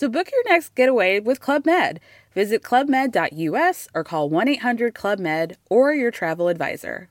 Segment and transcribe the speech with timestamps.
[0.00, 2.00] So book your next getaway with Club Med.
[2.34, 7.08] Visit clubmed.us or call 1 800 Club Med or your travel advisor.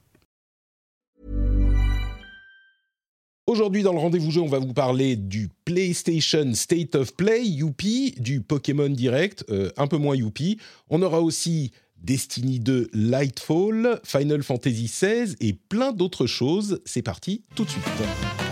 [3.45, 8.15] Aujourd'hui, dans le rendez-vous jeu, on va vous parler du PlayStation State of Play, Youpi,
[8.17, 10.57] du Pokémon Direct, euh, un peu moins Youpi.
[10.89, 16.81] On aura aussi Destiny 2 Lightfall, Final Fantasy XVI et plein d'autres choses.
[16.85, 18.48] C'est parti tout de suite.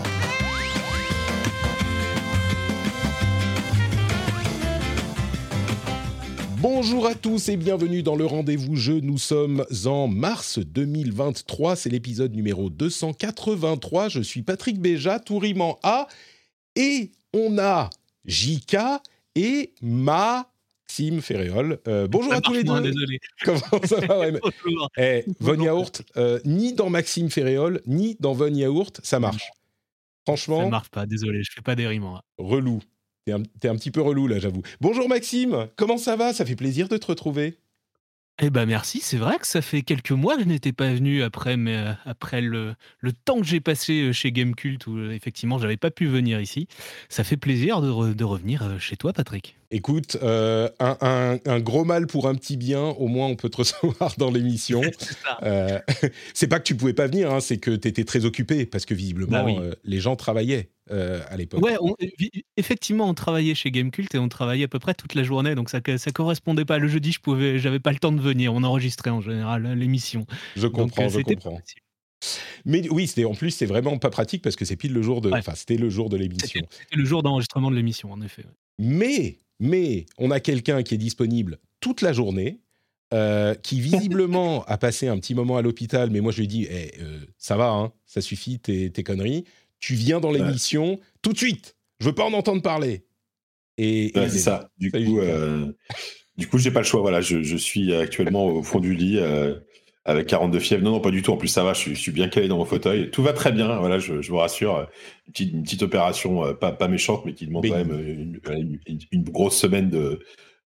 [6.61, 8.99] Bonjour à tous et bienvenue dans le rendez-vous jeu.
[8.99, 14.09] Nous sommes en mars 2023, c'est l'épisode numéro 283.
[14.09, 16.07] Je suis Patrick Béja, Touriman A
[16.75, 17.89] et on a
[18.25, 18.77] JK
[19.35, 21.79] et Maxime Ferréol.
[21.87, 22.81] Euh, bonjour à tous les deux.
[22.81, 23.19] Désolé.
[23.43, 24.89] Comment ça va ouais, mais- Bonjour.
[24.97, 29.43] Eh, Von Yaourt, euh, ni dans Maxime Ferréol, ni dans Von Yaourt, ça marche.
[29.45, 32.05] Ça Franchement, ne marche pas, désolé, je fais pas des rimes.
[32.37, 32.79] relou.
[33.59, 34.61] T'es un, petit peu relou là, j'avoue.
[34.79, 36.31] Bonjour Maxime, comment ça va?
[36.31, 37.57] Ça fait plaisir de te retrouver.
[38.41, 41.23] Eh ben merci, c'est vrai que ça fait quelques mois que je n'étais pas venu
[41.23, 45.11] après, mais, euh, après le, le temps que j'ai passé euh, chez Gamecult où euh,
[45.11, 46.69] effectivement j'avais pas pu venir ici.
[47.09, 47.89] Ça fait plaisir de
[48.23, 49.56] revenir euh, chez toi Patrick.
[49.69, 53.49] Écoute, euh, un, un- un gros mal pour un petit bien, au moins on peut
[53.49, 54.81] te recevoir dans l'émission.
[55.43, 55.79] Euh,
[56.33, 58.85] c'est pas que tu pouvais pas venir, hein, c'est que tu étais très occupé, parce
[58.85, 59.55] que visiblement Bah oui.
[59.59, 61.63] euh, les gens travaillaient euh, à l'époque.
[61.63, 61.95] Ouais, on-
[62.55, 65.69] effectivement on travaillait chez Gamecult et on travaillait à peu près toute la journée, donc
[65.69, 66.79] ça, ça correspondait pas.
[66.79, 69.75] Le jeudi je pouvais, j'avais pas le temps de venir, on enregistrait en général euh,
[69.75, 70.25] l'émission.
[70.55, 71.61] je comprends, je comprends.
[72.65, 75.21] Mais oui, c'était en plus c'est vraiment pas pratique parce que c'est pile le jour
[75.21, 75.41] de, Ouais.
[75.55, 76.61] c'était le jour de l'émission.
[76.71, 78.45] c'était le jour d'enregistrement de l'émission en effet.
[78.79, 82.59] Mais, mais, on a quelqu'un qui est disponible toute la journée,
[83.13, 86.47] euh, qui visiblement a passé un petit moment à l'hôpital, mais moi je lui ai
[86.47, 89.45] dit, Eh, euh, ça va, hein, ça suffit tes, tes conneries.
[89.79, 91.75] Tu viens dans l'émission tout de suite.
[91.99, 93.05] Je veux pas en entendre parler.
[93.77, 94.71] Et, Ouais, c'est est ça.
[94.77, 95.71] Du coup, euh,
[96.37, 97.01] du coup, j'ai pas le choix.
[97.01, 99.55] Voilà, je, je suis actuellement au fond du lit euh,
[100.07, 100.83] avec 42 fièvres.
[100.83, 101.31] Non, non, pas du tout.
[101.31, 101.73] En plus, ça va.
[101.73, 103.11] Je suis, je suis bien calé dans mon fauteuil.
[103.11, 103.77] Tout va très bien.
[103.77, 104.87] Voilà, je, je vous rassure.
[105.27, 108.99] Une petite, une petite opération, euh, pas, pas méchante, mais qui demande quand même une,
[109.11, 110.19] une- grosse semaine de,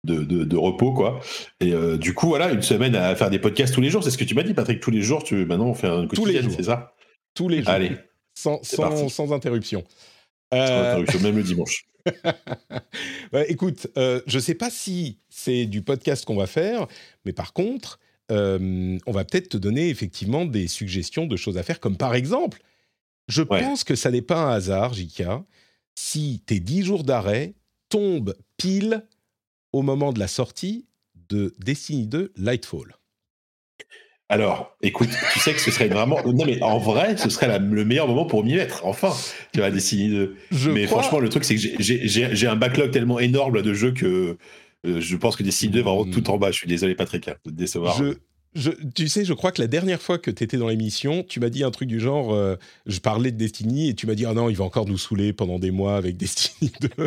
[0.04, 1.20] de, de- de repos, quoi.
[1.62, 4.04] Et euh, du coup, voilà, une semaine à faire des podcasts tous les jours.
[4.04, 4.80] C'est ce que tu m'as dit, Patrick.
[4.82, 6.54] Tous les jours, tu maintenant on fait un Tous les quotidien, jours.
[6.58, 6.94] c'est ça?
[7.34, 7.92] Tous les jours, Allez,
[8.34, 9.84] sans, sans, sans interruption.
[10.52, 11.86] sans Euh, interruption, même le dimanche.
[13.32, 16.88] bah, écoute, euh, je ne sais pas si c'est du podcast qu'on va faire,
[17.26, 18.00] mais par contre,
[18.32, 22.16] euh, on va peut-être te donner effectivement des suggestions de choses à faire, comme par
[22.16, 22.62] exemple,
[23.28, 23.62] je Ouais.
[23.62, 25.44] pense que ça n'est pas un hasard, Jika,
[25.96, 27.54] si tes 10 jours d'arrêt
[27.90, 29.06] tombent pile
[29.74, 30.86] au moment de la sortie
[31.30, 32.96] de Destiny 2 Lightfall.
[34.32, 36.18] Alors, écoute, tu sais que ce serait vraiment.
[36.26, 39.12] Non, mais en vrai, ce serait la- le meilleur moment pour m'y mettre, enfin,
[39.54, 40.36] tu vas Destiny 2.
[40.52, 43.92] Je mais crois- franchement, le truc, c'est que j'ai- un backlog tellement énorme de jeux
[43.92, 44.38] que
[44.84, 46.52] je pense que Destiny 2 est vraiment tout en bas.
[46.52, 47.98] Je suis désolé, Patrick, hein, de te décevoir.
[47.98, 48.14] Je,
[48.56, 51.40] je- tu sais, je crois que la dernière fois que tu étais dans l'émission, tu
[51.40, 54.26] m'as dit un truc du genre, euh, je parlais de Destiny et tu m'as dit,
[54.26, 57.04] ah non, il va encore nous saouler pendant des mois avec Destiny 2.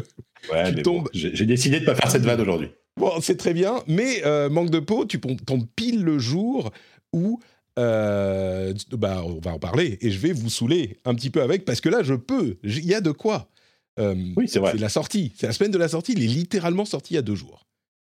[0.53, 1.05] Ouais, mais tombes.
[1.05, 2.69] bon, J'ai décidé de pas faire cette vanne aujourd'hui.
[2.99, 6.71] Bon, c'est très bien, mais euh, manque de peau, tu tombes pile le jour
[7.15, 7.41] où
[7.79, 11.65] euh, bah, on va en parler et je vais vous saouler un petit peu avec
[11.65, 13.49] parce que là, je peux, il y a de quoi.
[13.99, 14.73] Euh, Oui, c'est vrai.
[14.73, 17.19] C'est la sortie, c'est la semaine de la sortie, il est littéralement sorti il y
[17.19, 17.67] a deux jours.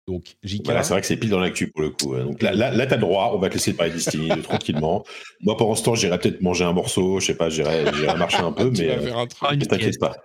[0.07, 2.13] Donc, JK, Voilà, c'est vrai que c'est pile dans l'actu pour le coup.
[2.13, 2.23] ouais.
[2.23, 3.31] Donc là, là, là t'as le droit.
[3.33, 5.05] On va te laisser parler de Destiny 2 tranquillement.
[5.41, 7.19] Moi, pendant ce temps, j'irai peut-être manger un morceau.
[7.21, 10.15] Je sais pas, j'irai j'irai marcher un peu, tu mais vas euh, ne t'inquiète pas.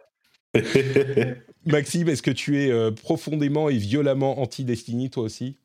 [1.64, 5.58] Maxime, est-ce que tu es euh, profondément et violemment anti-Destiny, toi aussi?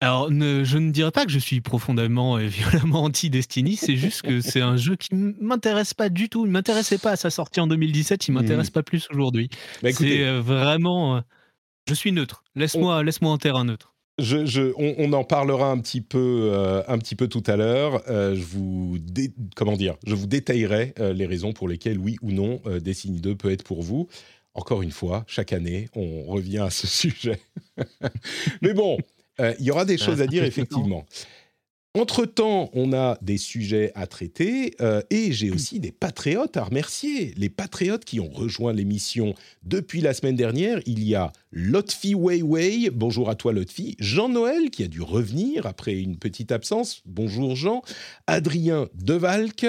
[0.00, 4.22] Alors, ne- je ne dirais pas que je suis profondément et violemment anti-Destiny, c'est juste
[4.22, 6.44] que c'est un jeu qui m- m'intéresse pas du tout.
[6.44, 9.48] Il m'intéressait pas à sa sortie en 2017, il m'intéresse pas plus aujourd'hui.
[9.82, 11.16] Bah, c'est euh, vraiment.
[11.16, 11.20] euh,
[11.88, 12.44] je suis neutre.
[12.54, 13.94] Laisse-moi laisse en terrain neutre.
[14.18, 17.56] Je, je- on, on en parlera un petit peu, euh, un petit peu tout à
[17.56, 18.02] l'heure.
[18.10, 18.98] Euh, je vous,
[19.56, 23.34] comment dire, je vous détaillerai euh, les raisons pour lesquelles oui ou non Destiny 2
[23.36, 24.08] peut être pour vous.
[24.54, 27.40] Encore une fois, chaque année, on revient à ce sujet.
[28.62, 28.98] Mais bon,
[29.40, 31.06] euh, il y aura des Ah, choses à dire effectivement.
[31.96, 37.32] Entre-temps, on a des sujets à traiter euh, et j'ai aussi des patriotes à remercier.
[37.36, 39.32] Les patriotes qui ont rejoint l'émission
[39.62, 40.80] depuis la semaine dernière.
[40.86, 43.94] Il y a Lotfi Weiwei, bonjour à toi Lotfi.
[44.00, 47.82] Jean-Noël qui a dû revenir après une petite absence, bonjour Jean.
[48.26, 49.66] Adrien Devalque,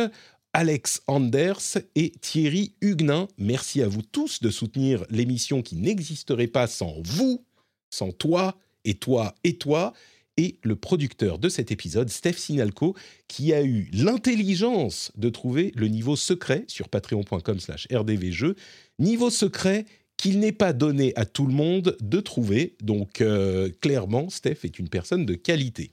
[0.54, 3.28] Alex Anders et Thierry Huguenin.
[3.38, 7.46] Merci à vous tous de soutenir l'émission qui n'existerait pas sans vous,
[7.92, 9.94] sans toi et toi et toi
[10.38, 12.96] et le producteur de cet épisode, Steph Sinalco,
[13.28, 18.56] qui a eu l'intelligence de trouver le niveau secret sur patreon.com slash rdvjeux,
[19.00, 19.86] niveau secret
[20.18, 22.76] qu'il n'est pas donné à tout le monde de trouver.
[22.82, 25.92] Donc euh, clairement, Steph est une personne de qualité.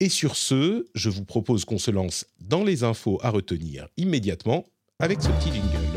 [0.00, 4.64] Et sur ce, je vous propose qu'on se lance dans les infos à retenir immédiatement
[4.98, 5.89] avec ce petit jingle.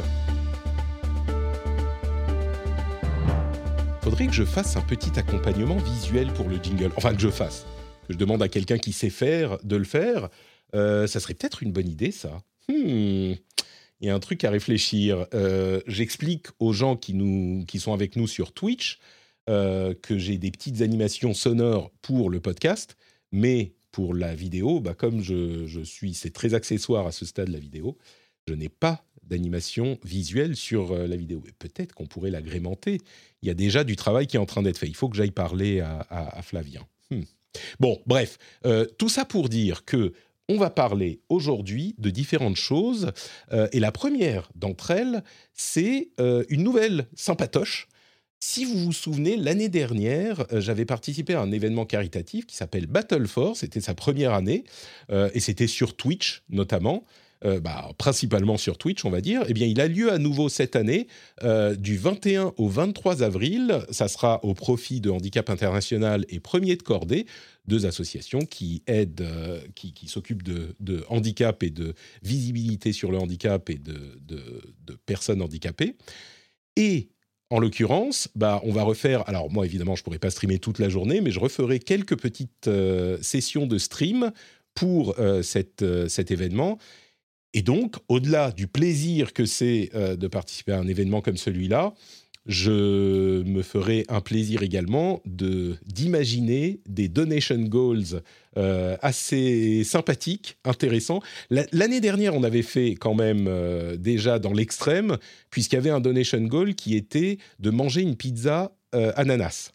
[4.16, 6.92] Que je fasse un petit accompagnement visuel pour le jingle.
[6.98, 7.66] Enfin, que je fasse.
[8.08, 10.30] Que je demande à quelqu'un qui sait faire de le faire.
[10.76, 12.44] Euh, ça serait peut-être une bonne idée, ça.
[12.70, 13.34] Hmm.
[14.00, 15.26] Il y a un truc à réfléchir.
[15.34, 19.00] Euh, j'explique aux gens qui, nous, qui sont avec nous sur Twitch
[19.50, 22.96] euh, que j'ai des petites animations sonores pour le podcast,
[23.32, 27.50] mais pour la vidéo, bah, comme je, je suis, c'est très accessoire à ce stade
[27.50, 27.98] la vidéo,
[28.48, 31.44] je n'ai pas d'animation visuelle sur euh, la vidéo.
[31.60, 33.00] Peut-être qu'on pourrait l'agrémenter.
[33.42, 34.88] Il y a déjà du travail qui est en train d'être fait.
[34.88, 36.82] Il faut que j'aille parler à, Flavien.
[37.12, 37.22] Hmm.
[37.80, 40.14] Bon, bref, euh, tout ça pour dire que
[40.50, 43.12] on va parler aujourd'hui de différentes choses.
[43.54, 45.24] Euh, et la première d'entre elles,
[45.54, 47.88] c'est une nouvelle sympatoche.
[48.42, 53.26] Si vous vous souvenez, l'année dernière, j'avais participé à un événement caritatif qui s'appelle Battle
[53.26, 53.60] Force.
[53.60, 54.66] C'était sa première année
[55.10, 57.06] et c'était sur Twitch notamment.
[57.46, 60.48] Euh, bah, principalement sur Twitch, on va dire, eh bien, il a lieu à nouveau
[60.48, 61.08] cette année,
[61.44, 63.80] euh, du 21 au 23 avril.
[63.92, 67.26] Ça sera au profit de Handicap International et Premier de Cordée,
[67.68, 73.70] deux associations qui aident, euh, qui, s'occupent de, handicap et de visibilité sur le handicap
[73.70, 73.94] et de,
[75.06, 75.98] personnes handicapées.
[76.78, 77.10] Et
[77.50, 79.28] en l'occurrence, bah, on va refaire.
[79.28, 82.18] Alors, moi, évidemment, je ne pourrais pas streamer toute la journée, mais je referai quelques
[82.18, 82.70] petites
[83.22, 84.32] sessions de stream
[84.74, 85.82] pour cet
[86.32, 86.80] événement.
[87.54, 91.94] Et donc, au-delà du plaisir que c'est euh, de participer à un événement comme celui-là,
[92.46, 98.22] je me ferai un plaisir également d'imaginer des donation goals
[98.58, 101.22] euh, assez sympathiques, intéressants.
[101.50, 105.18] L'année dernière, on avait fait quand même euh, déjà dans l'extrême,
[105.52, 108.76] puisqu'il y avait un donation goal qui était de manger une pizza
[109.16, 109.72] ananas.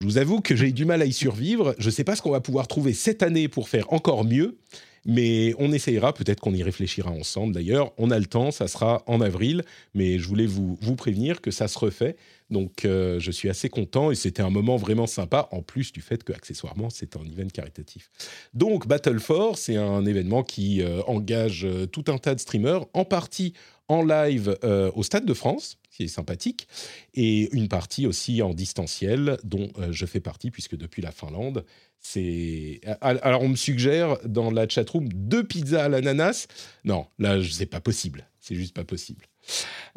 [0.00, 1.74] Je vous avoue que j'ai du mal à y survivre.
[1.78, 4.56] Je ne sais pas ce qu'on va pouvoir trouver cette année pour faire encore mieux.
[5.06, 7.92] Mais on essayera, peut-être qu'on y réfléchira ensemble d'ailleurs.
[7.96, 9.62] On a le temps, ça sera en avril,
[9.94, 12.16] mais je voulais vous, vous prévenir que ça se refait.
[12.50, 16.00] Donc euh, je suis assez content et c'était un moment vraiment sympa, en plus du
[16.00, 18.10] fait que accessoirement c'est un event caritatif.
[18.54, 22.84] Donc Battle Force, c'est un événement qui euh, engage euh, tout un tas de streamers,
[22.92, 23.54] en partie
[23.88, 24.56] en live
[24.94, 25.76] au Stade de France,
[26.08, 26.68] sympathique,
[27.14, 31.64] et une partie aussi en distanciel, dont je fais partie, puisque depuis la Finlande,
[32.00, 36.46] c'est alors on me suggère dans la chatroom deux pizzas à l'ananas.
[36.84, 38.26] Non, là c'est pas possible.
[38.40, 39.26] C'est juste pas possible.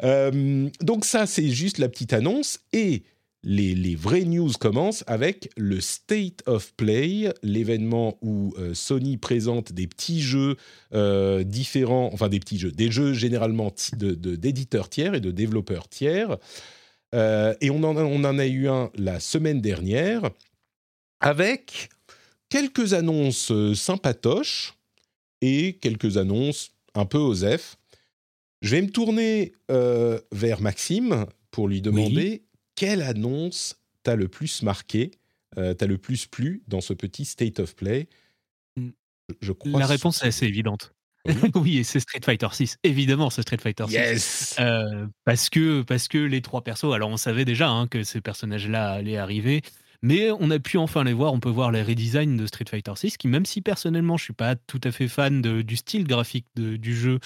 [0.02, 3.04] Euh, donc ça c'est juste la petite annonce et
[3.44, 9.72] les, les, vraies news commencent avec le State of Play, l'événement où euh, Sony présente
[9.72, 10.56] des petits jeux
[10.94, 16.36] euh, différents, enfin des petits jeux, des jeux généralement d'éditeurs tiers et de développeurs tiers.
[17.12, 20.30] et on en, on en a eu un la semaine dernière
[21.20, 21.90] avec
[22.54, 24.74] quelques annonces euh, sympatoches
[25.40, 27.76] et quelques annonces un peu osef.
[28.62, 34.62] Je vais me tourner euh, vers Maxime pour lui demander quelle annonce t'a le plus
[34.62, 35.12] marqué,
[35.58, 38.08] euh, t'a le plus plu dans ce petit State of Play?
[38.76, 38.90] Hmm.
[39.40, 40.92] Je crois La réponse est assez évidente.
[41.54, 42.76] Oui, et c'est Street Fighter 6.
[42.82, 43.94] Évidemment, c'est Street Fighter 6.
[43.94, 44.56] Yes
[45.24, 48.90] parce, que, parce que les trois persos, alors on savait déjà hein, que ces personnages-là
[48.90, 49.62] allaient arriver.
[50.02, 52.92] Mais on a pu enfin les voir, on peut voir les redesigns de Street Fighter
[52.94, 56.46] 6, qui même si personnellement je suis pas tout à fait fan du style graphique
[56.56, 57.20] du jeu,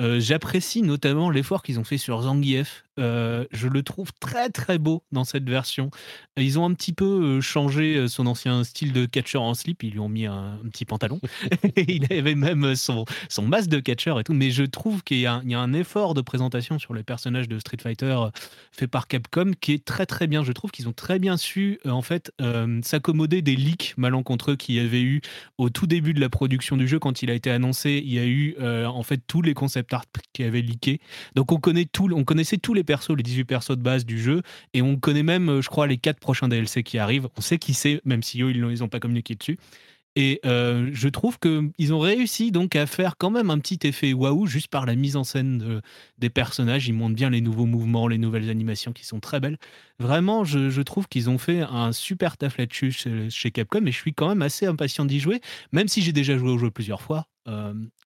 [0.00, 2.82] euh, j'apprécie notamment l'effort qu'ils ont fait sur Zangief.
[2.98, 5.90] Euh, je le trouve très très beau dans cette version.
[6.36, 9.82] Ils ont un petit peu euh, changé son ancien style de catcher en slip.
[9.82, 11.20] Ils lui ont mis un, petit pantalon.
[11.76, 14.32] il avait même son, son masque de catcher et tout.
[14.32, 17.78] Mais je trouve qu'il y, a un effort de présentation sur les personnages de Street
[17.82, 18.16] Fighter
[18.72, 20.42] fait par Capcom qui est très très bien.
[20.42, 22.32] Je trouve qu'ils ont très bien su en fait
[22.82, 25.20] s'accommoder des leaks malencontreux qu'il y avait eu
[25.58, 28.02] au tout début de la production du jeu quand il a été annoncé.
[28.04, 31.00] Il y a eu en fait tous les concepts art qui avait leaké.
[31.34, 34.18] Donc on, connaît tout, on connaissait tous les persos, les 18 persos de base du
[34.18, 37.28] jeu, et on connaît même, euh, je crois, les 4 prochains DLC qui arrivent.
[37.36, 39.58] On sait qui c'est, même si eux, ils n'ont pas communiqué dessus.
[40.18, 44.46] Et je trouve qu'ils ont réussi donc à faire quand même un petit effet waouh
[44.46, 45.82] juste par la mise en scène
[46.16, 46.88] des personnages.
[46.88, 49.58] Ils montrent bien les nouveaux mouvements, les nouvelles animations qui sont très belles.
[49.98, 52.92] Vraiment, je, trouve qu'ils ont fait un super taf là-dessus
[53.28, 56.38] chez, Capcom et je suis quand même assez impatient d'y jouer, même si j'ai déjà
[56.38, 57.26] joué au jeu plusieurs fois,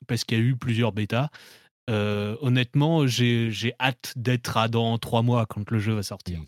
[0.09, 1.31] parce qu'il y a eu plusieurs bêtas.
[1.89, 6.41] Honnêtement, j'ai hâte d'être à dans trois mois quand le jeu va sortir.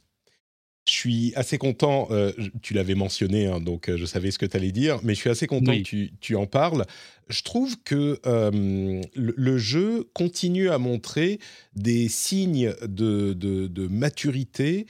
[0.89, 4.47] Je suis assez content, euh, tu l'avais mentionné, hein, donc euh, je savais ce que
[4.47, 6.87] tu allais dire, mais je suis assez content que tu, en parles.
[7.29, 11.39] Je trouve que euh, le, jeu continue à montrer
[11.77, 14.87] des signes de, maturité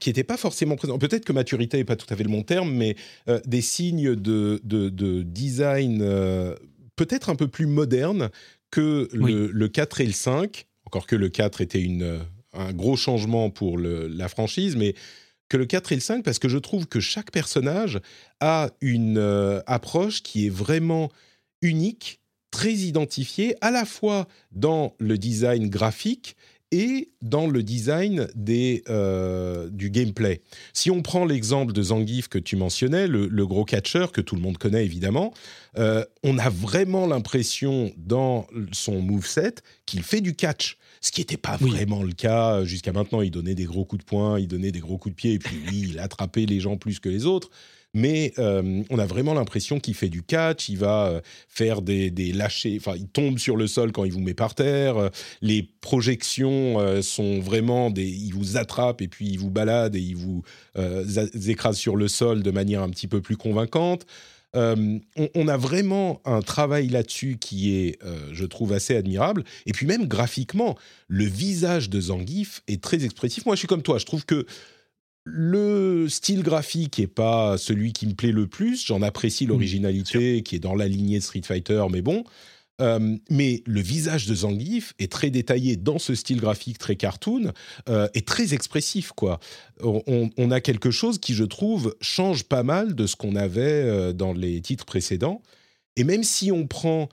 [0.00, 0.98] qui n'étaient pas forcément présents.
[0.98, 2.96] Peut-être que maturité n'est pas tout à fait le bon terme, mais
[3.44, 5.98] des signes de, design
[6.96, 8.30] peut-être un peu plus modernes
[8.74, 12.18] que le, le, 4 et le 5, encore que le 4 était une
[12.52, 14.94] un gros changement pour la franchise, mais
[15.48, 18.00] que le 4 et le 5 parce que je trouve que chaque personnage
[18.40, 21.10] a une euh, approche qui est vraiment
[21.62, 26.36] unique, très identifiée, à la fois dans le design graphique
[26.70, 30.42] et dans le design des, euh, du gameplay.
[30.72, 34.40] Si on prend l'exemple de Zangief que tu mentionnais, le, gros catcher que tout le
[34.40, 35.32] monde connaît évidemment,
[35.78, 39.54] euh, on a vraiment l'impression dans son moveset
[39.86, 43.20] qu'il fait du catch ce qui n'était pas vraiment le cas jusqu'à maintenant.
[43.20, 45.38] Il donnait des gros coups de poing, il donnait des gros coups de pied, et
[45.38, 47.50] puis oui, il attrapait les gens plus que les autres.
[47.94, 52.10] Mais euh, on a vraiment l'impression qu'il fait du catch, il va euh, faire des,
[52.32, 55.10] lâchers, enfin il tombe sur le sol quand il vous met par terre,
[55.40, 58.06] les projections sont vraiment des...
[58.06, 60.42] Il vous attrape et puis il vous balade et il vous
[61.46, 64.06] écrase sur le sol de manière un petit peu plus convaincante.
[64.54, 64.98] Euh,
[65.34, 69.44] on, a vraiment un travail là-dessus qui est, euh, je trouve, assez admirable.
[69.66, 70.76] Et puis même graphiquement,
[71.08, 73.46] le visage de Zangief est très expressif.
[73.46, 73.98] Moi, je suis comme toi.
[73.98, 74.46] Je trouve que
[75.24, 78.84] le style graphique n'est pas celui qui me plaît le plus.
[78.86, 82.24] J'en apprécie l'originalité qui est dans la lignée de Street Fighter, mais bon.
[82.80, 87.52] Euh, mais le visage de Zangief est très détaillé dans ce style graphique très cartoon
[87.88, 89.38] euh, et très expressif quoi.
[89.80, 94.12] On, a quelque chose qui je trouve change pas mal de ce qu'on avait euh,
[94.12, 95.40] dans les titres précédents.
[95.96, 97.08] Et même si on prend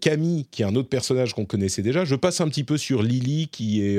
[0.00, 3.02] Camille, qui est un autre personnage qu'on connaissait déjà, je passe un petit peu sur
[3.02, 3.98] Lily, qui est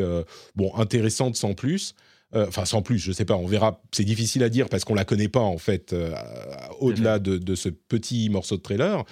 [0.56, 1.96] bon intéressante sans plus.
[2.34, 3.82] Enfin, sans plus, je sais pas, on verra.
[3.92, 5.96] C'est difficile à dire parce qu'on la connaît pas en fait,
[6.80, 9.04] au-delà de, de, ce petit morceau de trailer.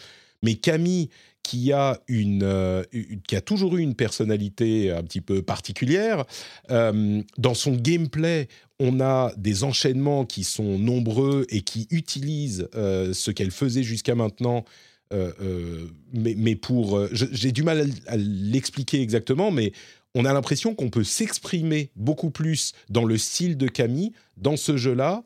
[0.43, 1.09] Mais Camille,
[1.47, 2.83] qui a, une, euh,
[3.25, 6.25] qui a toujours eu une personnalité un petit peu particulière.
[6.71, 8.49] Euh, dans son gameplay,
[8.81, 14.13] on a des enchaînements qui sont nombreux et qui utilisent euh, ce qu'elle faisait jusqu'à
[14.13, 14.65] maintenant.
[15.09, 16.99] mais, mais, pour...
[17.13, 19.71] J'ai du mal à, l'expliquer exactement, mais
[20.17, 24.75] on a l'impression qu'on peut s'exprimer beaucoup plus dans le style de Camille dans ce
[24.75, 25.23] jeu-là,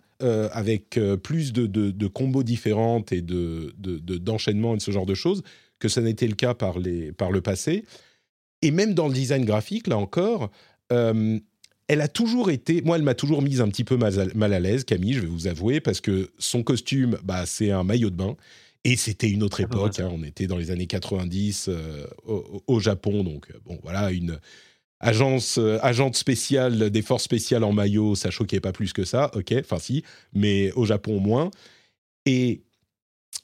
[0.52, 5.42] avec plus de, de, combos différentes et d'enchaînements de, et de ce genre de choses,
[5.80, 7.84] que ça n'était le cas par, les, par le passé.
[8.62, 10.52] Et même dans le design graphique, là encore,
[10.92, 11.40] euh,
[11.88, 14.86] elle a toujours été, moi, elle m'a toujours mise un petit peu mal à, l'aise,
[14.86, 18.38] Camille, je vais vous avouer, parce que son costume, bah, c'est un maillot de bain.
[18.84, 23.24] Et c'était une autre époque, hein, on était dans les années 90 euh, au, Japon,
[23.24, 24.40] donc euh, bon, voilà, une
[25.02, 29.54] agence, agente spéciale des forces spéciales en maillot, ça choquait pas plus que ça, ok,
[29.60, 30.04] enfin si,
[30.34, 31.52] mais au Japon moins.
[32.26, 32.62] Et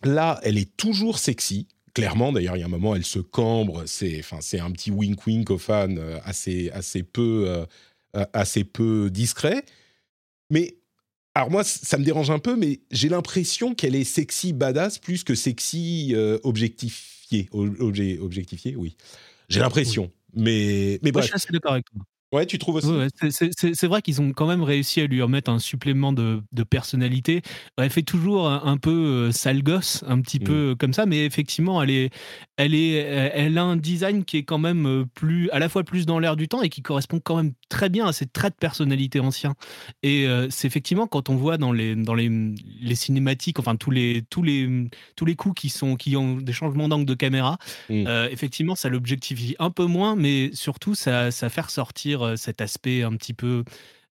[0.03, 2.31] là, elle est toujours sexy, clairement.
[2.31, 3.83] D'ailleurs, il y a un moment, elle se cambre.
[3.85, 4.21] C'est,
[4.59, 7.65] un petit wink wink aux fans euh, assez, assez peu, euh,
[8.15, 9.63] euh, assez peu discret.
[10.49, 10.77] Mais
[11.33, 15.23] alors moi, ça me dérange un peu, mais j'ai l'impression qu'elle est sexy badass plus
[15.23, 17.49] que sexy objectifié.
[17.51, 18.95] objectifié, oui.
[19.49, 20.11] J'ai l'impression.
[20.37, 21.25] Mais, mais bref.
[21.25, 22.01] je suis assez d'accord avec toi.
[22.33, 22.89] Ouais, tu trouves aussi
[23.31, 27.41] C'est vrai qu'ils ont quand même réussi à lui remettre un supplément de, de personnalité.
[27.77, 30.43] Elle fait toujours un, peu euh, sale gosse, un petit mmh.
[30.43, 32.09] peu comme ça, mais effectivement, elle, est,
[32.57, 35.85] elle, est, elle a un design qui est quand même euh, plus, à la fois
[35.85, 38.55] plus dans l'air du temps et qui correspond quand même très bien à ses traits
[38.55, 39.55] de personnalité anciens.
[40.03, 42.29] Et euh, c'est effectivement quand on voit dans les, dans les,
[42.81, 46.53] les cinématiques, enfin tous les, tous les, tous les coups qui, sont, qui ont des
[46.53, 47.57] changements d'angle de caméra,
[47.89, 48.05] mmh.
[48.29, 53.15] effectivement, ça l'objectifie un peu moins, mais surtout, ça, ça fait ressortir cet aspect un
[53.15, 53.63] petit peu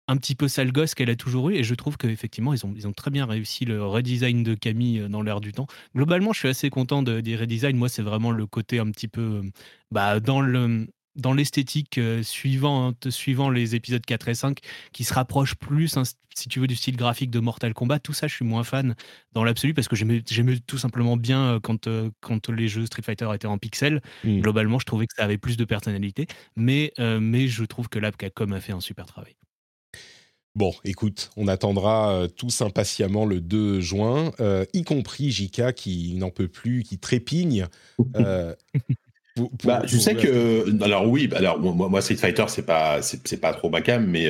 [0.07, 2.93] un petit peu sale gosse qu'elle a toujours eu et je trouve qu'effectivement ils ont,
[2.93, 5.67] très bien réussi le redesign de Camille dans l'air du temps.
[5.95, 9.07] Globalement je suis assez content de, des redesigns, moi c'est vraiment le côté un petit
[9.07, 9.41] peu
[9.91, 14.59] bah, dans le dans l'esthétique suivant, suivant les épisodes 4 et 5
[14.91, 16.03] qui se rapproche plus, hein,
[16.35, 17.99] si tu veux, du style graphique de Mortal Kombat.
[17.99, 18.95] Tout ça, je suis moins fan
[19.33, 21.87] dans l'absolu parce que j'aimais tout simplement bien quand,
[22.21, 24.01] quand les jeux Street Fighter étaient en pixels.
[24.23, 24.41] Mmh.
[24.41, 26.27] Globalement, je trouvais que ça avait plus de personnalité.
[26.55, 29.35] Mais, mais je trouve que là, Capcom a fait un super travail.
[30.55, 36.15] Bon, écoute, on attendra euh, tous impatiemment le 2 juin, euh, y compris Jika qui
[36.15, 37.67] n'en peut plus, qui trépigne.
[38.15, 38.55] Euh,
[39.63, 43.53] bah, je sais que, alors oui, alors moi, moi Street Fighter c'est pas c'est pas
[43.53, 44.29] trop ma cam, mais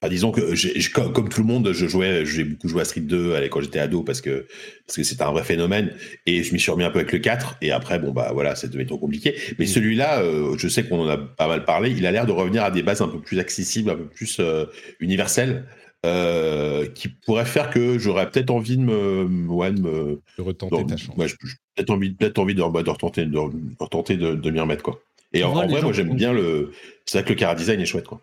[0.00, 3.48] bah, disons que comme, tout le monde, je jouais, j'ai beaucoup joué à Street 2
[3.48, 4.46] quand j'étais ado parce que
[4.86, 5.92] parce que c'était un vrai phénomène
[6.24, 8.54] et je m'y suis remis un peu avec le 4 et après bon bah voilà,
[8.54, 9.34] ça devait trop compliqué.
[9.58, 9.68] Mais mm.
[9.68, 12.62] celui-là, euh, je sais qu'on en a pas mal parlé, il a l'air de revenir
[12.62, 14.66] à des bases un peu plus accessibles, un peu plus euh,
[15.00, 15.64] universelles.
[16.06, 20.86] Euh, qui pourrait faire que j'aurais peut-être envie de me, ouais, de me de retenter
[20.86, 21.16] ta chance.
[21.16, 21.26] Ouais,
[21.74, 23.38] peut-être envie, peut-être envie de, bah, de retenter, de,
[23.80, 25.00] retenter de, de m'y remettre quoi.
[25.32, 26.70] Et en, vrai, moi j'aime bien le.
[27.04, 28.20] C'est vrai que le cara design est chouette quoi.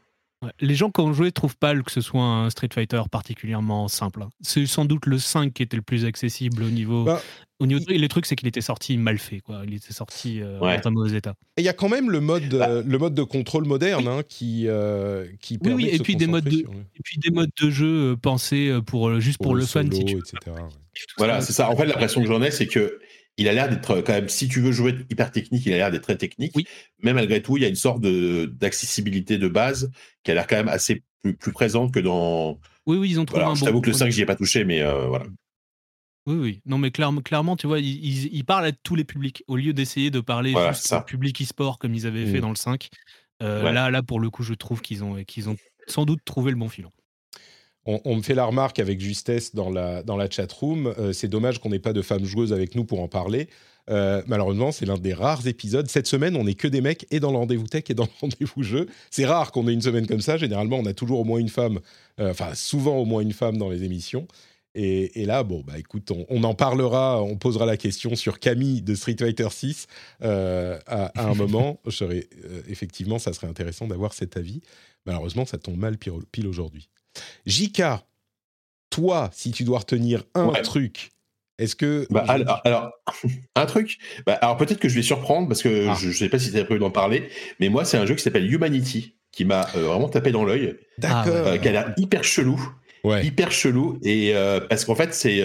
[0.60, 4.24] Les gens qui ont joué trouvent pas que ce soit un Street Fighter particulièrement simple.
[4.24, 4.30] Hein.
[4.42, 7.04] C'est sans doute le 5 qui était le plus accessible au niveau.
[7.04, 7.22] Bah,
[7.60, 9.39] au niveau le truc, c'est qu'il était sorti mal fait.
[9.39, 9.62] Quoi.
[9.65, 11.36] Il était sorti euh, dans un mauvais état.
[11.58, 12.70] Il y a quand même le mode, bah.
[12.70, 16.27] euh, le mode de contrôle moderne hein, qui, euh, qui permet oui, et puis des
[16.27, 19.86] modes de, et puis des modes de jeu pensés pour, juste pour, le, fun.
[19.86, 20.22] etc.
[21.18, 21.70] Voilà, c'est ça.
[21.70, 23.00] En fait, l'impression que j'en ai, c'est que
[23.38, 25.92] il a l'air d'être quand même, si tu veux jouer hyper technique, il a l'air
[25.92, 26.54] d'être très technique.
[26.56, 26.65] Oui.
[27.04, 29.92] Mais malgré tout, il y a une sorte d'accessibilité de, base
[30.24, 32.60] qui a l'air quand même assez plus, présente que dans.
[32.86, 34.63] Oui, oui, ils ont trouvé un Je t'avoue que le 5, j'y ai pas touché,
[34.63, 35.25] mais euh, voilà.
[36.27, 36.62] Oui, oui.
[36.65, 39.44] Non, mais clairement, clairement tu vois, ils, parlent à tous les publics.
[39.48, 42.42] Au lieu d'essayer de parler juste au public e-sport comme ils avaient fait mmh.
[42.42, 42.89] dans le 5.
[43.44, 46.51] Euh, là, là, pour le coup, je trouve qu'ils ont, qu'ils ont sans doute trouvé
[46.51, 46.92] le bon filon
[47.86, 50.94] on, me fait la remarque avec justesse dans la, dans la chat room.
[50.98, 53.48] Euh, c'est dommage qu'on n'ait pas de femmes joueuses avec nous pour en parler.
[53.92, 55.88] Euh, malheureusement, c'est l'un des rares épisodes.
[55.88, 58.10] Cette semaine, on n'est que des mecs et dans le rendez-vous tech et dans le
[58.22, 58.88] rendez-vous jeu.
[59.12, 60.38] C'est rare qu'on ait une semaine comme ça.
[60.38, 61.80] Généralement, on a toujours au moins une femme,
[62.20, 64.27] euh, enfin souvent au moins une femme dans les émissions.
[64.77, 68.94] Et, là, bon, bah écoute, on, en parlera, on posera la question sur Camille de
[68.94, 69.88] Street Fighter 6
[70.20, 71.80] à, un moment.
[72.68, 74.60] effectivement, ça serait intéressant d'avoir cet avis.
[75.06, 76.89] Malheureusement, ça tombe mal pile aujourd'hui.
[77.45, 78.05] Jika,
[78.89, 81.12] toi, si tu dois retenir un truc,
[81.57, 82.05] est-ce que.
[82.10, 82.91] Bah, alors,
[83.55, 83.98] un truc?
[84.25, 85.95] Bah, alors, peut-être que je vais surprendre parce que ah.
[86.00, 87.29] je ne sais pas si tu as prévu d'en parler,
[87.60, 90.75] mais moi, c'est un jeu qui s'appelle Humanity qui m'a euh, vraiment tapé dans l'œil.
[90.98, 91.34] D'accord.
[91.36, 92.60] Euh, qui a l'air hyper chelou.
[93.22, 94.00] Hyper chelou.
[94.03, 95.43] Et euh, parce qu'en fait, c'est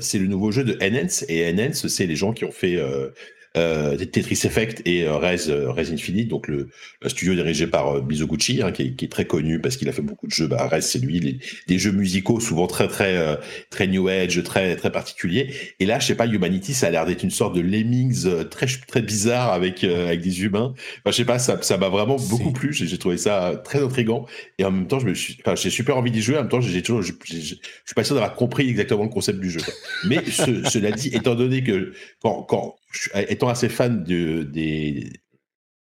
[0.00, 1.24] c'est le nouveau jeu de Enhance.
[1.28, 3.08] Et Enhance, c'est les gens qui ont fait euh,
[3.54, 6.68] Tetris Effect et euh, Res, euh, Res Infinite, donc le,
[7.06, 10.02] studio dirigé par Mizoguchi, hein, qui, est, qui, est, très connu parce qu'il a fait
[10.02, 10.46] beaucoup de jeux.
[10.46, 13.38] Bah, Res, c'est lui, les, des jeux musicaux souvent très très
[13.70, 15.52] très new age, très très particuliers.
[15.80, 18.66] Et là, je sais pas, Humanity, ça a l'air d'être une sorte de Lemmings très
[18.66, 20.74] très bizarre avec avec des humains.
[20.98, 22.72] Enfin, je sais pas, ça ça m'a vraiment beaucoup plu.
[22.72, 24.26] J'ai trouvé ça très intrigant
[24.58, 26.36] et en même temps, je me suis, enfin, j'ai super envie d'y jouer.
[26.36, 27.58] En même temps, j'ai toujours, je, suis
[27.94, 29.60] pas sûr d'avoir compris exactement le concept du jeu.
[30.04, 32.76] Mais cela dit, étant donné que quand quand
[33.14, 35.12] étant assez fan de, des,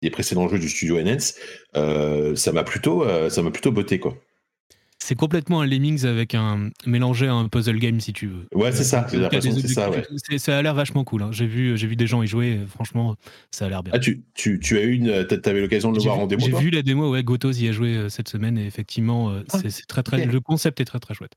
[0.01, 1.35] des, précédents jeux du studio NS,
[1.75, 4.15] euh, ça m'a plutôt, euh, ça m'a plutôt botté quoi.
[4.99, 8.47] C'est complètement un Lemmings avec un mélangé à un puzzle game si tu veux.
[8.53, 9.05] Ouais, c'est ça.
[9.09, 10.37] ça, ouais.
[10.37, 11.23] ça a l'air vachement cool.
[11.23, 11.29] Hein.
[11.33, 12.61] J'ai vu, j'ai vu des gens y jouer.
[12.69, 13.17] Franchement,
[13.51, 13.91] ça a l'air bien.
[13.93, 16.45] Ah, tu, tu, tu as eu une, l'occasion de le voir en démo.
[16.45, 17.11] J'ai vu la démo.
[17.11, 20.25] Ouais, Gotos y a joué euh, cette semaine et effectivement, ah, c'est très très.
[20.25, 21.33] Le concept est très très chouette.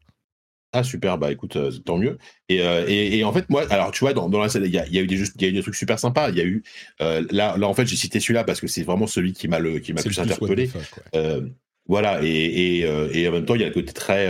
[0.72, 2.18] Ah super, bah écoute, euh, tant mieux.
[2.50, 4.86] Euh, et, et, en fait, moi, alors tu vois, dans, dans la il y a,
[4.86, 6.30] y a, eu des, y a eu des trucs super sympas.
[6.30, 6.62] Il y a eu
[7.00, 9.58] euh, là, là en fait, j'ai cité celui-là parce que c'est vraiment celui qui m'a
[9.58, 10.70] le qui m'a plus interpellé.
[11.88, 14.28] voilà, et, et, en même temps, il y a le côté très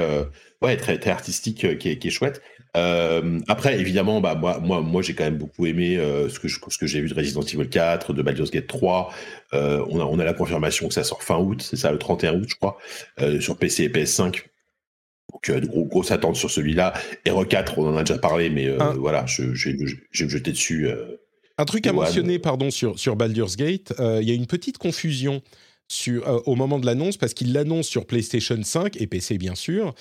[0.62, 2.42] ouais très très artistique qui est, qui est chouette.
[2.74, 5.96] après, évidemment, bah moi moi moi j'ai quand même beaucoup aimé
[6.28, 9.10] ce que je, ce que j'ai vu de Resident Evil 4, de Baldur's Gate 3.
[9.52, 9.56] on
[10.00, 12.46] a on a la confirmation que ça sort fin août, c'est ça le 31 août,
[12.48, 12.76] je crois,
[13.40, 14.44] sur PC et PS5
[15.32, 16.92] donc, euh, gros, grosse attente sur celui-là.
[17.24, 20.52] Hero 4, on en a déjà parlé, mais euh, voilà, je, je, vais me jeter
[20.52, 20.86] dessus.
[20.86, 21.16] Euh,
[21.58, 25.42] un truc à mentionner, pardon, sur, sur Baldur's Gate, il y a une petite confusion
[25.88, 29.94] sur, au moment de l'annonce, parce qu'il l'annonce sur PlayStation 5 et PC, bien sûr,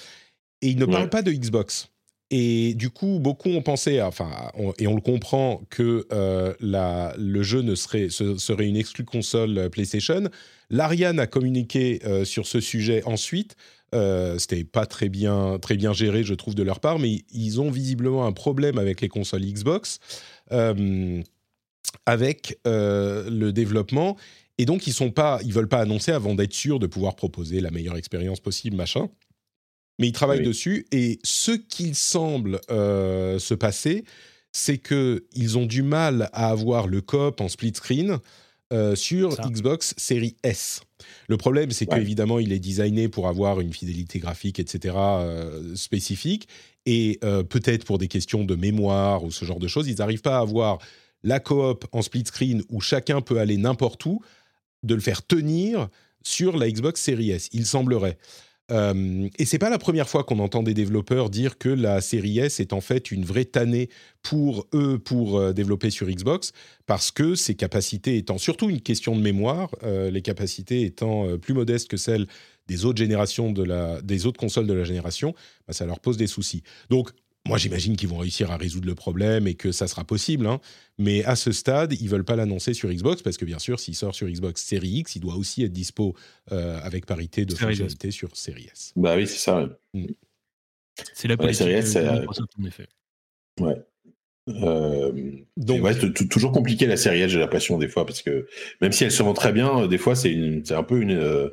[0.61, 1.89] et il ne parle pas de Xbox.
[2.29, 6.05] Et du coup, beaucoup ont pensé, enfin, et on le comprend, que
[6.59, 10.23] la, le jeu ne serait, serait une exclue console PlayStation.
[10.69, 13.55] L'Ariane a communiqué sur ce sujet ensuite
[13.93, 17.61] euh, C'était pas très bien, très bien géré, je trouve, de leur part, mais ils
[17.61, 19.99] ont visiblement un problème avec les consoles Xbox,
[20.51, 21.21] euh,
[22.05, 24.17] avec euh, le développement.
[24.57, 27.59] Et donc, ils sont pas, ils veulent pas annoncer avant d'être sûrs de pouvoir proposer
[27.59, 29.09] la meilleure expérience possible, machin.
[29.99, 30.85] Mais ils travaillent dessus.
[30.91, 34.03] Et ce qu'il semble se passer,
[34.51, 38.19] c'est que ils ont du mal à avoir le coop en split screen
[38.95, 40.81] sur Xbox Series S.
[41.27, 46.47] Le problème, c'est qu'évidemment, il est designé pour avoir une fidélité graphique, etc., euh, spécifique.
[46.85, 50.21] Et euh, peut-être pour des questions de mémoire ou ce genre de choses, ils n'arrivent
[50.21, 50.79] pas à avoir
[51.23, 54.21] la coop en split screen où chacun peut aller n'importe où,
[54.83, 55.89] de le faire tenir
[56.23, 58.17] sur la Xbox Series S, il semblerait.
[58.71, 62.39] Euh, et c'est pas la première fois qu'on entend des développeurs dire que la série
[62.39, 63.89] S est en fait une vraie tannée
[64.23, 66.51] pour eux pour euh, développer sur Xbox,
[66.87, 71.53] parce que ses capacités étant surtout une question de mémoire, euh, les capacités étant plus
[71.53, 72.25] modestes que celles
[72.67, 75.35] des autres générations de la, des autres consoles de la génération,
[75.67, 76.63] bah, ça leur pose des soucis.
[76.89, 77.11] Donc
[77.47, 80.47] moi, j'imagine qu'ils vont réussir à résoudre le problème et que ça sera possible.
[80.47, 80.59] Hein.
[80.97, 83.95] Mais à ce stade, ils veulent pas l'annoncer sur Xbox parce que bien sûr, s'il
[83.95, 86.15] sort sur Xbox Series X, il doit aussi être dispo
[86.51, 88.93] euh, avec parité de fonctionnalité sur Series S.
[88.95, 89.69] Bah oui, c'est ça.
[89.93, 90.05] Mm.
[91.13, 92.87] C'est la politique ouais, de euh, Microsoft, en effet.
[93.59, 93.75] Ouais.
[94.47, 95.11] Euh,
[95.57, 95.95] donc, ouais,
[96.29, 98.47] toujours compliqué la série S, j'ai l'impression des fois, parce que
[98.81, 101.49] même si elle se vend très bien, des fois c'est un peu une,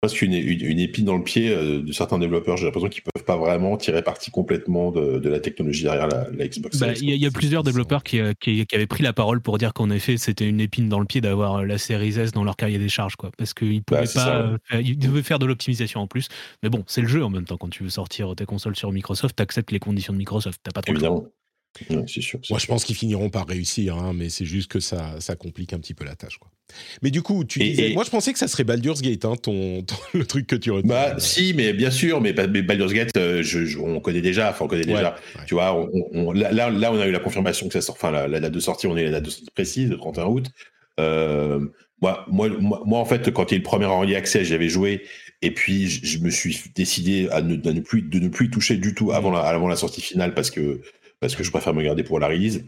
[0.00, 2.56] presque une, une, épine dans le pied euh, de certains développeurs.
[2.56, 6.78] J'ai l'impression qu'ils peuvent pas vraiment tirer parti complètement de, la technologie derrière la, Xbox.
[6.78, 9.72] Bah, il y, a plusieurs développeurs euh, qui, qui, avaient pris la parole pour dire
[9.72, 12.56] qu'en effet, c'était une épine dans le pied d'avoir euh, la série S dans leur
[12.56, 13.30] cahier des charges, quoi.
[13.36, 16.28] Parce qu'ils pouvaient bah, pas, ils devaient faire de l'optimisation en plus.
[16.62, 17.56] Mais bon, c'est le jeu en même temps.
[17.56, 20.60] Quand tu veux sortir tes consoles sur Microsoft, tu acceptes les conditions de Microsoft.
[20.62, 21.26] T'as pas trop Évidemment.
[22.06, 25.36] Sûr, Moi, je pense qu'ils finiront par réussir, hein, mais c'est juste que ça, ça
[25.36, 26.38] complique un petit peu la tâche.
[26.38, 26.50] Quoi.
[27.02, 29.84] Mais du coup, tu disais, moi je pensais que ça serait Baldur's Gate, hein, ton,
[30.14, 30.88] le truc que tu retiens.
[30.88, 34.68] Bah si, mais bien sûr, mais, Baldur's Gate, euh, je, on connaît déjà, enfin on
[34.68, 35.16] connaît déjà.
[35.46, 35.74] Tu vois,
[36.12, 38.60] on, là, là, on a eu la confirmation que ça sort, enfin la, date de
[38.60, 40.46] sortie, on est la date de sortie précise, le 31 août.
[40.98, 41.60] Euh,
[42.02, 44.68] moi, moi, moi, en fait, quand il y a eu le premier early accès, j'avais
[44.68, 45.02] joué,
[45.42, 48.76] et puis je, me suis décidé à ne, ne, plus, de ne plus y toucher
[48.76, 50.80] du tout avant la, avant la sortie finale parce que
[51.20, 52.64] parce que je préfère me garder pour la release.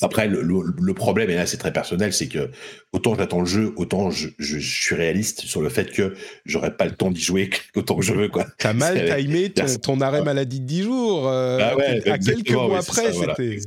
[0.00, 2.50] Après, le, problème, et là c'est très personnel, c'est que
[2.92, 6.14] autant j'attends le jeu, autant je, suis réaliste sur le fait que
[6.46, 8.30] j'aurais pas le temps d'y jouer autant que je veux.
[8.58, 11.28] T'as mal timé ton, ton, arrêt maladie de 10 jours.
[11.28, 13.58] Euh, ah ouais, à quelques mois après, c'était.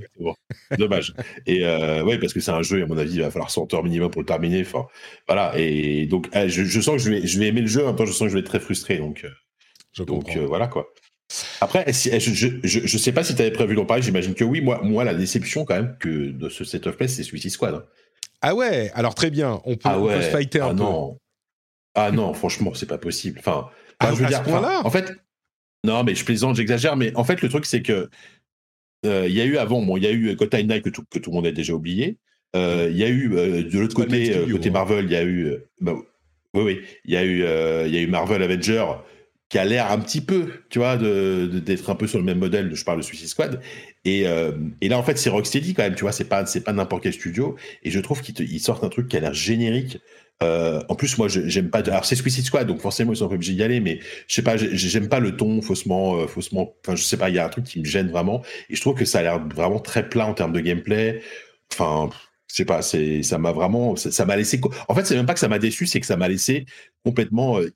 [0.78, 1.14] Dommage.
[1.46, 3.74] et euh, ouais, parce que c'est un jeu, à mon avis, il va falloir 100
[3.74, 4.62] heures minimum pour le terminer.
[4.62, 4.88] Enfin,
[5.28, 5.54] voilà.
[5.58, 7.96] Et donc, eh, je, sens que je vais, je vais aimer le jeu, en même
[7.96, 8.98] temps, je sens que je vais être très frustré.
[8.98, 9.30] Donc, euh,
[9.94, 10.88] je donc voilà quoi.
[11.62, 14.62] Après, je ne sais pas si tu avais prévu d'en parler, j'imagine que oui.
[14.62, 17.76] Moi, moi, la déception quand même que de ce set of play, c'est Suicide Squad.
[17.76, 17.84] Hein.
[18.42, 21.14] Ah ouais, alors très bien, on peut, ah se fighter ah un non.
[21.14, 21.20] peu.
[21.96, 23.40] Ah non, franchement, c'est pas possible.
[23.40, 25.14] Enfin, ah, je veux dire, en fait,
[25.84, 28.10] non, mais je plaisante, j'exagère, mais en fait, le truc, c'est que
[29.06, 31.04] euh, il y a eu avant, bon, il y a eu Gotham Knight que tout,
[31.10, 32.18] que tout le monde a déjà oublié.
[32.56, 34.72] Euh, il y a eu euh, de l'autre côté, côté hein.
[34.74, 35.96] Marvel, il y a eu, bah,
[36.54, 37.40] oui, oui, il y a eu,
[37.88, 38.86] il y a eu Marvel Avenger
[39.50, 42.74] qui a l'air un petit peu, tu vois, d'être un peu sur le même modèle.
[42.74, 43.62] Je parle de Suicide Squad.
[44.04, 46.12] Et, euh, et là, en fait, c'est Rocksteady quand même, tu vois.
[46.12, 47.56] C'est pas, pas n'importe quel studio.
[47.84, 50.00] Et je trouve qu'ils sortent un truc qui a l'air générique.
[50.44, 51.80] Euh, en plus, moi, j'aime pas.
[51.80, 53.80] Alors, c'est Suicide Squad, donc forcément, ils sont obligés d'y aller.
[53.80, 56.74] Mais je sais pas, j'aime pas le ton faussement, euh, faussement.
[56.84, 57.30] Enfin, je sais pas.
[57.30, 58.44] Il y a un truc qui me gêne vraiment.
[58.70, 61.22] Et je trouve que ça a l'air vraiment très plat en termes de gameplay.
[61.72, 62.10] Enfin,
[62.48, 65.34] je sais pas, c'est ça m'a vraiment ça m'a laissé en fait c'est même pas
[65.34, 66.66] que ça m'a déçu c'est que ça m'a laissé
[67.04, 67.72] complètement euh,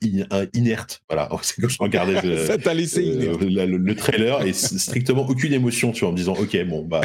[0.54, 1.02] inerte.
[1.08, 1.28] Voilà.
[1.42, 5.92] C'est que je regardais le, ça t'a laissé euh, le, trailer et strictement aucune émotion
[5.92, 7.00] tu vois en me disant ok bon bah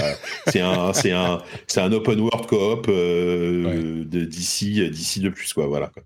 [0.47, 5.67] c'est un c'est un c'est un open world coop euh, d'ici d'ici de plus quoi
[5.67, 6.03] voilà quoi.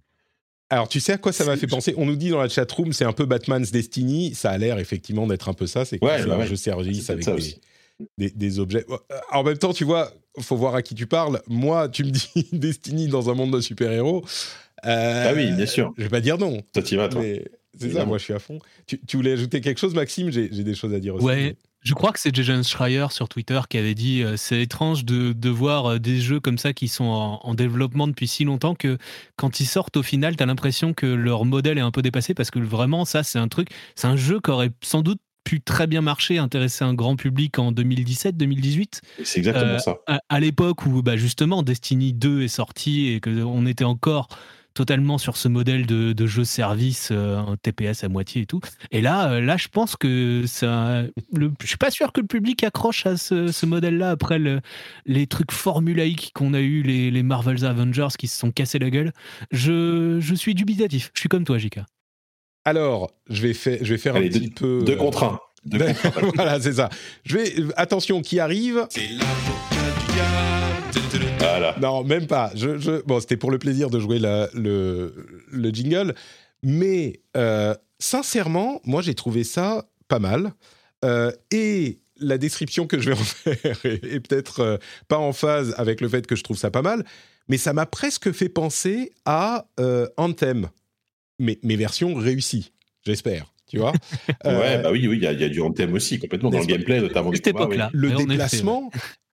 [0.71, 1.95] Alors, tu sais à quoi ça m'a fait penser?
[1.97, 4.35] On nous dit dans la chatroom, c'est un peu Batman's Destiny.
[4.35, 5.83] Ça a l'air effectivement d'être un peu ça.
[5.83, 7.55] C'est que ouais, un jeu service avec des,
[8.17, 8.85] des, objets.
[9.31, 11.41] En même temps, tu vois, faut voir à qui tu parles.
[11.47, 14.23] Moi, tu me dis Destiny dans un monde de super-héros.
[14.85, 15.93] Euh, ah oui, bien sûr.
[15.97, 16.61] Je vais pas dire non.
[16.73, 17.21] Toi, tu vas, toi.
[17.77, 18.59] C'est ça, moi, je suis à fond.
[18.87, 20.31] Tu, voulais ajouter quelque chose, Maxime?
[20.31, 21.25] J'ai des choses à dire aussi.
[21.25, 21.55] Ouais.
[21.81, 25.31] Je crois que c'est Jason Schreier sur Twitter qui avait dit euh, c'est étrange de,
[25.31, 28.97] de, voir euh, des jeux comme ça qui sont en, développement depuis si longtemps que
[29.37, 32.33] quand ils sortent au final, tu as l'impression que leur modèle est un peu dépassé
[32.33, 35.61] parce que vraiment, ça, c'est un truc, c'est un jeu qui aurait sans doute pu
[35.61, 39.01] très bien marcher, intéresser un grand public en 2017-2018.
[39.23, 39.97] C'est exactement euh, ça.
[40.29, 44.27] À, l'époque où bah, justement Destiny 2 est sorti et qu'on était encore
[44.75, 48.59] totalement sur ce modèle de, jeu service, euh, un TPS à moitié et tout.
[48.91, 51.01] Et là, euh, là, je pense que ça.
[51.33, 54.39] Le, je suis pas sûr que le public accroche à ce, modèle-là après
[55.07, 58.91] les trucs formulaïques qu'on a eu, les, les Marvel's Avengers qui se sont cassés la
[58.91, 59.13] gueule.
[59.49, 61.09] Je, je suis dubitatif.
[61.15, 61.87] Je suis comme toi, Jika.
[62.69, 64.83] Alors, je vais, faire, je vais faire un petit peu.
[64.85, 65.39] Deux contre un.
[66.35, 66.89] voilà, c'est ça.
[67.25, 67.53] Je vais.
[67.77, 68.85] Attention, qui arrive?
[68.91, 69.07] C'est
[71.39, 71.75] voilà.
[71.81, 72.51] Non, même pas.
[72.53, 75.13] Je, Bon, c'était pour le plaisir de jouer le,
[75.51, 76.13] le, jingle.
[76.61, 80.53] Mais euh, sincèrement, moi, j'ai trouvé ça pas mal.
[81.03, 84.77] Euh, et la description que je vais en faire est, peut-être euh,
[85.07, 87.03] pas en phase avec le fait que je trouve ça pas mal.
[87.47, 89.65] Mais ça m'a presque fait penser à
[90.17, 90.69] Anthem
[91.39, 92.71] mes, mes versions réussies,
[93.03, 93.53] j'espère.
[93.67, 93.93] Tu vois
[94.45, 97.31] Ouais, bah oui, oui, il y, a du Anthem aussi, complètement dans le gameplay, notamment.
[97.33, 97.89] Cette époque-là.
[97.93, 98.89] Le déplacement,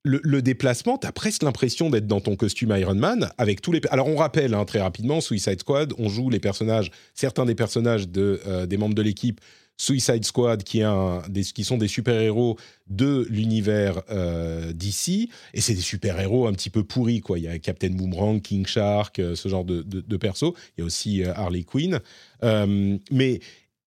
[0.06, 3.80] le, déplacement, tu as presque l'impression d'être dans ton costume Iron Man avec tous les.
[3.90, 8.08] Alors on rappelle hein, très rapidement, Suicide Squad, on joue les personnages, certains des personnages
[8.08, 9.40] de, euh, des membres de l'équipe.
[9.76, 12.58] Suicide Squad, qui, est un, des, qui sont des super-héros
[12.88, 17.38] de l'univers euh, d'ici, et c'est des super-héros un petit peu pourris, quoi.
[17.38, 20.54] Il y a Captain Boomerang, King Shark, euh, ce genre de, de, de perso.
[20.76, 22.00] Il y a aussi Harley Quinn.
[22.42, 23.40] mais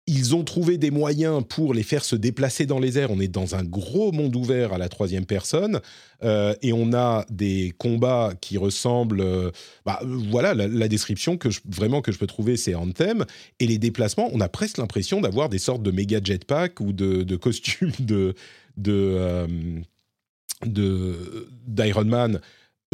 [0.09, 3.11] ils ont trouvé des moyens pour les faire se déplacer dans les airs.
[3.11, 5.81] On est dans un gros monde ouvert à la troisième personne
[6.25, 9.21] euh, et on a des combats qui ressemblent.
[9.21, 9.51] Euh,
[9.85, 13.27] bah, voilà, la, description que je, vraiment que je peux trouver, c'est Anthem.
[13.61, 17.37] Et les déplacements, on a presque l'impression d'avoir des sortes de méga jetpack ou de,
[17.37, 18.35] costumes de
[18.89, 19.47] euh,
[20.65, 22.41] d'Iron Man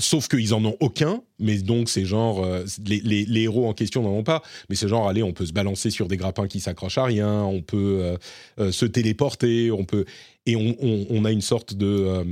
[0.00, 4.11] Sauf qu'ils en ont aucun, mais donc c'est genre euh, les, héros en question n'en
[4.11, 4.42] ont pas.
[4.68, 7.44] Mais c'est genre allez, on peut se balancer sur des grappins qui s'accrochent à rien,
[7.44, 8.16] on peut euh,
[8.59, 10.04] euh, se téléporter, on peut
[10.46, 12.22] et on, a une sorte de,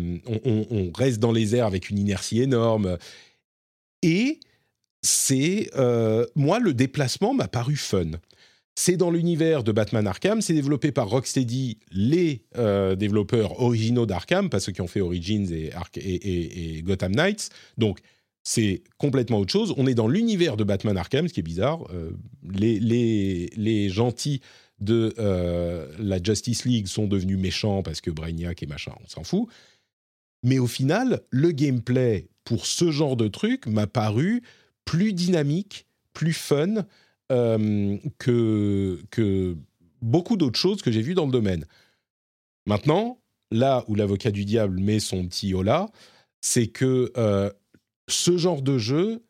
[0.45, 2.99] on, reste dans les airs avec une inertie énorme.
[4.03, 4.39] Et
[5.01, 5.71] c'est
[6.35, 8.11] moi le déplacement m'a paru fun.
[8.75, 14.49] C'est dans l'univers de Batman Arkham, c'est développé par Rocksteady, les euh, développeurs originaux d'Arkham,
[14.49, 17.51] pas ceux qui ont fait Origins et, Gotham Knights.
[17.77, 18.01] Donc,
[18.43, 19.75] c'est complètement autre chose.
[19.77, 21.85] On est dans l'univers de Batman Arkham, ce qui est bizarre.
[21.93, 24.41] Euh, les, gentils
[24.81, 29.23] de euh, la Justice League sont devenus méchants parce que Brainiac et machin, on s'en
[29.23, 29.49] fout.
[30.43, 34.43] Mais au final, le gameplay pour ce genre de truc m'a paru
[34.85, 36.87] plus dynamique, plus fun.
[37.33, 39.57] Euh, que, que
[40.03, 41.65] beaucoup d'autres choses que j'ai vues dans le domaine.
[42.67, 45.89] Maintenant, là où l'avocat du diable met son petit hola,
[46.43, 47.51] c'est que euh,
[48.07, 49.23] ce genre de jeu,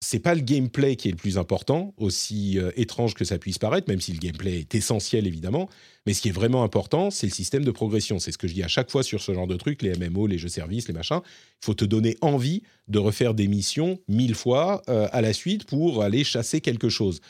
[0.00, 3.58] c'est pas le gameplay qui est le plus important, aussi euh, étrange que ça puisse
[3.58, 5.68] paraître, même si le gameplay est essentiel évidemment.
[6.06, 8.20] Mais ce qui est vraiment important, c'est le système de progression.
[8.20, 10.28] C'est ce que je dis à chaque fois sur ce genre de trucs, les MMO,
[10.28, 11.20] les jeux services, les machins.
[11.24, 15.64] Il faut te donner envie de refaire des missions mille fois euh, à la suite
[15.64, 17.20] pour aller chasser quelque chose.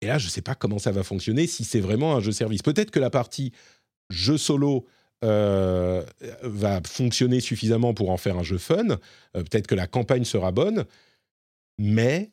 [0.00, 2.62] Et là, je sais pas comment ça va fonctionner si c'est vraiment un jeu service.
[2.62, 3.52] Peut-être que la partie
[4.08, 4.86] jeu solo
[5.24, 6.02] euh,
[6.42, 8.98] va fonctionner suffisamment pour en faire un jeu fun.
[9.32, 10.84] Peut-être que la campagne sera bonne
[11.78, 12.30] mais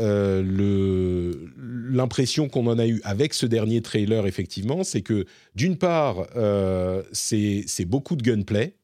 [0.00, 6.26] euh, l'impression qu'on en a eu avec ce dernier trailer, effectivement, c'est que d'une part,
[6.36, 8.74] euh, c'est beaucoup de gunplay,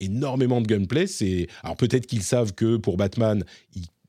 [0.00, 1.06] énormément de gunplay.
[1.62, 3.44] Alors peut-être qu'ils savent que pour Batman,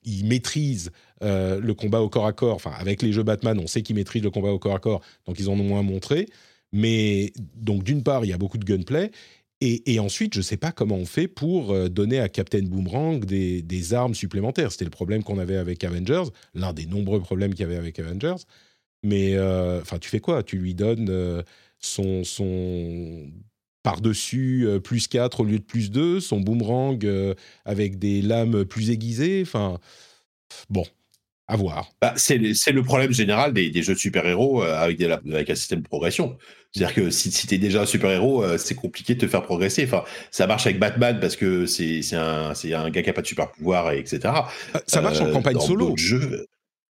[0.03, 2.55] ils, maîtrisent euh, le combat au corps à corps.
[2.55, 5.01] Enfin, avec les jeux Batman, on sait qu'ils maîtrisent le combat au corps à corps,
[5.25, 6.27] donc ils en ont moins montré.
[6.71, 9.11] Mais donc d'une part, il y a beaucoup de gunplay,
[9.59, 13.25] et, ensuite, je ne sais pas comment on fait pour euh, donner à Captain Boomerang
[13.25, 14.71] des, armes supplémentaires.
[14.71, 17.97] C'était le problème qu'on avait avec Avengers, l'un des nombreux problèmes qu'il y avait avec
[17.97, 18.43] Avengers.
[19.01, 20.43] Mais euh, enfin, tu fais quoi?
[20.43, 21.41] Tu lui donnes euh,
[21.79, 23.31] son, son
[23.81, 26.99] par-dessus plus 4 au lieu de plus 2, son boomerang
[27.65, 29.41] avec des lames plus aiguisées?
[29.41, 29.79] Enfin,
[30.69, 30.85] bon,
[31.47, 31.89] à voir.
[32.01, 36.37] Bah, c'est le problème général des, jeux de super-héros avec, avec un système de progression.
[36.77, 39.41] C'est-à-dire que si, si tu es déjà un super-héros, euh, c'est compliqué de te faire
[39.41, 39.83] progresser.
[39.85, 43.27] Enfin, ça marche avec Batman parce que c'est un, un gars qui n'a pas de
[43.27, 44.19] super-pouvoir, etc.
[44.25, 44.47] Ah,
[44.85, 45.95] ça marche en euh, campagne solo.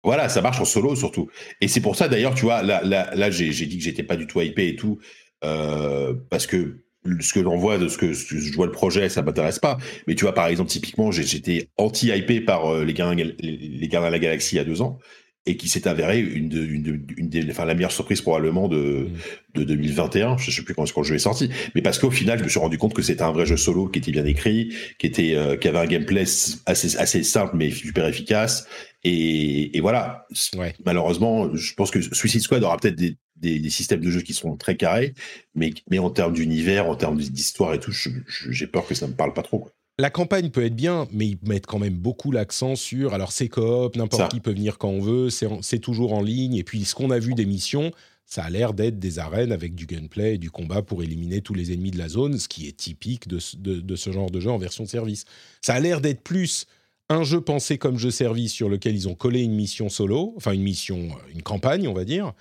[0.03, 1.29] Voilà, ça marche en solo surtout.
[1.61, 4.15] Et c'est pour ça d'ailleurs, tu vois, là, là, là j'ai dit que j'étais pas
[4.15, 4.97] du tout hypé et tout,
[5.43, 6.83] euh, parce que
[7.19, 9.77] ce que l'on voit de ce que, je vois le projet, ça m'intéresse pas.
[10.07, 14.19] Mais tu vois, par exemple, typiquement, j'étais anti-hypé par les, Gardiens, les Gardiens de la
[14.19, 14.97] Galaxie il y a deux ans
[15.45, 19.59] et qui s'est avéré une, une, une, des, enfin, la meilleure surprise probablement de, mm.
[19.59, 20.37] de 2021.
[20.37, 22.49] Je sais plus quand, quand le jeu est sorti, mais parce qu'au final, je me
[22.49, 25.35] suis rendu compte que c'était un vrai jeu solo qui était bien écrit, qui était,
[25.35, 26.25] euh, qui avait un gameplay
[26.65, 28.67] assez, assez simple mais super efficace.
[29.03, 30.25] Et, et voilà.
[30.57, 30.73] Ouais.
[30.83, 34.33] Malheureusement, je pense que Suicide Squad aura peut-être des, des, des, systèmes de jeu qui
[34.33, 35.13] seront très carrés,
[35.53, 39.13] mais, mais en termes d'univers, en termes d'histoire et tout, j'ai peur que ça me
[39.13, 39.59] parle pas trop.
[39.59, 43.13] Quoi la campagne peut être bien, mais ils mettent quand même beaucoup l'accent sur.
[43.13, 46.55] Alors, c'est coop, n'importe qui peut venir quand on veut, c'est toujours en ligne.
[46.55, 47.91] Et puis, ce qu'on a vu des missions,
[48.25, 51.53] ça a l'air d'être des arènes avec du gunplay et du combat pour éliminer tous
[51.53, 54.57] les ennemis de la zone, ce qui est typique de, ce genre de jeu en
[54.57, 55.25] version de service.
[55.61, 56.65] Ça a l'air d'être plus
[57.07, 60.53] un jeu pensé comme jeu service sur lequel ils ont collé une mission solo, enfin
[60.53, 62.33] une mission, une campagne, on va dire,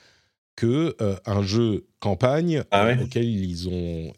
[0.57, 4.13] que euh, un jeu campagne ah auquel ils ont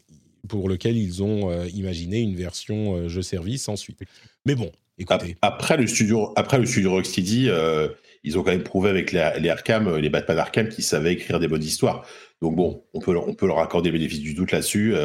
[0.47, 3.99] pour lequel ils ont euh, imaginé une version euh, jeu service ensuite.
[4.45, 5.37] Mais bon, écoutez.
[5.41, 7.89] Après le studio, après le studio Rocksteady, euh,
[8.23, 11.39] ils ont quand même prouvé avec les, les Arkham, les Batman Arkham, qu'ils savaient écrire
[11.39, 12.05] des bonnes histoires.
[12.41, 14.95] Donc bon, on peut, on peut leur accorder le bénéfice du doute là-dessus,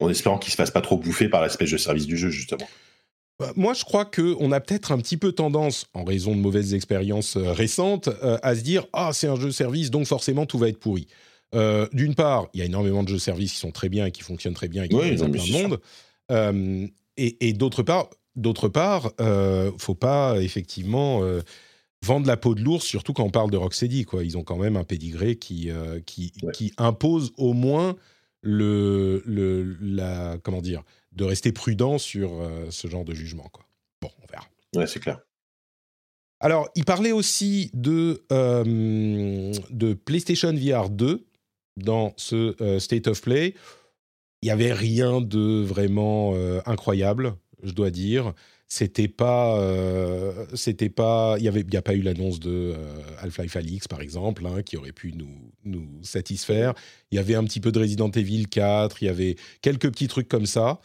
[0.00, 2.68] en espérant qu'ils se fassent pas trop bouffer par l'aspect de service du jeu justement.
[3.38, 6.74] Bah, moi, je crois qu'on a peut-être un petit peu tendance, en raison de mauvaises
[6.74, 8.10] expériences récentes,
[8.42, 11.06] à se dire Ah, c'est un jeu service, donc forcément tout va être pourri.
[11.54, 14.12] Euh, d'une part, il y a énormément de jeux services qui sont très bien et
[14.12, 15.80] qui fonctionnent très bien et qui ont plein de monde.
[16.30, 21.22] Euh, et, d'autre part, d'autre part, euh, faut pas effectivement
[22.04, 24.04] vendre la peau de l'ours, surtout quand on parle de Rocksteady.
[24.04, 24.22] Quoi.
[24.24, 25.70] Ils ont quand même un pédigré qui,
[26.06, 27.96] qui, qui, impose au moins
[28.42, 32.30] le, le, la, comment dire, de rester prudent sur
[32.70, 33.48] ce genre de jugement.
[33.52, 33.64] Quoi.
[34.00, 34.46] Bon, on verra.
[34.76, 35.18] Ouais, c'est clair.
[36.38, 41.27] Alors, il parlait aussi de, de PlayStation VR 2
[41.82, 43.54] dans ce State of Play.
[44.42, 46.34] Il n'y avait rien de vraiment
[46.66, 48.34] incroyable, je dois dire.
[48.70, 52.74] C'était pas euh, c'était pas il y avait il y a pas eu l'annonce de
[52.76, 55.14] euh, Half-Life Alix par exemple hein, qui aurait pu
[55.64, 56.74] nous satisfaire.
[57.10, 60.06] Il y avait un petit peu de Resident Evil 4 il y avait quelques petits
[60.06, 60.80] trucs comme ça.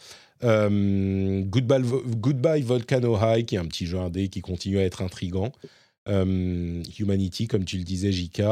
[0.45, 5.01] Euh, Goodbye, Goodbye Volcano High qui est un petit jeu indé qui continue à être
[5.01, 5.51] intrigant.
[6.07, 8.43] Humanity comme tu le disais JK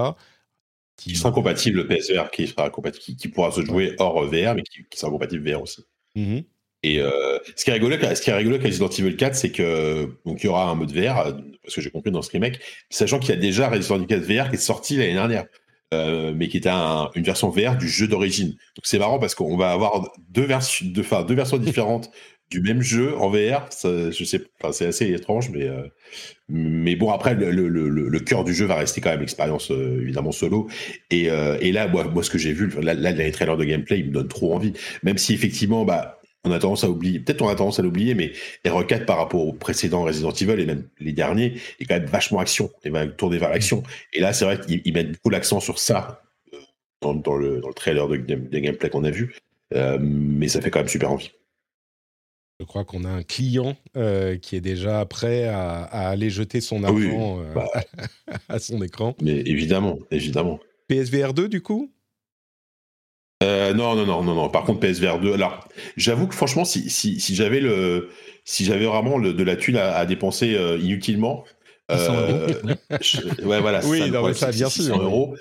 [1.09, 4.85] qui sera compatible PSVR qui sera compatible qui, pourra se jouer hors VR mais qui,
[4.93, 5.83] sera compatible VR aussi
[6.15, 6.43] mm-hmm.
[6.83, 9.51] Et euh, ce qui est rigolo, ce qui est rigolo avec Resident Evil 4, c'est
[9.51, 12.59] que donc il y aura un mode VR, parce que j'ai compris dans ce remake,
[12.89, 15.45] sachant qu'il y a déjà Resident Evil 4 VR qui est sorti l'année dernière,
[15.93, 18.49] euh, mais qui était une version VR du jeu d'origine.
[18.49, 22.09] Donc c'est marrant parce qu'on va avoir deux versions, deux, enfin, deux versions différentes
[22.51, 23.69] du même jeu en VR.
[23.81, 25.87] Je sais, enfin, c'est assez étrange, mais euh,
[26.49, 30.67] mais bon après le, cœur du jeu va rester quand même l'expérience euh, évidemment solo.
[31.09, 33.63] Et, euh, et là, moi, moi ce que j'ai vu, là, là les trailers de
[33.63, 34.73] gameplay, ils me donnent trop envie.
[35.01, 38.15] Même si effectivement, bah on a tendance à oublier, peut-être on a tendance à l'oublier,
[38.15, 38.33] mais
[38.65, 42.39] R4 par rapport aux précédents Resident Evil et même les derniers est quand même vachement
[42.39, 43.83] action et va tourner vers l'action.
[44.11, 46.23] Et là, c'est vrai qu'ils mettent beaucoup l'accent sur ça
[47.01, 49.35] dans, le, dans, le, trailer de, gameplay qu'on a vu,
[49.71, 51.31] mais ça fait quand même super envie.
[52.61, 56.83] Je crois qu'on a un client euh, qui est déjà prêt à, aller jeter son
[56.83, 57.65] ah argent bah.
[58.49, 59.15] à son écran.
[59.19, 60.59] Mais évidemment, évidemment.
[60.87, 61.91] PSVR 2 du coup?
[63.41, 64.49] Euh, non, non, non, non, non.
[64.49, 65.33] Par contre, PSVR 2.
[65.33, 68.09] Alors, j'avoue que franchement, si, si, si j'avais le,
[68.45, 71.43] si j'avais vraiment de la thune à, dépenser euh, inutilement,
[71.89, 72.47] euh,
[73.43, 73.83] ouais, voilà.
[73.85, 75.01] Oui, ça, ça bien sûr.
[75.01, 75.35] euros.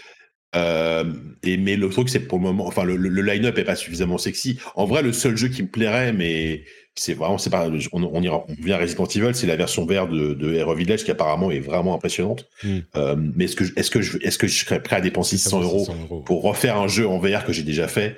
[0.56, 1.04] Euh,
[1.42, 4.18] et mais le truc, c'est pour le moment, enfin, le, le line-up est pas suffisamment
[4.18, 4.59] sexy.
[4.74, 6.64] En vrai, le seul jeu qui me plairait, mais
[6.96, 9.87] c'est vraiment, c'est pas, on, on, ira, on vient à Resident Evil, c'est la version
[9.87, 12.46] VR de, de Hero Village qui apparemment est vraiment impressionnante.
[12.62, 12.79] Hmm.
[12.96, 15.62] Euh, mais est-ce que, est-ce que je, est-ce que je serais prêt à dépenser 600
[15.62, 15.88] euros,
[16.26, 18.16] pour refaire un jeu en VR que j'ai déjà fait?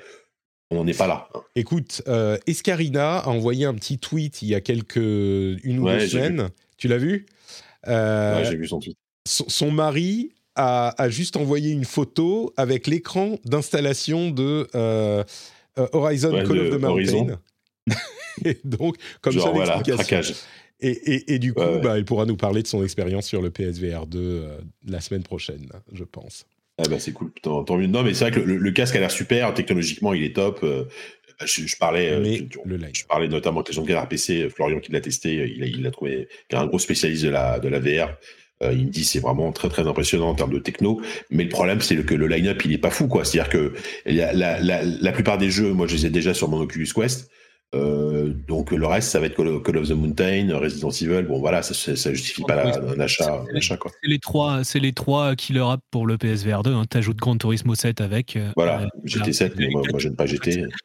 [0.71, 1.29] On n'est pas là.
[1.55, 6.07] Écoute, euh, Escarina a envoyé un petit tweet il y a quelques, une ou deux
[6.07, 6.49] semaines.
[6.77, 7.27] Tu l'as vu?
[7.87, 8.97] Euh, ouais, j'ai vu son tweet.
[9.25, 15.23] Son, mari a, a, juste envoyé une photo avec l'écran d'installation de euh,
[15.77, 17.39] Horizon Call of the Mountain.
[18.45, 19.81] et donc, comme ça, voilà,
[20.79, 23.49] Et, et, et, du coup, Bah, il pourra nous parler de son expérience sur le
[23.49, 26.45] PSVR 2 euh, la semaine prochaine, je pense.
[26.79, 27.31] Ah bah c'est cool.
[27.41, 27.85] Tant, mieux.
[27.85, 29.53] Non, mais c'est vrai que le, casque a l'air super.
[29.53, 30.61] Technologiquement, il est top.
[30.63, 30.85] Euh,
[31.45, 32.23] je, parlais, euh,
[32.93, 35.33] je, parlais notamment avec les gens de RPC, Florian qui l'a testé.
[35.55, 38.15] Il a, il a trouvé, qui est un gros spécialiste de la, de la VR.
[38.71, 41.79] il me dit c'est vraiment très très impressionnant en termes de techno, mais le problème
[41.79, 43.23] c'est que le line-up il est pas fou quoi.
[43.23, 43.73] C'est-à-dire que
[44.05, 46.87] la, la, la, la, plupart des jeux, moi je les ai déjà sur mon Oculus
[46.95, 47.29] Quest,
[47.73, 51.23] euh, donc le reste, ça va être Call of the Mountain, Resident Evil.
[51.27, 53.91] Bon voilà, ça, ça justifie pas un achat, quoi.
[54.01, 56.73] C'est les trois, c'est les trois killer apps pour le PSVR 2.
[56.73, 56.85] Hein.
[56.87, 58.35] T'ajoutes Gran Turismo 7 avec.
[58.35, 60.65] Euh, voilà, euh, GT 7, mais moi, moi j'aime pas GT.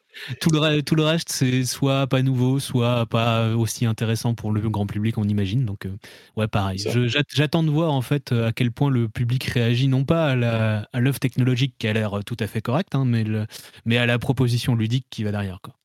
[0.41, 4.67] Tout le, tout le reste, c'est soit pas nouveau, soit pas aussi intéressant pour le
[4.67, 5.63] grand public, on imagine.
[5.63, 5.87] Donc,
[6.35, 6.83] ouais, pareil.
[7.29, 11.19] J'attends de voir en fait à quel point le public réagit, non pas à l'œuvre
[11.19, 13.45] technologique qui a l'air tout à fait correcte, hein, mais, le,
[13.85, 15.59] mais à la proposition ludique qui va derrière.
[15.61, 15.78] Quoi.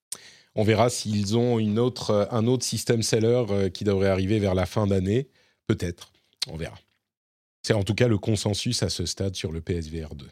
[0.56, 4.38] On verra s'ils ont une autre, euh, un autre système seller euh, qui devrait arriver
[4.38, 5.28] vers la fin d'année.
[5.66, 6.12] Peut-être.
[6.48, 6.78] On verra.
[7.62, 10.26] C'est en tout cas le consensus à ce stade sur le PSVR 2.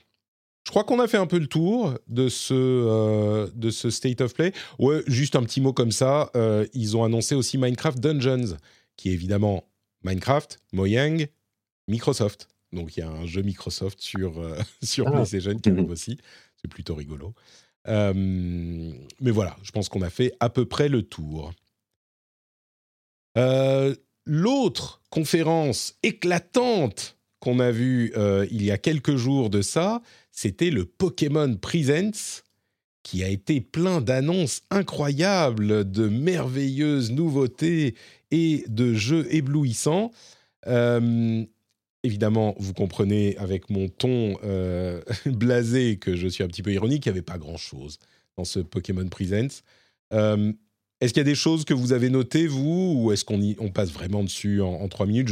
[0.65, 4.21] Je crois qu'on a fait un peu le tour de ce, euh, de ce State
[4.21, 4.53] of Play.
[4.79, 6.31] Ouais, juste un petit mot comme ça.
[6.73, 8.57] ils ont annoncé aussi Minecraft Dungeons,
[8.97, 9.65] qui est évidemment
[10.05, 11.27] Minecraft, Mojang,
[11.89, 12.49] Microsoft.
[12.73, 14.41] Donc il y a un jeu Microsoft sur,
[14.83, 15.13] sur ah.
[15.13, 16.19] PlayStation qui arrive aussi.
[16.61, 17.35] C'est plutôt rigolo.
[17.89, 21.53] Euh, mais voilà, je pense qu'on a fait à peu près le tour.
[23.39, 30.01] Euh, l'autre conférence éclatante qu'on a vue euh, il y a quelques jours de ça,
[30.31, 32.43] c'était le Pokémon Presents,
[33.03, 37.97] qui a été plein d'annonces incroyables, de merveilleuses nouveautés
[38.31, 40.13] et de jeux éblouissants
[42.03, 47.07] évidemment, vous comprenez avec mon ton euh, blasé que je suis un petit peu ironique,
[47.07, 47.99] il n'y avait pas grand-chose
[48.37, 49.63] dans ce Pokémon Presents.
[50.13, 50.53] Euh,
[51.01, 53.71] est-ce qu'il y a des choses que vous avez notées, vous, ou est-ce qu'on on
[53.71, 55.31] passe vraiment dessus en, trois minutes?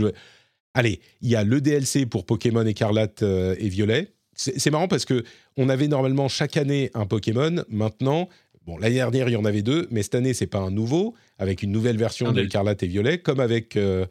[0.75, 4.13] Allez, il y a le DLC pour Pokémon Écarlate euh, et Violet.
[4.35, 5.23] C'est marrant parce que
[5.59, 7.63] on avait normalement chaque année un Pokémon.
[7.69, 8.29] Maintenant,
[8.67, 11.15] Bon, l'année dernière, il y en avait deux, mais cette année, c'est pas un nouveau,
[11.39, 12.47] avec une nouvelle version Un de DLC.
[12.47, 13.19] Écarlate et Violet.
[13.19, 14.07] Comme avec euh,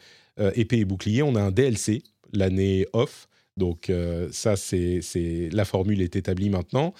[0.55, 2.01] Épée et Bouclier, on a un DLC
[2.33, 3.27] l'année off.
[3.57, 6.93] Donc, euh, ça, c'est, c'est la formule est établie maintenant.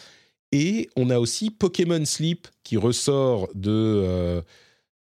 [0.52, 3.72] Et on a aussi Pokémon Sleep qui ressort de.
[3.72, 4.42] euh,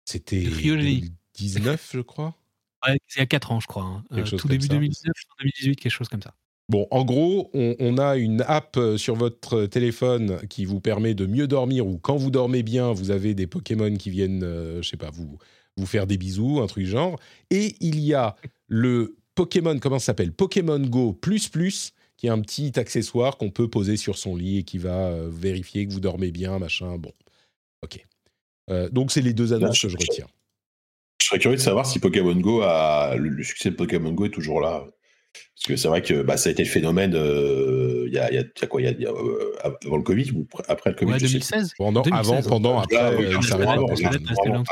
[0.05, 1.11] c'était Rioli.
[1.39, 2.35] 2019, je crois.
[2.87, 3.83] Ouais, il y a 4 ans, je crois.
[3.83, 4.05] hein.
[4.13, 4.73] Euh, tout début ça.
[4.75, 6.33] 2019, fin 2018, quelque chose comme ça.
[6.69, 11.25] Bon, en gros, on, on a une app sur votre téléphone qui vous permet de
[11.25, 14.45] mieux dormir ou quand vous dormez bien, vous avez des Pokémon qui viennent,
[14.81, 15.37] je sais pas, vous,
[15.75, 17.19] vous faire des bisous, un truc genre.
[17.49, 22.29] Et il y a le Pokémon, comment ça s'appelle Pokémon Go Plus Plus, qui est
[22.29, 25.93] un petit accessoire qu'on peut poser sur son lit et qui va euh, vérifier que
[25.93, 26.97] vous dormez bien, machin.
[26.97, 27.13] Bon,
[27.81, 28.05] ok.
[28.69, 30.27] Euh, donc, c'est les deux annonces je- que je retiens.
[31.21, 34.25] Je serais curieux de savoir si Pokémon Go a le, le succès de Pokémon Go
[34.25, 34.85] est toujours là.
[35.55, 38.29] Parce que c'est vrai que bah, ça a été le phénomène euh, il y, a,
[38.31, 40.43] il y a- il y a quoi il y a, euh, avant le Covid ou
[40.51, 41.73] pr- après le Covid Ouais, je sais 2016.
[41.77, 43.25] Pendant, 2016, avant, pendant, après, Ah, oui,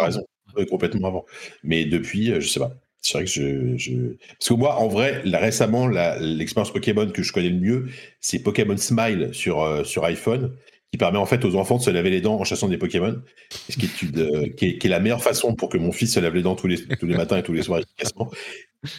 [0.05, 0.26] raison.
[0.57, 1.26] Ouais, complètement avant.
[1.63, 2.74] Mais depuis, je sais pas.
[3.02, 4.16] C'est vrai que je.
[4.39, 7.88] Parce que moi, en vrai, récemment, l'expérience Pokémon que je connais le mieux,
[8.20, 10.56] c'est Pokémon Smile sur, euh, sur iPhone,
[10.91, 13.22] qui permet en fait aux enfants de se laver les dents en chassant des Pokémon.
[13.70, 15.91] Ce qui est, une, euh, qui, est, qui est la meilleure façon pour que mon
[15.91, 18.32] fils se lave les dents tous les, tous les matins et tous les soirs efficacement.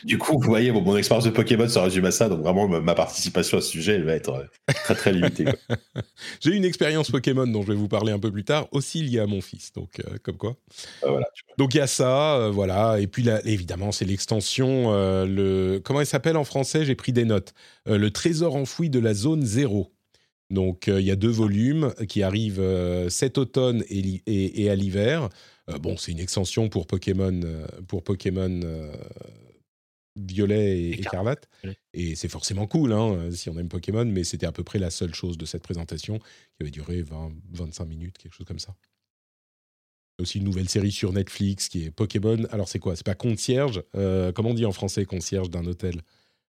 [0.04, 2.66] Du coup, vous voyez, bon, mon expérience de Pokémon se résume à ça, donc vraiment,
[2.68, 5.44] ma, participation à ce sujet, elle va être euh, très très limitée.
[6.40, 9.20] J'ai une expérience Pokémon dont je vais vous parler un peu plus tard, aussi liée
[9.20, 9.72] à mon fils.
[9.72, 10.56] Donc, euh, comme quoi.
[11.04, 11.54] Euh, voilà, vois.
[11.58, 12.98] Donc il y a ça, euh, voilà.
[13.00, 14.92] Et puis là, évidemment, c'est l'extension.
[15.24, 16.84] le comment il s'appelle en français?
[16.84, 17.54] J'ai pris des notes.
[17.86, 19.92] Le trésor enfoui de la zone zéro.
[20.50, 22.62] Donc il y a deux volumes qui arrivent
[23.08, 25.28] cet automne et, et- et à l'hiver.
[25.80, 27.40] Bon, c'est une extension pour Pokémon,
[27.86, 28.60] pour Pokémon
[30.18, 31.48] violet et Écarlate.
[31.94, 34.78] Et c'est forcément cool hein, euh, si on aime Pokémon, mais c'était à peu près
[34.78, 38.58] la seule chose de cette présentation qui avait duré 20, 25 minutes, quelque chose comme
[38.58, 38.74] ça.
[40.18, 42.38] Il y a aussi une nouvelle série sur Netflix qui est Pokémon.
[42.50, 42.96] Alors c'est quoi?
[42.96, 43.82] C'est pas concierge?
[43.94, 46.02] Euh, Comment on dit en français concierge d'un hôtel?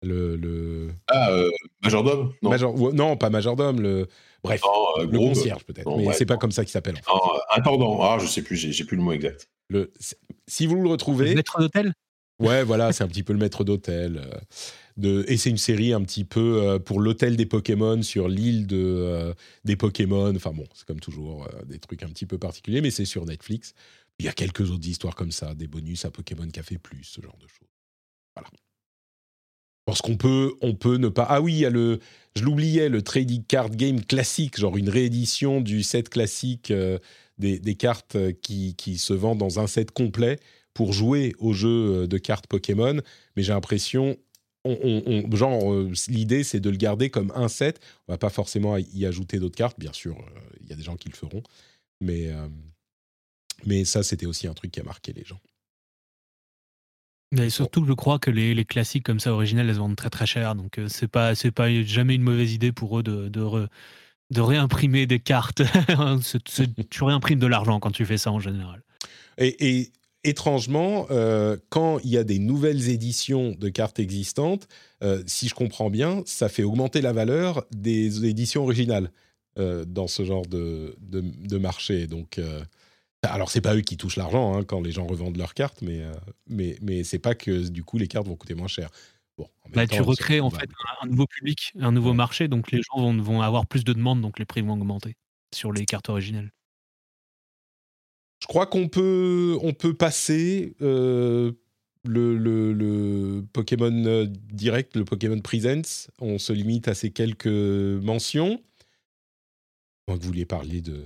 [0.02, 0.92] Le, le...
[1.08, 1.50] Ah, euh,
[1.84, 2.34] Majordome?
[2.42, 3.82] Non, Major- ou- non, pas majordome.
[3.82, 4.08] Le...
[4.46, 5.94] Bref, non euh, le concierge peut-être.
[5.98, 6.96] mais ouais, c'est pas comme ça qu'il s'appelle.
[6.96, 7.12] en fait.
[7.12, 8.02] Non, intendant.
[8.02, 9.50] Ah, je sais plus, j'ai plus le mot exact.
[9.68, 9.92] Le...
[10.48, 11.92] Si vous le retrouvez, Maître d'hôtel?
[12.40, 14.18] Ouais, voilà, c'est un petit peu le maître d'hôtel.
[14.18, 14.40] euh,
[14.96, 15.26] de...
[15.28, 19.34] Et c'est une série un petit peu euh, pour l'hôtel des Pokémon sur l'île euh,
[19.66, 20.34] des Pokémon.
[20.36, 23.74] Enfin bon, c'est comme toujours des trucs un petit peu particuliers, mais c'est sur Netflix.
[24.20, 27.22] Il y a quelques autres histoires comme ça, des bonus à Pokémon Café Plus, ce
[27.22, 27.68] genre de choses.
[28.36, 28.50] Voilà.
[29.86, 31.26] Parce qu'on peut, on peut ne pas.
[31.30, 32.00] Ah oui, il y a le.
[32.36, 36.72] Je l'oubliais, le trading card game classique, genre une réédition du set classique
[37.40, 40.40] des, cartes qui, qui se vendent dans un set complet
[40.80, 43.02] pour jouer au jeu euh, de cartes Pokémon,
[43.36, 44.16] mais j'ai l'impression,
[44.64, 47.82] on, on- on- genre, euh, l'idée c'est de le garder comme un set.
[48.08, 50.84] On va pas forcément y ajouter d'autres cartes, bien sûr, euh, il y a des
[50.84, 51.44] gens qui le feront,
[52.00, 52.48] mais, euh,
[53.66, 55.42] mais ça c'était aussi un truc qui a marqué les gens.
[57.34, 60.10] Mais surtout, je crois que les, les classiques comme ça originales, elles se vendent très
[60.10, 60.56] très cher.
[60.56, 63.68] Donc, euh, c'est pas c'est pas jamais une mauvaise idée pour eux de, de, re-
[64.32, 65.62] de réimprimer des cartes.
[66.24, 68.84] C'est- tu réimprimes de l'argent quand tu fais ça en général.
[69.38, 69.92] Et, et
[70.24, 74.68] étrangement, euh, quand il y a des nouvelles éditions de cartes existantes,
[75.04, 79.12] euh, si je comprends bien, ça fait augmenter la valeur des éditions originales
[79.58, 82.08] euh, dans ce genre de, de, de marché.
[82.08, 82.40] Donc,
[83.24, 86.02] alors c'est pas eux qui touchent l'argent hein, quand les gens revendent leurs cartes, mais
[86.48, 88.90] mais mais c'est pas que du coup les cartes vont coûter moins cher.
[89.38, 90.70] Bon, Bah, temps, tu recrées en fait
[91.02, 92.16] un, un nouveau public, un nouveau Ouais.
[92.16, 92.48] marché.
[92.48, 95.16] Donc, les gens vont, vont avoir plus de demandes, donc les prix vont augmenter
[95.54, 96.52] sur les cartes originales.
[98.50, 101.52] Je crois qu'on peut, on peut passer euh,
[102.04, 106.08] le, le- le Pokémon euh, Direct, le Pokémon Presents.
[106.20, 108.60] On se limite à ces quelques mentions.
[110.08, 111.04] Moi que vous vouliez parler de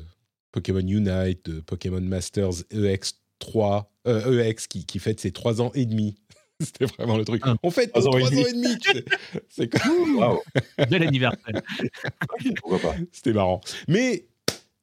[0.54, 5.86] Pokémon Unite, de Pokémon Masters EX3, euh, EX qui, qui fête ses trois ans et
[5.86, 6.16] demi.
[6.62, 7.42] C'était vraiment le truc.
[7.44, 7.56] Ah.
[7.62, 8.40] On fête Trois ans ans demi.
[8.48, 9.04] et demi.
[9.50, 10.40] C'est comme- Waouh,
[10.90, 11.62] Bel anniversaire.
[12.62, 12.96] pourquoi pas?
[13.12, 13.60] C'était marrant.
[13.90, 14.28] Mais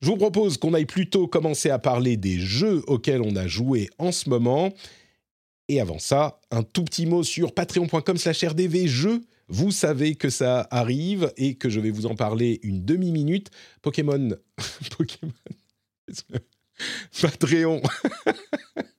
[0.01, 3.89] je vous propose qu'on aille plutôt commencer à parler des jeux auxquels on a joué
[3.99, 4.73] en ce moment.
[5.69, 9.23] Et avant ça, un tout petit mot sur patreon.com slash rdv jeux.
[9.49, 13.51] Vous savez que ça arrive et que je vais vous en parler une demi-minute.
[13.83, 14.31] Pokémon...
[14.97, 15.33] Pokémon...
[17.21, 17.83] Patreon.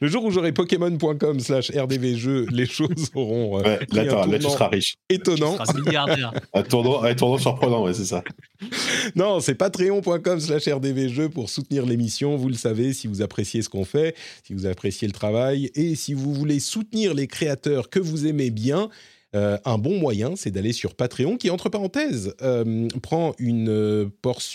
[0.00, 4.06] Le jour où j'aurai pokémon.com slash rdvjeux, les choses auront euh, Ouais, pris là, un
[4.06, 4.94] t'auras- là, tu seras riche.
[5.08, 5.56] étonnant.
[5.58, 6.32] Tu seras milliardaire.
[6.54, 8.22] Un tournant, un tournant surprenant, ouais, c'est ça.
[9.16, 12.36] Non, c'est patreon.com slash rdvjeux pour soutenir l'émission.
[12.36, 15.94] Vous le savez, si vous appréciez ce qu'on fait, si vous appréciez le travail et
[15.94, 18.88] si vous voulez soutenir les créateurs que vous aimez bien,
[19.34, 24.08] euh, un bon moyen, c'est d'aller sur Patreon, qui, entre parenthèses, euh, prend une, euh,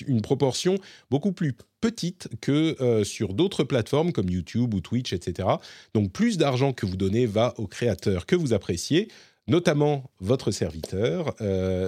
[0.07, 0.75] une proportion
[1.11, 5.49] beaucoup plus petite que sur d'autres plateformes comme YouTube ou Twitch, etc.
[5.93, 9.09] Donc plus d'argent que vous donnez va aux créateurs que vous appréciez,
[9.49, 11.35] notamment votre serviteur,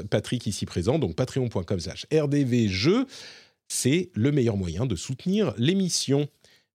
[0.09, 3.05] Patrick ici présent, donc patreon.com slash rdvjeux.
[3.69, 6.27] C'est le meilleur moyen de soutenir l'émission.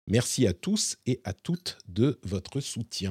[0.07, 3.11] Merci à tous et à toutes de votre soutien.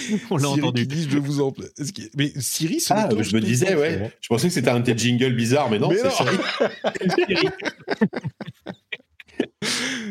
[0.30, 0.86] On l'a entendu.
[0.86, 1.52] dit, je vous en...
[2.16, 4.12] Mais Siri, se Ah, je me disais, ouais.
[4.20, 6.10] Je pensais que c'était un petit jingle bizarre, mais non, Mais c'est.
[6.10, 7.48] Siri.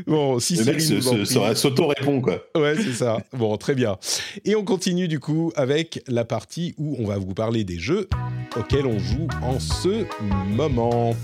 [0.07, 2.43] Bon, si Le Siri mec s'auto-répond, quoi.
[2.55, 3.17] Ouais, c'est ça.
[3.33, 3.97] Bon, très bien.
[4.45, 8.07] Et on continue du coup avec la partie où on va vous parler des jeux
[8.55, 10.05] auxquels on joue en ce
[10.47, 11.15] moment.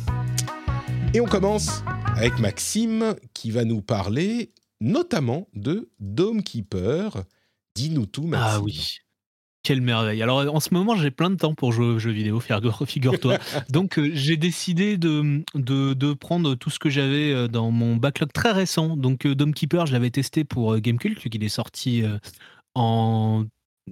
[1.13, 1.83] Et on commence
[2.15, 4.51] avec Maxime qui va nous parler
[4.81, 7.23] notamment de Dome Keeper.
[7.77, 8.59] Dis-nous tout, Maxime.
[8.59, 8.97] Ah oui.
[9.63, 10.23] Quelle merveille.
[10.23, 13.37] Alors en ce moment, j'ai plein de temps pour jouer aux jeux vidéo, figure- figure-toi.
[13.69, 17.97] Donc euh, j'ai décidé de, de, de prendre tout ce que j'avais euh, dans mon
[17.97, 18.95] backlog très récent.
[18.95, 22.17] Donc euh, Dome Keeper, je l'avais testé pour euh, Gamecult, qu'il est sorti euh,
[22.75, 23.45] en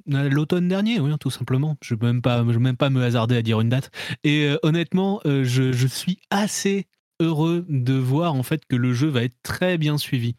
[0.08, 1.78] l'automne dernier, oui, tout simplement.
[1.82, 3.92] Je ne veux même pas, je veux même pas me hasarder à dire une date.
[4.24, 6.86] Et honnêtement, je, je suis assez
[7.22, 10.36] heureux de voir en fait que le jeu va être très bien suivi.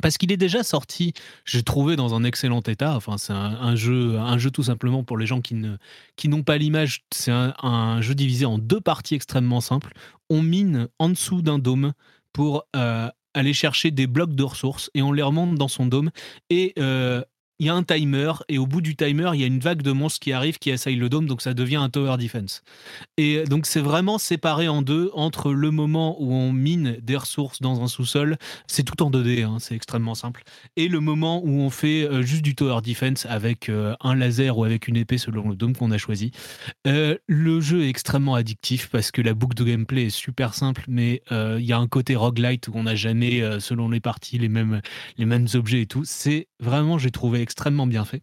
[0.00, 1.12] Parce qu'il est déjà sorti,
[1.44, 2.98] j'ai trouvé dans un excellent état.
[3.18, 4.18] C'est un, jeu,
[4.52, 5.76] tout simplement pour les gens qui ne,
[6.24, 7.04] n'ont pas l'image.
[7.12, 9.92] C'est un, un jeu divisé en deux parties extrêmement simples.
[10.30, 11.92] On mine en dessous d'un dôme
[12.32, 16.10] pour euh, aller chercher des blocs de ressources et on les remonte dans son dôme.
[16.50, 17.22] Et euh,
[17.62, 19.82] il y a un timer et au bout du timer, il y a une vague
[19.82, 22.64] de monstres qui arrive, qui assaillent le dôme, donc ça devient un tower defense.
[23.18, 27.62] Et donc c'est vraiment séparé en deux entre le moment où on mine des ressources
[27.62, 28.36] dans un sous-sol,
[28.66, 30.42] c'est tout en 2D, hein, c'est extrêmement simple,
[30.76, 34.58] et le moment où on fait euh, juste du tower defense avec euh, un laser
[34.58, 36.32] ou avec une épée selon le dôme qu'on a choisi.
[36.88, 40.82] Euh, le jeu est extrêmement addictif parce que la boucle de gameplay est super simple,
[40.88, 44.48] mais il y a un côté roguelite où on n'a jamais, selon les parties, les
[44.48, 44.80] mêmes,
[45.16, 46.02] les mêmes objets et tout.
[46.04, 48.22] C'est vraiment, j'ai trouvé extrêmement bien fait.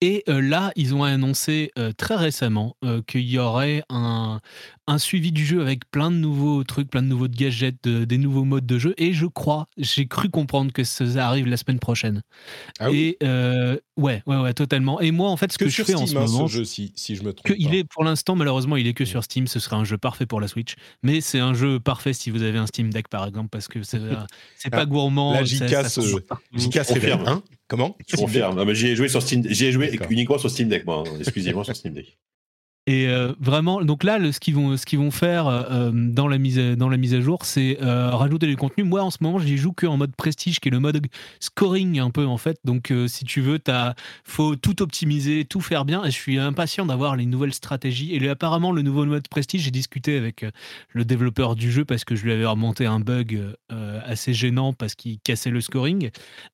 [0.00, 4.40] Et euh, là, ils ont annoncé euh, très récemment euh, qu'il y aurait un,
[4.88, 8.18] un suivi du jeu avec plein de nouveaux trucs, plein de nouveaux gadgets, de- des
[8.18, 8.94] nouveaux modes de jeu.
[8.98, 12.22] Et je crois, j'ai cru comprendre que ça arrive la semaine prochaine.
[12.80, 13.16] Ah oui.
[13.20, 15.00] et euh, ouais, ouais, ouais, totalement.
[15.00, 16.52] Et moi, en fait, ce que, que je fais Steam, en ce hein, moment, ce
[16.52, 19.04] jeu, si, si je me trompe que il est pour l'instant malheureusement il est que
[19.04, 22.12] sur Steam ce serait un jeu parfait pour la Switch mais c'est un jeu parfait
[22.12, 24.14] si vous avez un Steam Deck par exemple parce que c'est euh,
[24.70, 26.44] pas Ah, gourmand Là, ça- JK ça se, se joue partout.
[26.58, 27.10] JK se réveille.
[27.12, 27.28] Confirme.
[27.28, 27.42] Hein?
[27.68, 27.96] Comment?
[28.08, 28.58] Je confirme.
[28.58, 31.04] Ah, J'y ai joué sur Steam, j'y ai joué uniquement sur Steam Deck, moi.
[31.06, 31.10] hein.
[31.20, 32.18] Excusez-moi sur Steam Deck.
[32.88, 36.88] Et euh, vraiment, donc là, ce qu'ils vont, faire euh, dans, la mise à, dans
[36.88, 38.82] la mise à jour, c'est euh, rajouter du contenu.
[38.82, 41.00] Moi, en ce moment, j'y joue que en mode prestige, qui est le mode
[41.38, 42.58] scoring un peu en fait.
[42.64, 46.02] Donc, euh, si tu veux, t'as, faut tout optimiser, tout faire bien.
[46.04, 48.16] Et je suis impatient d'avoir les nouvelles stratégies.
[48.16, 50.50] Et apparemment, le nouveau mode prestige, j'ai discuté avec euh,
[50.88, 53.40] le développeur du jeu parce que je lui avais remonté un bug
[53.72, 56.10] euh, assez gênant parce qu'il cassait le scoring.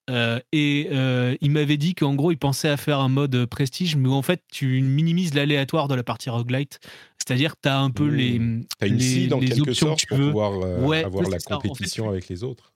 [0.08, 3.96] Euh, et euh, il m'avait dit qu'en gros, il pensait à faire un mode prestige,
[3.96, 6.80] mais en fait, tu minimises l'aléatoire de la partie roguelite.
[7.18, 8.16] C'est-à-dire que tu as un peu Mmh.
[8.16, 8.40] les,
[8.78, 10.26] T'as une les, scie en quelque options sorte que tu pour veux.
[10.28, 11.36] pouvoir euh, Ouais, avoir la.
[11.36, 12.72] En fait, compétition tu- avec les autres.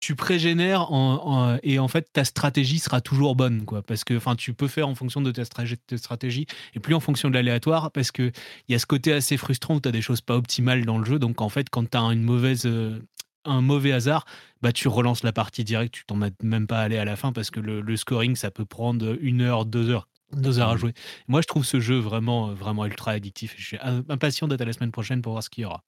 [0.00, 1.20] tu pré-génères en-
[1.54, 4.66] en- et en fait ta stratégie sera toujours bonne quoi parce que enfin tu peux
[4.68, 8.10] faire en fonction de ta stratégie, ta stratégie et plus en fonction de l'aléatoire parce
[8.10, 8.32] que
[8.68, 10.96] il y a ce côté assez frustrant où tu as des choses pas optimales dans
[10.96, 12.98] le jeu donc en fait quand tu as une mauvaise euh,
[13.44, 14.24] un mauvais hasard,
[14.62, 17.32] bah tu relances la partie direct, tu t'en as même pas allé à la fin
[17.32, 20.08] parce que le, le scoring ça peut prendre une heure, deux heures.
[20.32, 20.78] Deux heures à Mmh.
[20.78, 20.92] jouer.
[21.28, 23.54] Moi, je trouve ce jeu vraiment, vraiment ultra addictif.
[23.56, 25.82] Je suis im- impatient d'être à la semaine prochaine pour voir ce qu'il y aura.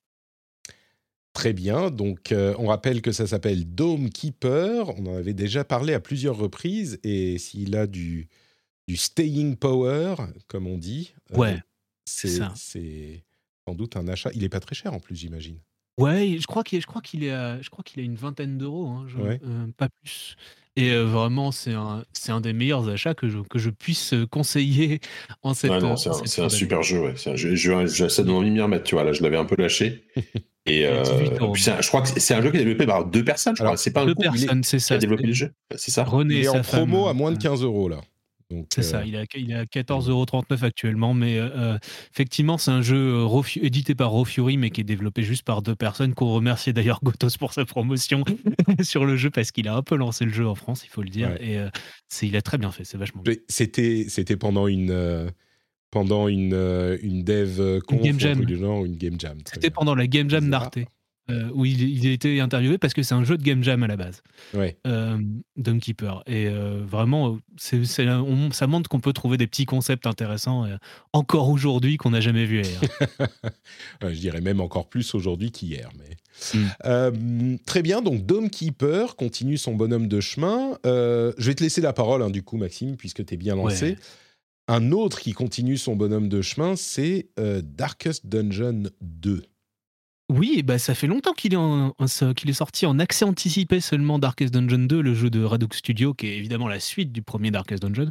[1.34, 5.64] Très bien, donc euh, on rappelle que ça s'appelle Dome Keeper, on en avait déjà
[5.64, 8.28] parlé à plusieurs reprises, et s'il a du,
[8.86, 10.16] du staying power,
[10.47, 11.62] comme on dit, euh, Ouais,
[12.05, 12.53] c'est c'est ça.
[12.55, 13.24] c'est
[13.66, 14.28] sans doute un achat.
[14.34, 15.59] Il est pas très cher en plus, j'imagine.
[15.99, 18.59] Ouais, je crois qu'il je crois qu'il est à, je crois qu'il a une vingtaine
[18.59, 19.40] d'euros, hein, Ouais.
[19.43, 20.36] euh, pas plus.
[20.76, 24.14] Et euh, vraiment, c'est un, c'est un des meilleurs achats que je, que je puisse
[24.14, 25.00] euh, conseiller
[25.42, 27.00] en cette, Ouais, non, en c'est un, super jeu.
[27.00, 27.12] Ouais.
[27.16, 28.84] C'est un jeu, jeu- jeu- ça donne envie de m'y remettre.
[28.84, 30.04] Tu vois, là, je l'avais un peu lâché.
[30.64, 31.52] Et euh, 18 euros.
[31.52, 33.54] puis je crois que c'est- un jeu qui est développé par deux personnes.
[33.56, 33.76] Je crois.
[33.76, 34.94] C'est pas un Deux personnes, c'est qui ça.
[34.94, 35.50] a développé le jeu.
[35.74, 36.04] C'est ça.
[36.04, 38.00] René Il et est en promo à moins de euh, 15 euros là.
[38.74, 41.78] C'est ça, euh, il est à, il est à 14,39€ actuellement, mais euh, euh,
[42.12, 42.96] effectivement, c'est un jeu
[43.26, 46.72] euh, édité par Raw Fury, mais qui est développé juste par deux personnes, qu'on remercie
[46.72, 48.24] d'ailleurs Gotos pour sa promotion
[48.82, 51.03] sur le jeu, parce qu'il a un peu lancé le jeu en France, il faut
[51.03, 51.38] le dire, Ouais.
[51.53, 51.68] et euh,
[52.22, 53.34] il a très bien fait, c'est vachement bien.
[53.48, 55.30] c'était pendant une
[55.90, 56.55] pendant une
[57.03, 58.48] une dev conf game ou un jam.
[58.59, 59.38] genre, une game jam.
[59.53, 60.78] C'était pendant la Game Jam d'Arte,
[61.30, 63.82] euh, où il, il a été interviewé, parce que c'est un jeu de Game Jam
[63.82, 64.22] à la base.
[64.54, 64.76] Ouais.
[64.86, 65.18] euh,
[65.80, 66.22] Keeper.
[66.26, 67.38] Et euh, vraiment,
[67.72, 70.66] on- ça montre qu'on peut trouver des petits concepts intéressants
[71.12, 72.80] encore aujourd'hui qu'on n'a jamais vu ailleurs.
[74.02, 75.88] Ouais, je dirais même encore plus aujourd'hui qu'hier.
[75.98, 76.16] Mais...
[76.58, 77.58] Mm.
[77.66, 80.76] Très bien, donc Dome Keeper continue son bonhomme de chemin.
[80.84, 83.90] Je vais te laisser la parole, hein, du coup, Maxime, puisque tu es bien lancé.
[83.90, 83.96] Ouais.
[84.68, 87.28] Un autre qui continue son bonhomme de chemin, c'est
[87.62, 89.42] Darkest Dungeon 2.
[90.35, 95.03] Oui, bah ça fait longtemps qu'il est, sorti en accès anticipé seulement Darkest Dungeon 2,
[95.03, 98.11] le jeu de Radux Studio, qui est évidemment la suite du premier Darkest Dungeon.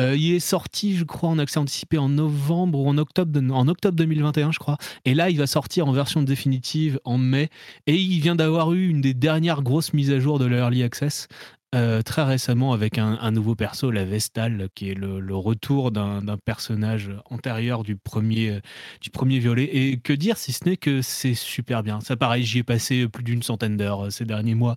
[0.00, 3.68] Euh, il est sorti, je crois, en accès anticipé en novembre ou en octobre, en
[3.68, 4.78] octobre 2021, je crois.
[5.04, 7.50] Et là, il va sortir en version définitive en mai.
[7.86, 11.28] Et il vient d'avoir eu une des dernières grosses mises à jour de l'Early Access.
[11.72, 17.12] Euh, très récemment avec un, nouveau perso, la Vestal, qui est le, retour d'un personnage
[17.30, 18.60] antérieur du premier, euh,
[19.00, 19.64] du premier violet.
[19.72, 22.00] Et que dire si ce n'est que c'est super bien.
[22.00, 24.76] Ça, pareil, j'y ai passé plus d'une centaine d'heures euh, ces derniers mois.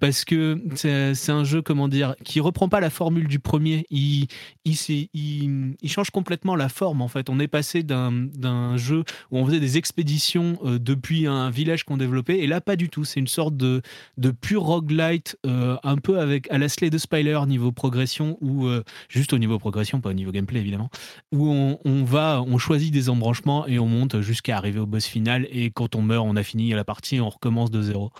[0.00, 3.84] Parce que c'est un jeu, comment dire, qui reprend pas la formule du premier.
[3.90, 4.26] Il,
[4.64, 7.28] il, change complètement la forme, en fait.
[7.28, 12.38] On est passé d'un jeu où on faisait des expéditions depuis un village qu'on développait.
[12.38, 13.04] Et là, pas du tout.
[13.04, 13.82] C'est une sorte de,
[14.16, 18.82] de pur roguelite, un peu avec à la Slay de Spyler niveau progression, ou euh,
[19.08, 20.90] juste au niveau progression, pas au niveau gameplay, évidemment
[21.32, 21.48] où
[21.84, 25.46] on, va, on choisit des embranchements et on monte jusqu'à arriver au boss final.
[25.50, 28.10] Et quand on meurt, on a fini la partie, on recommence de zéro.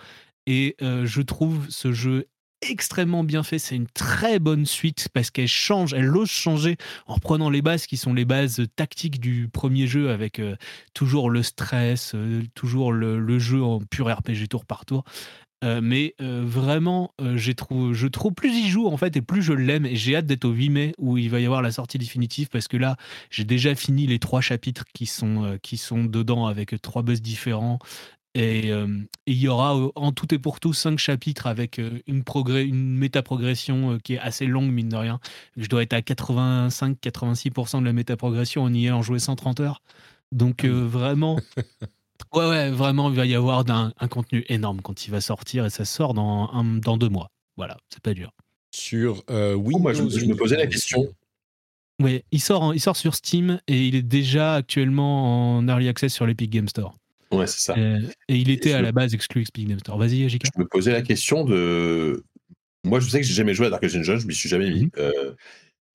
[0.46, 2.26] Et euh, je trouve ce jeu
[2.62, 3.58] extrêmement bien fait.
[3.58, 6.76] C'est une très bonne suite parce qu'elle change, elle ose changer
[7.06, 10.56] en reprenant les bases qui sont les bases tactiques du premier jeu avec euh,
[10.94, 12.14] toujours le stress,
[12.54, 15.04] toujours le jeu en pur RPG tour par tour.
[15.64, 19.22] Euh, mais euh, vraiment, euh, j'ai trouvé, je trouve plus j'y joue en fait et
[19.22, 21.62] plus je l'aime et j'ai hâte d'être au 8 mai où il va y avoir
[21.62, 22.96] la sortie définitive parce que là
[23.30, 27.78] j'ai déjà fini les trois chapitres qui sont, qui sont dedans avec trois boss différents
[28.34, 28.70] et
[29.26, 33.98] il y aura en tout et pour tout cinq chapitres avec une, progrès, une méta-progression
[34.04, 35.20] qui est assez longue mine de rien.
[35.56, 39.80] Je dois être à 85-86% de la méta-progression en y ayant joué 130 heures.
[40.32, 41.38] Donc euh, vraiment...
[42.34, 45.70] Ouais, ouais, vraiment, il va y avoir un, contenu énorme quand il va sortir et
[45.70, 47.28] ça sort dans, un- dans deux mois.
[47.56, 48.30] Voilà, c'est pas dur.
[48.74, 49.78] Sur euh, Windows.
[49.78, 51.06] Oh, moi, je, je me posais la question.
[52.02, 55.88] Ouais, il sort, en- il sort sur Steam et il est déjà actuellement en early
[55.88, 56.94] access sur l'Epic Game Store.
[57.32, 57.74] Ouais, c'est ça.
[57.76, 59.98] Euh, et il était à me- la base exclu Epic Game Store.
[59.98, 60.42] Vas-y, JK.
[60.54, 62.22] Je me posais la question de.
[62.84, 64.82] Moi, je sais que j'ai jamais joué à Darkest Dungeon, je m'y suis jamais mis.
[64.84, 64.90] Mhm.
[64.98, 65.32] Euh,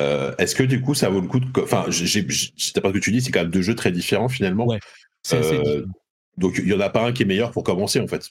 [0.02, 1.46] euh, Est-ce que du coup, ça vaut le coup de.
[1.62, 4.66] Enfin, d'après ce que tu dis, c'est quand même deux jeux très différents finalement.
[4.66, 4.80] Ouais.
[5.24, 5.86] C'est Euh.
[6.38, 8.30] Donc, il y en a pas un qui est meilleur pour commencer en fait.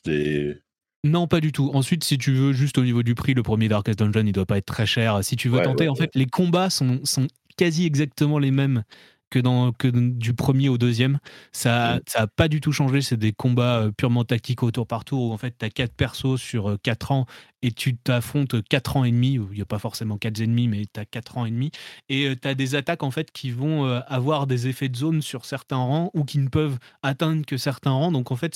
[1.02, 1.70] Non, pas du tout.
[1.72, 4.46] Ensuite, si tu veux, juste au niveau du prix, le premier Darkest Dungeon, il doit
[4.46, 5.24] pas être très cher.
[5.24, 7.26] Si tu veux Ouais, tenter, ouais, en fait, les combats sont, sont
[7.56, 8.84] quasi exactement les mêmes
[9.30, 11.18] que, dans, que du premier au deuxième.
[11.52, 12.00] Ça Mm.
[12.06, 13.00] ça a pas du tout changé.
[13.00, 15.70] C'est des combats euh, purement tactiques au tour par tour où en fait, tu as
[15.70, 17.26] quatre persos sur 4 ans
[17.62, 19.38] et tu t'affrontes 4 ans et demi.
[19.38, 21.70] où Il n'y a pas forcément 4 ennemis, mais tu as 4 ans et demi.
[22.08, 25.22] Et tu as des attaques en fait qui vont euh, avoir des effets de zone
[25.22, 28.12] sur certains rangs ou qui ne peuvent atteindre que certains rangs.
[28.12, 28.54] Donc en fait,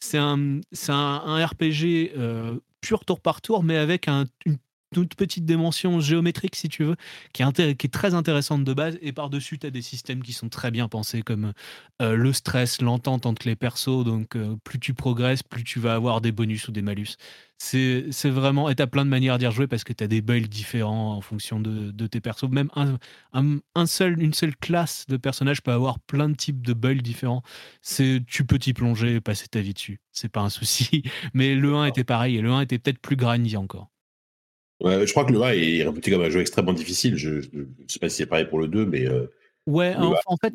[0.00, 4.58] c'est un, un, un RPG euh, pur tour par tour, mais avec un, une
[4.92, 6.96] toute petite dimension géométrique, si tu veux,
[7.32, 8.98] qui est, qui est très intéressante de base.
[9.02, 11.52] Et par-dessus, tu as des systèmes qui sont très bien pensés, comme
[12.02, 14.04] euh, le stress, l'entente entre les persos.
[14.04, 17.16] Donc, euh, plus tu progresses, plus tu vas avoir des bonus ou des malus.
[17.58, 18.70] C'est vraiment.
[18.70, 21.14] Et tu as plein de manières d'y rejouer parce que tu as des builds différents
[21.16, 22.48] en fonction de, de tes persos.
[22.48, 22.96] Même un,
[23.74, 27.42] un, seul, une seule classe de personnage peut avoir plein de types de builds différents.
[27.84, 30.00] Tu peux t'y plonger et passer ta vie dessus.
[30.10, 31.02] C'est pas un souci.
[31.34, 33.90] Mais le 1 était pareil et le 1 était peut-être plus grindy encore.
[34.80, 37.16] Ouais, je crois que le 1 est réputé comme un jeu extrêmement difficile.
[37.16, 39.06] Je ne sais pas si c'est pareil pour le 2, mais.
[39.06, 39.26] Euh,
[39.66, 40.54] Ouais, en, fait,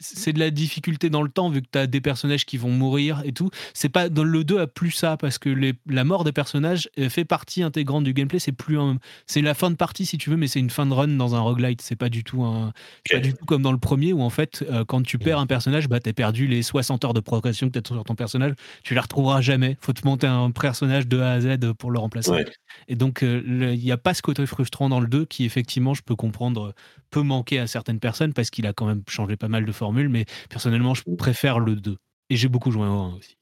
[0.00, 2.70] c'est de la difficulté dans le temps, vu que tu as des personnages qui vont
[2.70, 3.50] mourir et tout.
[3.74, 6.88] C'est pas dans le 2 a plus ça, parce que les, la mort des personnages
[7.08, 8.38] fait partie intégrante du gameplay.
[8.38, 8.78] C'est plus
[9.26, 11.34] c'est la fin de partie si tu veux, mais c'est une fin de run dans
[11.34, 11.82] un roguelite.
[11.82, 12.72] C'est pas du tout un,
[13.10, 15.46] pas du tout comme dans le premier où en fait, euh, quand tu perds un
[15.46, 18.54] personnage, bah t'as perdu les 60 heures de progression que t'as sur ton personnage.
[18.82, 19.76] Tu les retrouveras jamais.
[19.80, 22.44] Faut te monter un personnage de A à Z pour le remplacer.
[22.88, 25.94] Et donc, euh, il n'y a pas ce côté frustrant dans le 2 qui, effectivement,
[25.94, 26.74] je peux comprendre,
[27.10, 30.08] peut manquer à certaines personnes parce qu'il a quand même changé pas mal de formules.
[30.08, 31.96] Mais personnellement, je préfère le 2.
[32.30, 33.36] Et j'ai beaucoup joué au 1 aussi.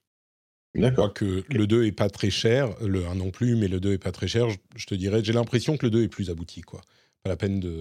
[0.75, 1.13] D'accord.
[1.15, 3.99] que le 2 est pas très cher, le 1 non plus, mais le 2 est
[3.99, 4.47] pas très cher.
[4.77, 6.81] Je, te dirais, j'ai l'impression que le 2 est plus abouti, quoi.
[7.23, 7.79] Pas la peine de,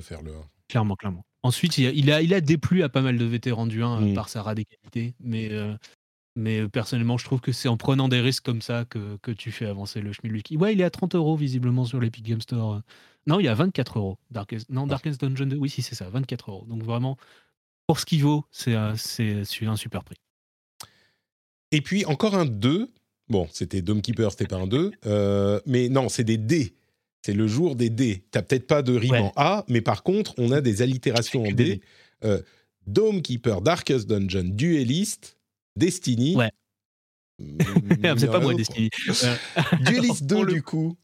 [0.00, 0.34] faire le 1.
[0.68, 1.24] Clairement, clairement.
[1.42, 4.14] Ensuite, il a, il a, déplu à pas mal de vétérans du 1 mm.
[4.14, 5.74] par sa radicalité, mais euh,
[6.36, 9.50] mais personnellement, je trouve que c'est en prenant des risques comme ça que, que tu
[9.50, 10.56] fais avancer le Schmilwiki.
[10.56, 12.80] Ouais, il est à 30 euros visiblement sur l'Epic Game Store.
[13.26, 14.18] Non, il est à 24 euros.
[14.30, 16.66] Darkest, non, Darkest Dungeon 2, oui, si, c'est ça, 24 euros.
[16.66, 17.16] Donc vraiment,
[17.86, 20.16] pour ce qu'il vaut, c'est un super prix.
[21.72, 22.90] Et puis encore un 2.
[23.28, 24.90] Bon, c'était Keeper, c'était pas un 2.
[25.06, 26.74] Euh, mais non, c'est des D.
[27.22, 28.24] C'est le jour des D.
[28.30, 31.52] T'as peut-être pas de rime en A, mais par contre, on a des allitérations en
[31.52, 31.80] D.
[32.24, 32.42] Euh,
[33.22, 35.38] Keeper, Darkest Dungeon, Duelist,
[35.76, 36.34] Destiny.
[36.34, 36.50] Ouais.
[38.18, 38.90] c'est pas moi, Destiny.
[39.82, 40.96] Duelist 2, du coup.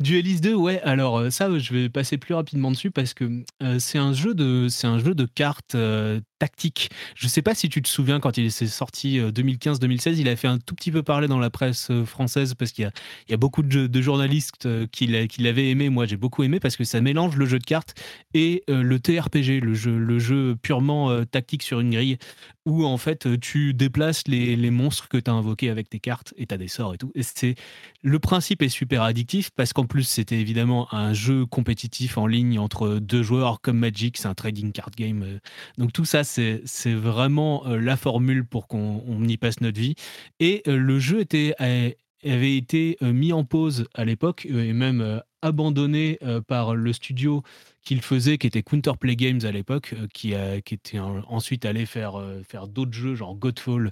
[0.00, 0.80] Duelist 2, ouais.
[0.82, 4.34] Alors euh, ça, je vais passer plus rapidement dessus parce que euh, c'est un jeu
[4.34, 6.90] de, un jeu de cartes euh, tactique.
[7.14, 10.48] Je sais pas si tu te souviens quand il s'est sorti 2015-2016, il a fait
[10.48, 12.90] un tout petit peu parler dans la presse française parce qu'il
[13.28, 15.90] y a, beaucoup de, journalistes qui l'avaient aimé.
[15.90, 17.94] Moi, j'ai beaucoup aimé parce que ça mélange le jeu de cartes
[18.34, 22.18] et le TRPG, le jeu, purement tactique sur une grille
[22.66, 26.46] où en fait tu déplaces les, monstres que tu as invoqués avec tes cartes et
[26.46, 27.12] tu as des sorts et tout.
[27.14, 27.54] Et
[28.02, 32.58] le principe est super addictif parce qu'en plus c'était évidemment un jeu compétitif en ligne
[32.58, 35.22] entre deux joueurs comme Magic, c'est un trading card game.
[35.22, 35.38] Euh.
[35.78, 39.94] Donc tout ça c'est vraiment euh, la formule pour qu'on y passe notre vie.
[40.38, 41.24] Et euh, le jeu
[41.58, 47.42] avait été mis en pause à l'époque et même abandonné par le studio
[47.84, 51.86] qu'il faisait, qui était Counterplay Games à l'époque, euh, qui, a, qui était ensuite allé
[51.86, 53.90] faire, euh, faire d'autres jeux, genre Godfall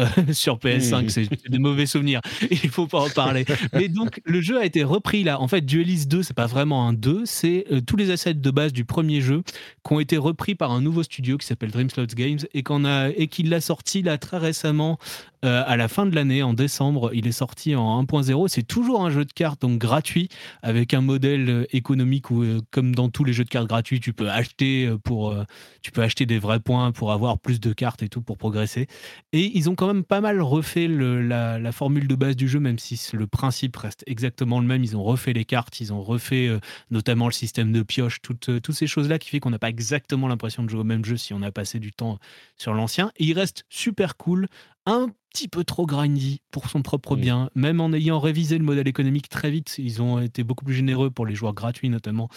[0.00, 1.08] euh, sur PS5.
[1.08, 2.20] C'est des mauvais souvenirs.
[2.50, 3.44] Il faut pas en parler.
[3.72, 5.40] Mais donc, le jeu a été repris là.
[5.40, 8.72] En fait, Duelist 2, c'est pas vraiment un 2, c'est tous les assets de base
[8.72, 9.42] du premier jeu
[9.86, 12.84] qui ont été repris par un nouveau studio qui s'appelle Dream Slots Games et qu'on
[12.84, 14.98] a et qui l'a sorti là très récemment
[15.42, 17.12] à la fin de l'année, en décembre.
[17.14, 18.48] Il est sorti en 1.0.
[18.48, 20.28] C'est toujours un jeu de cartes, donc gratuit,
[20.62, 24.30] avec un modèle économique où, comme dans tous les jeux de cartes gratuits, tu peux
[24.30, 25.44] acheter euh, pour, euh,
[25.82, 28.86] tu peux acheter des vrais points pour avoir plus de cartes et tout pour progresser.
[29.32, 32.78] Et ils ont quand même pas mal refait la, formule de base du jeu, même
[32.78, 34.82] si le principe reste exactement le même.
[34.82, 36.58] Ils ont refait les cartes, ils ont refait euh,
[36.90, 40.28] notamment le système de pioche, toutes, toutes ces choses-là qui fait qu'on n'a pas exactement
[40.28, 42.18] l'impression de jouer au même jeu si on a passé du temps
[42.56, 43.12] sur l'ancien.
[43.16, 44.48] Et il reste super cool,
[44.86, 48.88] un petit peu trop grindy pour son propre bien, même en ayant révisé le modèle
[48.88, 49.76] économique très vite.
[49.78, 52.28] Ils ont été beaucoup plus généreux pour les joueurs gratuits notamment.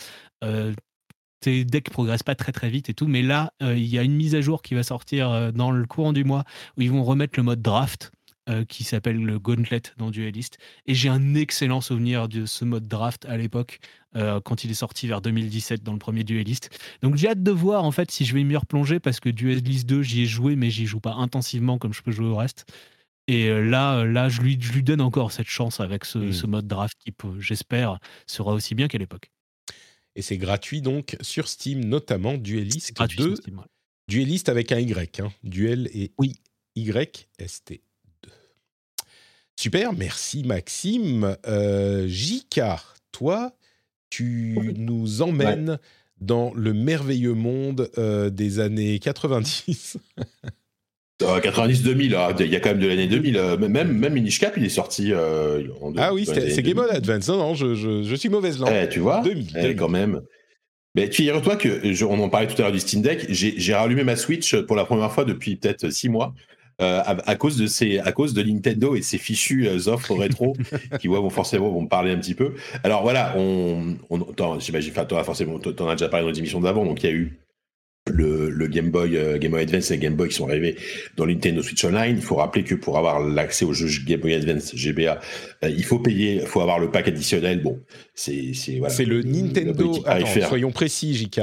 [0.43, 0.73] Euh,
[1.39, 4.03] tes decks progressent pas très très vite et tout, mais là, euh, il y a
[4.03, 6.43] une mise à jour qui va sortir euh, dans le courant du mois
[6.77, 8.11] où ils vont remettre le mode draft.
[8.67, 10.57] qui s'appelle le Gauntlet dans Duelist.
[10.85, 13.79] Et j'ai un excellent souvenir de ce mode draft à l'époque,
[14.43, 16.69] quand il est sorti vers 2017 dans le premier Duelist.
[17.01, 19.87] Donc j'ai hâte de voir en fait si je vais m'y replonger parce que Duelist
[19.87, 22.65] 2, j'y ai joué, mais j'y joue pas intensivement comme je peux jouer au reste.
[23.27, 26.33] Et là, là je, lui, je lui donne encore cette chance avec ce, mmh.
[26.33, 29.31] ce mode draft qui, j'espère, sera aussi bien qu'à l'époque.
[30.15, 33.35] Et c'est gratuit donc sur Steam, notamment Duelist 2.
[34.07, 35.31] Duelist avec un Y, hein.
[35.43, 36.35] Duel et oui.
[36.75, 37.81] YST
[38.23, 38.29] 2.
[39.59, 41.37] Super, merci Maxime.
[41.45, 42.09] Euh,
[43.11, 43.55] toi,
[44.13, 45.79] tu nous emmènes
[46.21, 49.97] dans le merveilleux monde euh, des années 90.
[51.19, 53.37] 90-2000, ah, il y a quand même de l'année 2000.
[53.37, 56.89] Euh, même, même Minish Cap, il est sorti euh, en Ah oui, c'est Game Boy
[56.91, 57.27] Advance.
[57.29, 58.73] Non, non, je, je, je suis mauvaise langue.
[58.83, 60.21] Eh, tu vois 2000, eh, quand même.
[60.95, 64.15] Mais figure-toi que, on en parlait tout à l'heure du Steam Deck, j'ai rallumé ma
[64.15, 66.35] Switch pour la première fois depuis peut-être 6 mois.
[66.81, 70.55] Euh, à, cause de ces, à cause de Nintendo et ses fichus offres rétro
[70.99, 72.53] qui vont forcément vont me parler un petit peu.
[72.83, 76.85] Alors voilà, on, on j'imagine, enfin, forcément, t'en as déjà parlé dans les émissions d'avant,
[76.85, 77.37] donc il y a eu
[78.11, 80.77] le, Game Boy, euh, Game Boy Advance et Game Boy qui sont arrivés
[81.15, 82.15] dans Nintendo Switch Online.
[82.17, 85.19] Il faut rappeler que pour avoir l'accès au jeu Game Boy Advance GBA,
[85.63, 87.61] euh, il faut payer, il faut avoir le pack additionnel.
[87.61, 87.79] Bon,
[88.13, 88.93] c'est c'est voilà.
[88.93, 90.03] C'est le Nintendo.
[90.05, 91.41] Attends, soyons précis, JK.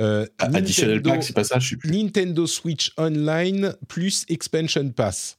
[0.00, 1.90] Euh, Additionnel pack, c'est pas ça, je sais plus.
[1.90, 5.38] Nintendo Switch Online plus Expansion Pass.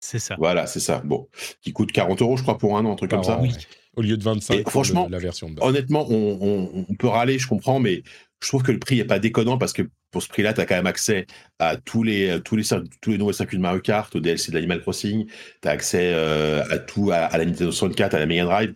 [0.00, 0.36] C'est ça.
[0.38, 1.00] Voilà, c'est ça.
[1.02, 1.28] Bon,
[1.62, 3.40] qui coûte 40 euros, je crois, pour un an, un truc comme ça.
[3.40, 3.52] Oui.
[3.96, 7.78] Au lieu de 25 franchement, la version de Honnêtement, on, on, peut râler, je comprends,
[7.78, 8.02] mais
[8.44, 10.66] je trouve que le prix est pas déconnant parce que pour ce prix-là, tu as
[10.66, 11.26] quand même accès
[11.58, 12.64] à tous les, tous les,
[13.00, 15.26] tous les nouveaux circuits de Mario Kart, au DLC de l'Animal Crossing,
[15.62, 18.74] tu as accès euh, à tout, à, la Nintendo 64, à la Mega Drive.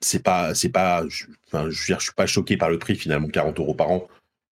[0.00, 3.28] C'est pas, c'est pas, je, enfin, je, je suis pas choqué par le prix finalement,
[3.28, 4.06] 40 euros par an.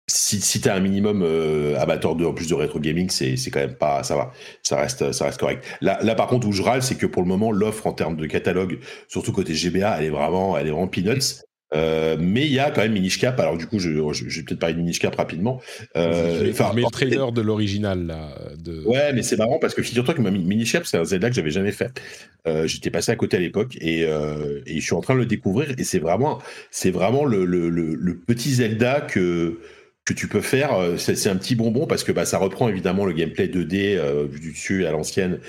[0.07, 3.61] Si, tu as un minimum euh, amateur de, en plus de rétro gaming, c'est, quand
[3.61, 4.33] même pas, ça va,
[4.63, 5.65] ça reste, ça reste correct.
[5.81, 8.17] Là, là par contre, où je râle, c'est que pour le moment, l'offre en termes
[8.17, 8.79] de catalogue,
[9.09, 11.43] surtout côté GBA, elle est vraiment, elle est vraiment peanuts.
[11.75, 13.39] Euh, mais il y a quand même Minish Cap.
[13.41, 15.61] Alors du coup, je, je, vais peut-être parler de Minish Cap rapidement.
[15.97, 18.29] Euh, enfin, mais le trailer de l'original là.
[18.59, 18.83] De...
[18.85, 21.51] Ouais, mais c'est marrant parce que figure-toi que Minish Cap, c'est un Zelda que j'avais
[21.51, 22.01] jamais fait.
[22.47, 25.21] Euh, J'étais passé à côté à l'époque et, euh, et, je suis en train de
[25.21, 29.59] le découvrir et c'est vraiment, c'est vraiment le, le, le, le, petit Zelda que
[30.05, 30.77] que tu peux faire.
[30.99, 34.39] C'est un petit bonbon parce que bah, ça reprend évidemment le gameplay 2D euh, vu
[34.39, 35.41] du dessus à l'ancienne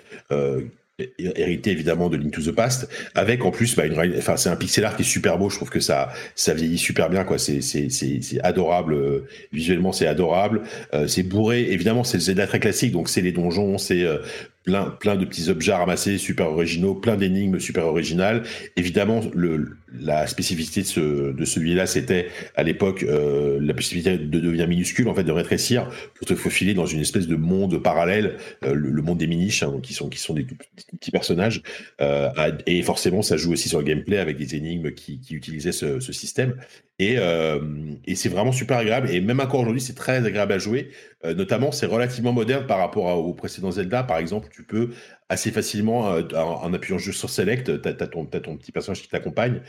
[1.18, 4.56] hérité évidemment de Link to the Past, avec en plus, bah, une, enfin c'est un
[4.56, 5.50] pixel art qui est super beau.
[5.50, 7.38] Je trouve que ça, ça vieillit super bien, quoi.
[7.38, 8.93] C'est, c'est, c'est, adorable.
[8.93, 10.62] Euh, visuellement, c'est adorable.
[10.93, 11.72] Euh, c'est bourré.
[11.72, 14.20] Évidemment, c'est le Zelda très donc c'est les donjons, c'est euh,
[14.66, 18.43] plein, plein de petits objets ramassés super originaux, plein d'énigmes super originales.
[18.76, 24.39] Évidemment, le, la spécificité de, ce, de celui-là, c'était à l'époque euh, la possibilité de
[24.39, 28.38] devenir minuscule, en fait, de rétrécir pour te faufiler dans une espèce de monde parallèle,
[28.63, 31.61] euh, le, monde des miniches, hein, qui sont qui sont des petits personnages.
[32.01, 32.30] Euh,
[32.66, 35.99] et forcément, ça joue aussi sur le gameplay avec des énigmes qui, qui utilisaient ce,
[35.99, 36.55] ce système.
[36.98, 37.60] Et, euh,
[38.06, 39.10] et c'est vraiment super agréable.
[39.12, 40.91] Et même encore aujourd'hui, c'est très agréable à jouer.
[41.26, 44.04] Euh, notamment, c'est relativement moderne par rapport aux précédents Zelda.
[44.04, 44.91] Par exemple, tu peux
[45.28, 49.10] assez facilement, euh, en, appuyant juste sur Select, tu as, ton, ton petit personnage qui
[49.10, 49.62] t'accompagne,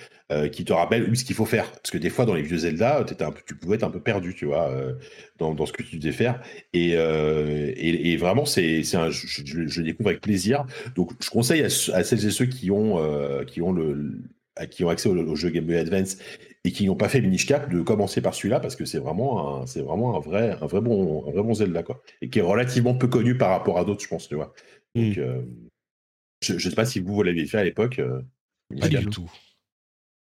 [0.52, 1.72] qui te rappelle ce qu'il faut faire.
[1.72, 4.00] Parce que des fois, dans les vieux Zelda, un peu, tu pouvais être un peu
[4.00, 4.70] perdu, tu vois,
[5.38, 6.40] dans, dans, ce que tu devais faire.
[6.74, 9.26] Et, et, vraiment, c'est un, je,
[9.66, 10.64] je, découvre avec plaisir.
[10.94, 13.00] Donc, je conseille à, à celles et ceux qui ont,
[13.46, 14.12] qui ont le
[14.64, 16.16] qui ont accès au, jeu Game Boy Advance
[16.66, 19.62] et qui n'ont pas fait Minish Cap de commencer par celui-là parce que c'est vraiment
[19.62, 22.40] un, c'est vraiment un vrai, un vrai bon, un vrai bon Zelda quoi, et qui
[22.40, 24.52] est relativement peu connu par rapport à d'autres, je pense, tu vois.
[24.96, 25.20] Donc, mm.
[25.20, 25.42] euh,
[26.42, 28.00] je ne sais pas si vous, vous l'aviez fait à l'époque.
[28.00, 28.20] Euh,
[28.80, 29.30] pas du tout.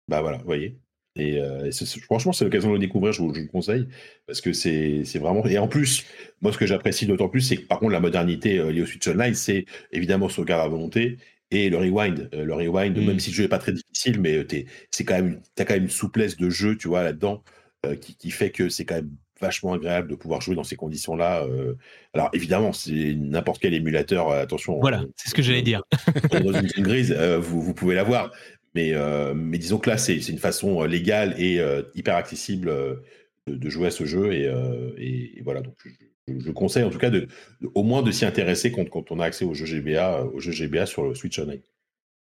[0.07, 0.77] Bah voilà, vous voyez.
[1.15, 1.71] Et, euh,
[2.03, 3.87] franchement, c'est l'occasion de le découvrir, je vous, le conseille,
[4.27, 5.43] parce que c'est vraiment.
[5.47, 6.05] Et en plus,
[6.41, 9.07] moi, ce que j'apprécie d'autant plus, c'est que par contre, la modernité liée au Switch
[9.07, 11.17] Online, c'est évidemment sauvegarde à volonté
[11.51, 12.29] et le rewind.
[12.33, 13.19] le rewind, même mm.
[13.19, 14.45] si le jeu n'est pas très difficile, mais
[15.05, 17.43] quand même, as quand même une souplesse de jeu, tu vois, là-dedans,
[18.01, 21.43] qui, qui, fait que c'est quand même vachement agréable de pouvoir jouer dans ces conditions-là.
[21.43, 21.75] Euh.
[22.13, 24.79] Alors évidemment, c'est n'importe quel émulateur, euh, attention.
[24.79, 25.83] Voilà, c'est ce que j'allais dire.
[26.31, 28.31] dans une zone grise, euh, vous, vous, pouvez l'avoir.
[28.75, 28.93] Mais,
[29.33, 31.59] mais disons que là, c'est une façon légale et
[31.95, 32.71] hyper accessible
[33.47, 34.31] de, jouer à ce jeu.
[34.31, 34.43] Et,
[34.97, 35.89] et, voilà, donc je,
[36.53, 37.27] conseille en tout cas de,
[37.73, 40.51] au moins de s'y intéresser quand, quand, on a accès au jeu GBA, au jeu
[40.51, 41.61] GBA sur le Switch Online.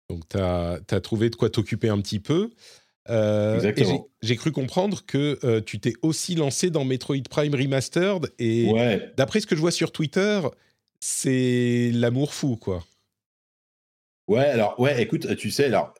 [0.10, 2.50] Donc tu as, as, trouvé de quoi t'occuper un petit peu.
[3.10, 3.74] Euh,
[4.22, 8.70] j'ai cru comprendre que euh, tu t'es aussi lancé dans Metroid Prime Remastered et
[9.16, 10.42] d'après ce que je vois sur Twitter,
[11.00, 12.84] c'est l'amour fou quoi.
[14.28, 15.94] Ouais, alors ouais, écoute, tu sais, alors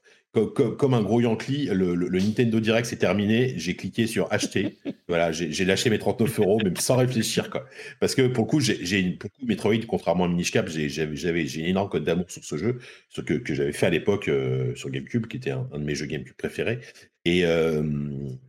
[0.46, 3.54] comme, un gros Yankee, le, Nintendo Direct s'est terminé.
[3.58, 4.78] J'ai cliqué sur acheter.
[5.08, 7.50] voilà, j'ai lâché mes 39 euros, même sans réfléchir.
[7.50, 7.66] Quoi.
[8.00, 12.04] Parce que pour le coup, j'ai Metroid, contrairement à Minish Cap, j'ai une énorme code
[12.04, 12.80] d'amour sur ce jeu,
[13.10, 15.96] ce que, que j'avais fait à l'époque euh, sur GameCube, qui était un, de mes
[15.96, 16.80] jeux GameCube préférés.
[17.28, 17.84] Et, euh,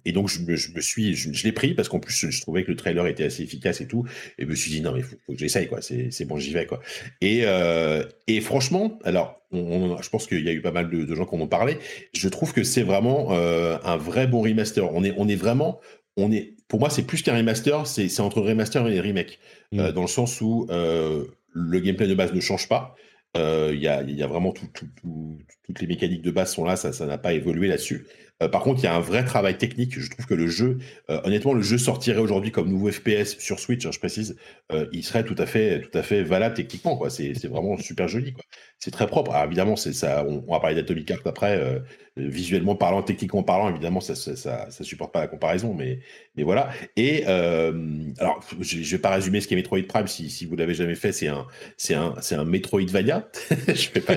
[0.05, 2.63] et, donc, je me, je me suis, je, l'ai pris parce qu'en plus, je, trouvais
[2.63, 4.07] que le trailer était assez efficace et tout.
[4.39, 5.81] Et je me suis dit, non, mais il faut, que j'essaye, quoi.
[5.83, 6.81] C'est bon, j'y vais, quoi.
[7.21, 11.15] Et, euh, et franchement, alors, on, je pense qu'il y a eu pas mal de,
[11.15, 11.79] gens qui en ont parlé.
[12.15, 14.93] Je trouve que c'est vraiment euh, un vrai bon remaster.
[14.95, 15.81] On est, on est vraiment,
[16.17, 19.39] on est, pour moi, c'est plus qu'un remaster, c'est entre remaster et remake.
[19.73, 19.93] Mmh.
[19.93, 22.95] dans le sens où le gameplay de base ne change pas.
[23.37, 26.77] Il y a, y, a, vraiment tout, tout, toutes les mécaniques de base sont là,
[26.77, 28.07] ça n'a pas évolué là-dessus.
[28.43, 29.99] Euh, par contre, il y a un vrai travail technique.
[29.99, 30.79] Je trouve que le jeu,
[31.11, 34.37] euh, honnêtement, le jeu sortirait aujourd'hui comme nouveau FPS sur Switch, hein, je précise,
[34.73, 37.01] euh, il serait tout à fait, tout à fait valable techniquement.
[37.09, 38.35] C'est vraiment super joli.
[38.79, 39.33] c'est très propre.
[39.33, 40.25] Alors, évidemment, c'est ça.
[40.27, 41.83] On, va parler d'Atomic Heart après.
[42.17, 46.01] visuellement parlant, techniquement parlant, évidemment, ça, ça, ça, supporte pas la comparaison, mais,
[46.37, 46.71] mais voilà.
[46.97, 50.75] Et alors, je, je vais pas résumer ce qu'est Metroid Prime si, si vous l'avez
[50.75, 51.13] jamais fait.
[51.13, 53.29] C'est un, c'est un, c'est un Metroidvania.
[53.69, 54.15] je fais pas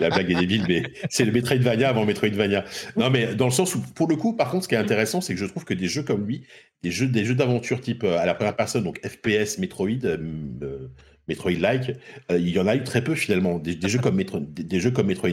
[0.00, 2.64] la blague est débile, mais c'est le Metroidvania avant Metroidvania.
[2.96, 3.63] Non, mais dans le sens
[3.94, 5.88] pour le coup, par contre, ce qui est intéressant, c'est que je trouve que des
[5.88, 6.42] jeux comme lui,
[6.82, 10.16] des jeux, d'aventure type euh, à la première personne, donc FPS, Metroid, euh,
[10.62, 10.88] euh,
[11.28, 11.96] Metroid-like,
[12.30, 13.58] il y en a eu très peu finalement.
[13.58, 14.40] Des, jeux comme Metroid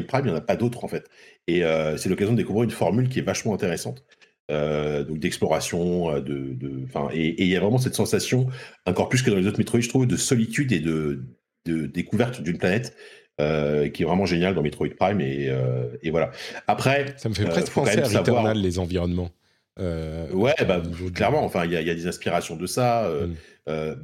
[0.07, 1.09] Prime, il n'y en a pas d'autres en fait.
[1.47, 1.63] Et
[1.97, 4.05] c'est l'occasion de découvrir une formule qui est vachement intéressante.
[4.47, 8.47] Donc d'exploration, de, de, et il y a vraiment cette sensation,
[8.85, 11.25] encore plus que dans les autres Metroid, je trouve, de solitude et de
[11.65, 12.95] découverte d'une planète
[13.41, 15.19] euh, qui est vraiment géniale dans Metroid Prime.
[15.19, 16.31] Et, euh, et voilà.
[16.67, 19.31] Après, Ça me fait euh, presque penser à savoir- Returnal, les environnements.
[19.79, 20.81] Ouais, bah,
[21.15, 23.09] clairement, enfin, il y, a- il y a des inspirations de ça.
[23.09, 23.33] Mm.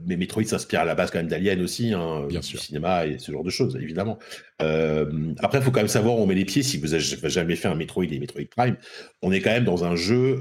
[0.07, 2.59] mais Metroid s'inspire à la base quand même d'Alien aussi, hein, Bien du sûr.
[2.59, 4.17] cinéma et ce genre de choses, évidemment.
[4.59, 6.63] Après, il faut quand même savoir où on met les pieds.
[6.63, 8.77] Si vous avez jamais fait un Metroid et Metroid Prime,
[9.21, 10.39] on est quand même dans un jeu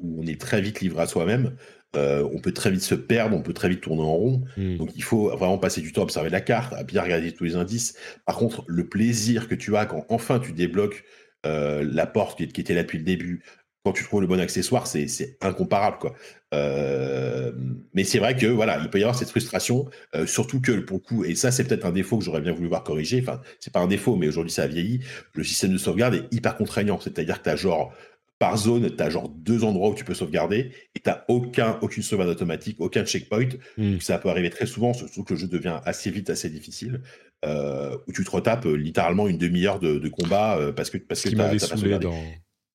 [0.00, 1.56] où on est très vite livré à soi-même.
[1.94, 4.42] Euh, on peut très vite se perdre, on peut très vite tourner en rond.
[4.56, 4.76] Mm.
[4.76, 7.44] Donc il faut vraiment passer du temps à observer la carte, à bien regarder tous
[7.44, 7.96] les indices.
[8.24, 11.04] Par contre, le plaisir que tu as quand enfin tu débloques
[11.46, 13.42] euh, la porte qui, qui était là depuis le début,
[13.86, 16.14] quand tu trouves le bon accessoire, c'est c'est incomparable quoi.
[16.52, 17.52] Euh,
[17.94, 20.96] mais c'est vrai que voilà, il peut y avoir cette frustration, euh, surtout que pour
[20.96, 23.20] le coup, et ça c'est peut-être un défaut que j'aurais bien voulu voir corriger.
[23.22, 25.04] Enfin, c'est pas un défaut, mais aujourd'hui ça a vieilli.
[25.34, 27.94] Le système de sauvegarde est hyper contraignant, c'est-à-dire que tu as genre
[28.38, 32.02] par zone, tu as genre deux endroits où tu peux sauvegarder et tu aucun, aucune
[32.02, 33.48] sauvegarde automatique, aucun checkpoint.
[33.78, 33.92] Mm.
[33.92, 37.00] Donc, ça peut arriver très souvent, surtout que le jeu devient assez vite, assez difficile,
[37.44, 40.98] euh, où tu te retapes euh, littéralement une demi-heure de, de combat euh, parce que,
[40.98, 42.06] parce Ce que qui t'as- m'avait t'as pas sauvegardé.
[42.06, 42.22] dans.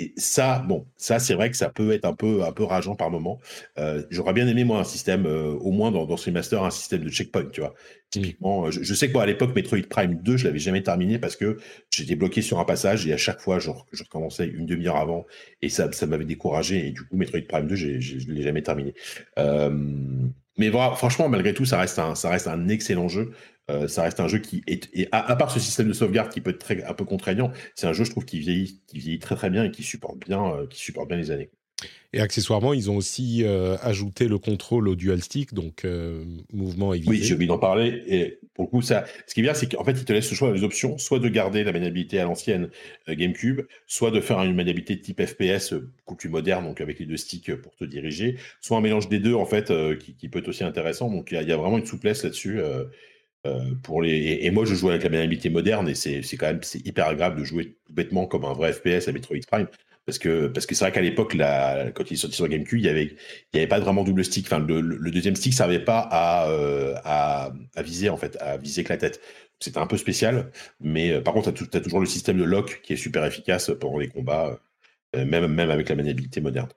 [0.02, 2.96] Et ça, bon, ça c'est vrai que ça peut être un peu, un peu rageant
[2.96, 3.40] par moment.
[3.78, 6.72] Euh, J'aurais bien aimé moi un système, euh, au moins dans, dans ce remaster, un
[6.72, 7.74] système de checkpoint, tu vois.
[8.10, 10.82] Typiquement, euh, je, je sais que moi à l'époque Metroid Prime 2, je l'avais jamais
[10.82, 11.58] terminé parce que
[11.90, 15.26] j'étais bloqué sur un passage et à chaque fois, genre, je recommençais une demi-heure avant
[15.62, 18.34] et ça, ça m'avait découragé et du coup Metroid Prime 2, j'ai- j'ai- je ne
[18.34, 18.94] l'ai jamais terminé.
[19.38, 19.70] Euh,
[20.58, 23.32] mais voilà, franchement, malgré tout, ça reste un, ça reste un excellent jeu.
[23.72, 26.30] Euh, ça reste un jeu qui est, et à, à part ce système de sauvegarde
[26.32, 29.00] qui peut être très, un peu contraignant, c'est un jeu, je trouve, qui vieillit, qui
[29.00, 31.50] vieillit très très bien et qui supporte bien, euh, qui supporte bien les années.
[32.14, 35.84] Et accessoirement, ils ont aussi euh, ajouté le contrôle au dual stick, donc
[36.54, 37.10] mouvement et visée.
[37.10, 38.04] Oui, j'ai oublié d'en parler.
[38.08, 40.30] Et pour le coup, ça, ce qui est bien, c'est qu'en fait, il te laisse
[40.30, 42.70] le choix des options, soit de garder la maniabilité à l'ancienne
[43.08, 47.18] GameCube, soit de faire une maniabilité type FPS beaucoup plus moderne, donc avec les deux
[47.18, 50.50] sticks pour te diriger, soit un mélange des deux, en fait, qui, qui peut être
[50.50, 51.10] aussi intéressant.
[51.10, 52.60] Donc, il y, a- il y a vraiment une souplesse là-dessus.
[53.48, 54.40] Euh, pour les...
[54.42, 57.44] et, moi, je joue avec la maniabilité moderne et c'est quand même hyper agréable de
[57.44, 59.68] jouer bêtement comme un vrai FPS à Metroid Prime.
[60.06, 62.86] Parce que parce que c'est vrai qu'à l'époque, quand il est sorti sur GameCube, il
[62.86, 64.46] y avait il y avait pas vraiment double stick.
[64.48, 68.84] Enfin, le, deuxième stick servait pas à, euh, à à viser en fait, à viser
[68.84, 69.22] que la tête.
[69.60, 72.82] C'était un peu spécial, mais euh, par contre, tu as, toujours le système de lock
[72.84, 74.60] qui est super efficace pendant les combats,
[75.16, 76.70] même même avec la maniabilité moderne.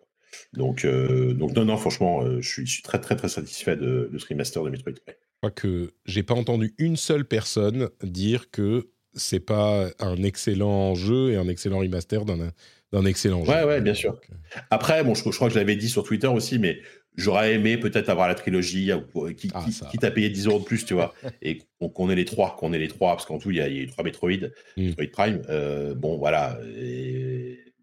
[0.52, 4.18] Donc donc non non, franchement, je suis je suis très très très satisfait de, de
[4.18, 5.16] ce remaster de Metroid Prime.
[5.45, 11.32] Crois que j'ai pas entendu une seule personne dire que c'est pas un excellent jeu
[11.32, 13.53] et un excellent remaster d'un excellent jeu.
[13.53, 14.12] Ouais, ouais, bien sûr.
[14.32, 16.78] Euh, Après, bon, je, je crois que je l'avais dit sur Twitter aussi, mais
[17.18, 19.01] j'aurais aimé peut-être avoir la trilogie, euh,
[19.34, 21.59] qui, Ah, qui, à payer 10 euros de plus, tu vois, et
[21.92, 23.86] qu'on ait les trois, qu'on ait les trois, parce qu'en tout, il y, a, eu
[23.86, 24.30] trois Metroid,
[24.78, 24.82] Mm.
[24.99, 25.42] Metroid Prime.
[25.51, 26.59] euh, bon, voilà.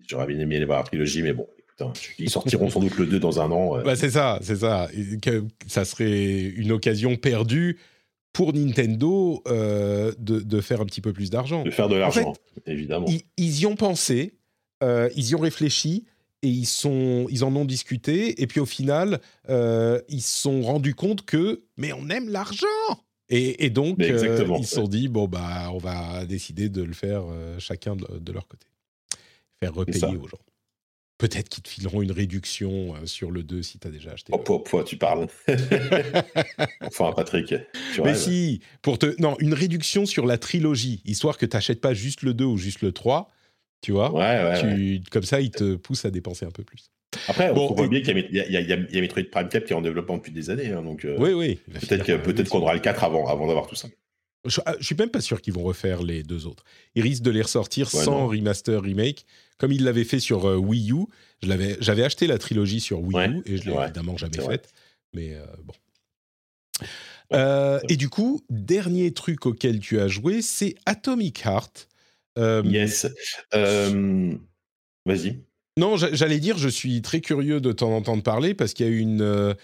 [0.07, 1.47] J'aurais bien aimé aller voir la trilogie, mais bon,
[2.19, 3.77] ils sortiront sans doute le 2 dans un an.
[3.77, 4.89] euh, Bah, c'est ça, c'est ça.
[5.21, 7.77] Que ça serait une occasion perdue
[8.33, 11.63] pour Nintendo euh, de, de faire un petit peu plus d'argent.
[11.63, 12.33] de faire de l'argent,
[12.65, 13.05] évidemment.
[13.09, 14.33] Ils, ils y ont pensé,
[14.83, 16.05] euh, ils y ont réfléchi
[16.43, 18.41] et ils, sont, ils en ont discuté.
[18.41, 19.19] Et puis au final,
[19.49, 22.65] euh, ils se sont rendus compte que, mais on aime l'argent
[23.33, 26.91] et, et donc, euh, ils se sont dit, bon, bah, on va décider de le
[26.93, 28.67] faire euh, chacun de, de leur côté.
[29.61, 30.39] Faire repayer aux gens.
[31.21, 34.33] Peut-être qu'ils te fileront une réduction euh, sur le 2 si tu as déjà acheté.
[34.33, 35.27] Oh, pour, tu parles.
[36.81, 37.53] enfin, Patrick,
[37.93, 39.19] tu Mais si, pour te...
[39.21, 42.57] Non, une réduction sur la trilogie, histoire que tu n'achètes pas juste le 2 ou
[42.57, 43.29] juste le 3,
[43.81, 45.01] tu vois Ouais, ouais, tu, ouais.
[45.11, 46.91] Comme ça, il te pousse à dépenser un peu plus.
[47.27, 49.65] Après, Bon, on voit et- bien qu'il y, y y y a Metroid Prime 4
[49.65, 51.59] qui est en développement depuis des années, hein, donc euh, oui, oui.
[51.87, 52.57] peut-être qu'on arriver.
[52.57, 53.89] aura le 4 avant, avant d'avoir tout ça.
[54.45, 56.63] Je, ah, je suis même pas sûr qu'ils vont refaire les deux autres.
[56.95, 58.27] Ils risquent de les ressortir Ouais, sans non.
[58.27, 59.25] remaster, remake,
[59.61, 61.05] comme ils l'avaient fait sur euh, Wii U.
[61.43, 64.73] J'avais acheté la trilogie sur Wii Ouais, U et je l'ai évidemment jamais faite.
[65.13, 65.73] Mais euh, bon.
[67.33, 71.87] Euh, et du coup, dernier truc auquel tu as joué, c'est Atomic Heart.
[72.37, 73.07] Yes.
[75.05, 75.39] Vas-y.
[75.77, 78.89] Non, j'a- j'allais dire, je suis très curieux de t'en entendre parler parce qu'il y
[78.89, 79.55] a une,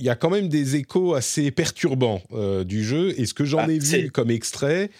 [0.00, 3.18] il y a quand même des échos assez perturbants euh, du jeu.
[3.20, 4.90] Et ce que j'en Ah, ai vu comme extrait,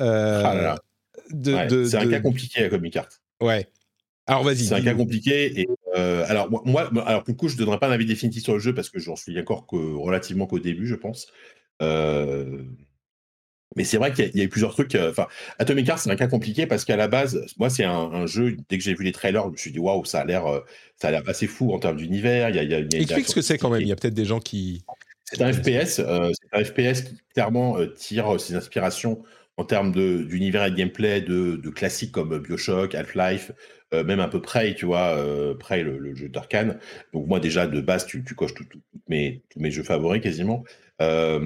[0.00, 0.74] Euh, Ah là là.
[1.32, 3.21] Ouais, c'est un de- cas compliqué, Atomic Heart.
[3.42, 3.68] Ouais.
[4.26, 4.64] Alors vas-y.
[4.64, 5.60] C'est un cas compliqué.
[5.60, 8.44] Et, euh, alors, moi, alors, pour le coup, je ne donnerai pas un avis définitif
[8.44, 11.26] sur le jeu parce que j'en suis encore que, relativement qu'au début, je pense.
[11.82, 12.62] Euh,
[13.74, 14.94] mais c'est vrai qu'il y, a- il y a eu plusieurs trucs.
[14.94, 15.26] euh, Enfin,
[15.58, 18.56] Atomic Heart, c'est un cas compliqué parce qu'à la base, moi, c'est un, un jeu.
[18.68, 20.44] Dès que j'ai vu les trailers, je me suis dit, waouh, ça a l'air,
[20.96, 22.50] ça a l'air assez fou en termes d'univers.
[22.50, 23.70] Il y a, il y a- il y a une Explique ce que c'est quand
[23.70, 23.80] même?
[23.80, 24.84] Il y a peut-être des gens qui.
[25.24, 26.04] C'est un FPS, c'est
[26.52, 29.22] un FPS qui clairement tire ses inspirations
[29.56, 33.52] en termes d'univers et de gameplay de, classiques comme Bioshock, Half-Life,
[33.94, 36.78] euh, même un peu Prey, tu vois, euh, Prey, le, jeu d'Arkane.
[37.12, 40.22] Donc moi déjà de base, tu, coches tout- tout- toutes mes, tous mes jeux favoris
[40.22, 40.64] quasiment.
[41.00, 41.40] Euh,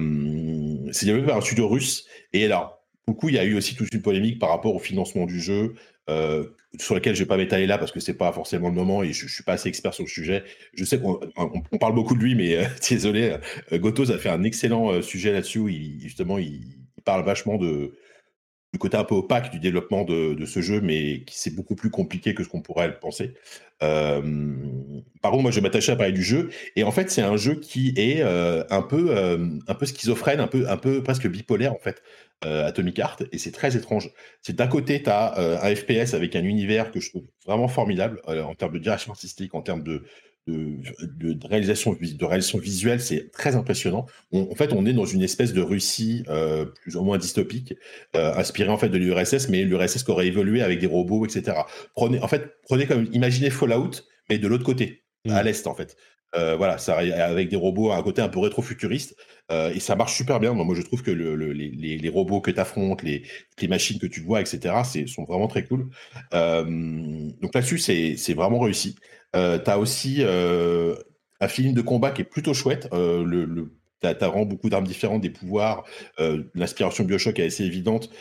[0.91, 2.05] c'est développé par un studio russe.
[2.33, 4.75] Et alors, pour le coup, il y a eu aussi toute une polémique par rapport
[4.75, 5.75] au financement du jeu.
[6.09, 6.45] euh,
[6.79, 9.11] sur lequel je vais pas m'étaler là parce que c'est pas forcément le moment et
[9.11, 10.43] je, je suis pas assez expert sur le sujet.
[10.73, 13.35] Je sais qu'on on- on parle beaucoup de lui, mais désolé,
[13.73, 17.93] Gotos a fait un excellent sujet là-dessus justement il parle vachement de,
[18.73, 21.89] du côté un peu opaque du développement de, ce jeu, mais qui c'est beaucoup plus
[21.89, 23.33] compliqué que ce qu'on pourrait le penser.
[23.79, 27.55] Par contre, moi, je vais à parler du jeu, et en fait, c'est un jeu
[27.55, 29.37] qui est euh, un peu, euh,
[29.67, 32.03] un peu schizophrène, un peu, un peu presque bipolaire en fait,
[32.45, 34.11] euh, Atomic Heart, et c'est très étrange.
[34.41, 38.21] C'est d'un côté, tu as un FPS avec un univers que je trouve vraiment formidable
[38.27, 40.03] en termes de direction artistique, en termes de
[40.47, 40.77] de,
[41.17, 44.05] de- de réalisation, de réalisation visuelle, c'est très impressionnant.
[44.31, 47.73] On- en fait, on est dans une espèce de Russie euh, plus ou moins dystopique,
[48.15, 51.57] euh, inspirée en fait de l'URSS, mais l'URSS qui aurait évolué avec des robots, etc.
[51.95, 53.91] Prenez, en fait, prenez comme, imaginez Fallout,
[54.29, 55.31] mais de l'autre côté, Mm.
[55.31, 55.95] à l'est en fait.
[56.35, 59.15] Euh, voilà, ça avec des robots à un côté un peu rétro-futuriste,
[59.73, 60.51] et ça marche super bien.
[60.53, 63.23] Moi, je trouve que le- le- les, robots que tu affrontes, les,
[63.61, 64.75] les machines que tu vois, etc.,
[65.07, 65.89] sont vraiment très cool.
[66.33, 68.95] Donc là-dessus, c'est vraiment réussi.
[69.35, 70.95] Euh, tu as aussi euh,
[71.39, 72.87] un film de combat qui est plutôt chouette.
[72.93, 74.13] Euh, le, le, T'as
[74.45, 75.83] beaucoup d'armes différentes, des pouvoirs,
[76.19, 78.11] euh, l'inspiration Bioshock est assez évidente,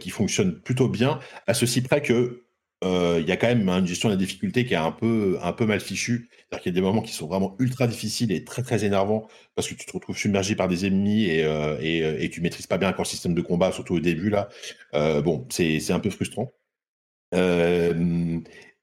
[0.00, 2.42] qui fonctionne plutôt bien, à ceci près que
[2.82, 5.78] il y a quand même une gestion de la difficulté qui est un peu, mal
[5.78, 6.28] fichue.
[6.32, 9.68] C'est-à-dire y a des moments qui sont vraiment ultra difficiles et très très énervants parce
[9.68, 11.44] que tu te retrouves submergé par des ennemis et,
[11.80, 14.48] et, tu maîtrises pas bien encore le système de combat, surtout au début là.
[14.92, 16.50] Bon, c'est un peu frustrant.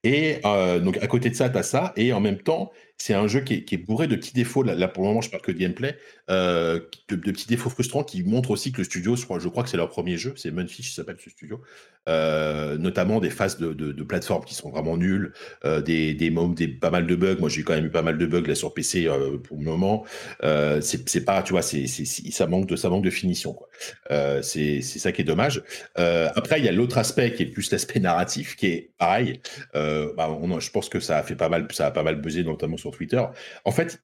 [0.07, 3.13] Et euh, donc à côté de ça, tu as ça, et en même temps, c'est
[3.13, 4.63] un jeu qui est, bourré de petits défauts.
[4.63, 5.97] Là, pour le moment, je parle que de gameplay,
[6.29, 6.79] euh,
[7.09, 9.89] de, petits défauts frustrants qui montrent aussi que le studio, je crois, que c'est leur
[9.89, 11.61] premier jeu, c'est Munfish, s'appelle ce studio,
[12.09, 15.33] euh, notamment des phases de, plateforme qui sont vraiment nulles,
[15.65, 15.81] euh,
[16.81, 17.37] pas mal de bugs.
[17.39, 19.63] Moi, j'ai quand même eu pas mal de bugs là sur PC euh, pour le
[19.63, 20.05] moment.
[20.43, 23.57] Euh, c'est pas, tu vois, ça manque de ça de finition.
[24.11, 25.63] Euh, c'est ça qui est dommage.
[25.97, 29.41] Euh, après, il y a l'autre aspect qui est plus l'aspect narratif, qui est pareil.
[29.75, 30.29] Euh, bah,
[30.59, 33.23] je pense que ça a pas mal buzzé, notamment sur Twitter.
[33.65, 34.01] En fait,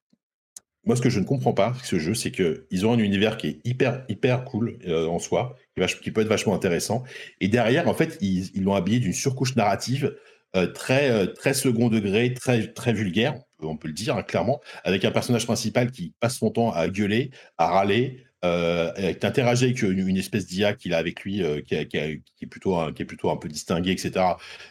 [0.84, 3.38] moi, ce que je ne comprends pas ce jeu, c'est que ils ont un univers
[3.38, 5.56] qui est hyper, hyper cool euh, en soi,
[6.02, 7.04] qui, peut être vachement intéressant.
[7.40, 10.14] Et derrière, en fait, ils l'ont habillé d'une surcouche narrative
[10.56, 14.16] euh, très, euh, très second degré, très, très vulgaire, on peut, on peut le dire
[14.16, 18.92] hein, clairement, avec un personnage principal qui passe son temps à gueuler, à râler, euh,
[19.22, 22.14] interagit avec une, une espèce d'IA qu'il a avec lui, euh, qui, a- qui a-
[22.14, 24.12] qui est plutôt un, qui est plutôt un peu distingué, etc.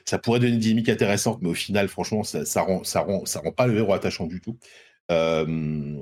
[0.05, 3.25] Ça pourrait donner une dynamique intéressante, mais au final, franchement, ça, ça rend, ça rend,
[3.25, 4.57] ça rend pas le héros attachant du tout.
[5.11, 5.97] Euh,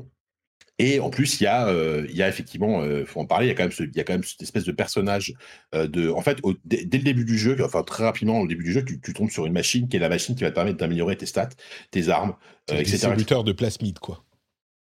[0.79, 3.45] et en plus, il y a, euh, il y a effectivement, il faut en parler,
[3.45, 5.33] il y a quand même, ce- il y a quand même cette espèce de personnage
[5.73, 8.63] de, en fait, au- dès, dès le début du jeu, enfin très rapidement au début
[8.63, 10.55] du jeu, tu, tu tombes sur une machine qui est la machine qui va te
[10.55, 11.49] permettre d'améliorer tes stats,
[11.91, 12.35] tes armes,
[12.67, 12.97] C'est euh, un etc.
[12.97, 14.23] distributeur de plasmide, quoi.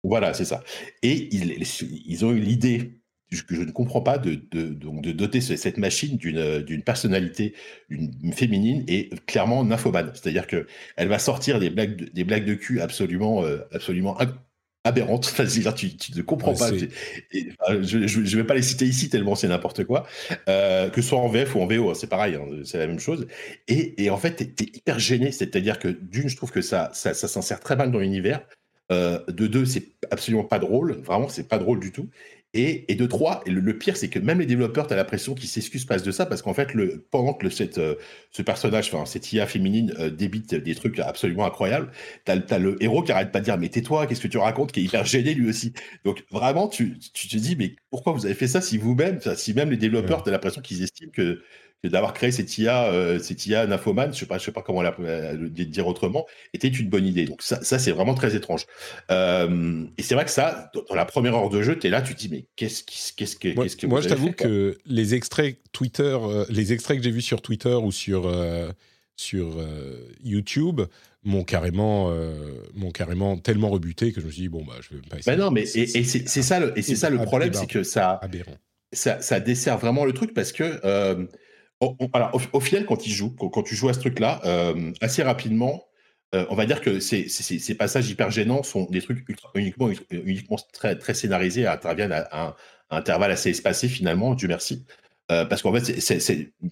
[0.03, 0.63] Voilà, c'est ça.
[1.03, 1.61] Et ils,
[2.05, 2.95] ils ont eu l'idée
[3.47, 7.53] que je ne comprends pas de, de, donc de doter ce- cette machine d'une personnalité
[7.89, 10.11] une féminine et clairement nymphomane.
[10.15, 14.17] C'est-à-dire que elle va sortir des blagues de, des blagues de cul absolument euh, absolument
[14.17, 14.35] ab-
[14.83, 15.31] aberrantes.
[15.75, 16.69] Tu, tu ne comprends pas.
[16.79, 16.89] c'est-
[17.31, 20.07] Et, enfin, je ne vais pas les citer ici tellement c'est n'importe quoi.
[20.47, 22.87] Euh, que ce soit en VF ou en VO, hein, c'est pareil, hein, c'est la
[22.87, 23.27] même chose.
[23.67, 25.31] Et, et en fait, tu es, hyper gêné.
[25.31, 28.41] C'est-à-dire que d'une, je trouve que ça, ça, ça s'insère très mal dans l'univers.
[28.91, 30.93] Euh, de deux, c'est absolument pas drôle.
[31.01, 32.09] Vraiment, c'est pas drôle du tout.
[32.55, 34.95] Et, et de trois, et le, le pire, c'est que même les développeurs, tu as
[34.95, 37.93] l'impression qu'ils s'excusent pas de ça, parce qu'en fait, le, pendant que le, cette, euh,
[38.31, 41.91] ce personnage, enfin, cette IA féminine euh, débite des trucs absolument incroyables,
[42.25, 44.71] tu as, le héros qui arrête pas de dire Mais tais-toi, qu'est-ce que tu racontes
[44.71, 45.73] qui est hyper gêné lui aussi.
[46.03, 49.53] Donc vraiment, tu, tu te dis Mais pourquoi vous avez fait ça si vous-même, si
[49.53, 51.43] même les développeurs, tu as l'impression qu'ils estiment que
[51.87, 54.81] d'avoir créé cette IA, euh, cette IA nymphomane, je sais pas, je sais pas comment
[54.81, 57.25] la, euh, le dire autrement, était une bonne idée.
[57.25, 58.65] Donc ça, ça c'est vraiment très étrange.
[59.11, 62.01] Euh, et c'est vrai que ça, dans, la première heure de jeu, tu es là,
[62.01, 64.77] tu te dis mais qu'est-ce qui, qu'est-ce que, Moi, qu'est-ce que moi, je t'avoue que
[64.85, 68.29] les extraits Twitter, euh, les extraits que j'ai vus sur Twitter ou sur
[69.15, 69.57] sur
[70.23, 70.81] YouTube
[71.23, 72.13] m'ont carrément
[72.73, 75.35] m'ont carrément tellement rebuté que je me suis dit bon bah je vais pas essayer.
[75.35, 77.67] Bah non, mais et, et c'est c'est ça le, et c'est ça le problème, c'est
[77.67, 78.19] que ça,
[78.91, 81.27] ça, ça, dessert vraiment le truc parce que,
[82.13, 85.85] alors, au, final, quand, il joue, quand, tu joues à ce truc-là, euh, assez rapidement,
[86.35, 87.27] euh, on va dire que ces,
[87.77, 89.25] passages hyper gênants sont des trucs
[89.55, 89.89] uniquement,
[90.73, 92.47] très, scénarisés, interviennent à, à,
[92.91, 94.85] un intervalle assez espacé finalement, Dieu merci.
[95.31, 96.19] Euh, parce qu'en fait, c'est,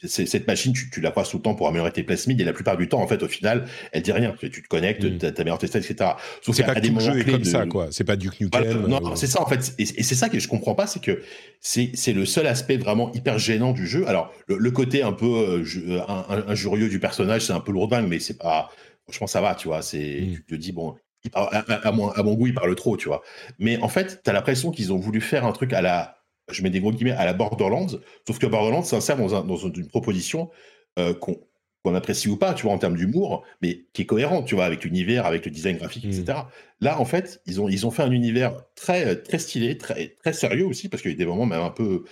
[0.07, 2.75] cette machine, tu, la croises tout le temps pour améliorer tes plasmides et la plupart
[2.75, 4.35] du temps, en fait, au final, elle dit rien.
[4.39, 5.17] Tu, te connectes, mm.
[5.19, 6.11] tu améliores tes stats, etc.
[6.41, 7.87] Sauf c'est pas des jeu est comme ça, quoi.
[7.91, 8.87] C'est pas du Nukem.
[8.87, 9.75] non, c'est ça, en fait.
[9.77, 11.21] Et, c'est ça que je comprends pas, c'est que
[11.59, 14.07] c'est, le seul aspect vraiment hyper gênant du jeu.
[14.07, 16.01] Alors, le, côté un peu euh,
[16.47, 18.69] injurieux du personnage, c'est un peu lourdingue, mais c'est pas.
[19.03, 19.83] Franchement, ça va, tu vois.
[19.83, 20.33] C'est, mm.
[20.33, 20.95] Tu te dis, bon,
[21.33, 23.21] à, à, mon, à, mon, goût, il parle trop, tu vois.
[23.59, 26.16] Mais en fait, tu as l'impression qu'ils ont voulu faire un truc à la,
[26.49, 27.87] je mets des gros guillemets, à la Borderlands,
[28.25, 30.49] sauf que Borderlands s'insère dans, dans, une proposition
[30.97, 34.55] euh, qu'on apprécie ou pas, tu vois, en termes d'humour, mais qui est cohérente, tu
[34.55, 36.23] vois, avec l'univers, avec le design graphique, etc.
[36.25, 36.85] Mmh.
[36.85, 40.33] Là, en fait, ils ont, ils ont fait un univers très, très stylé, très, très
[40.33, 42.03] sérieux aussi, parce qu'il y a des moments même un peu,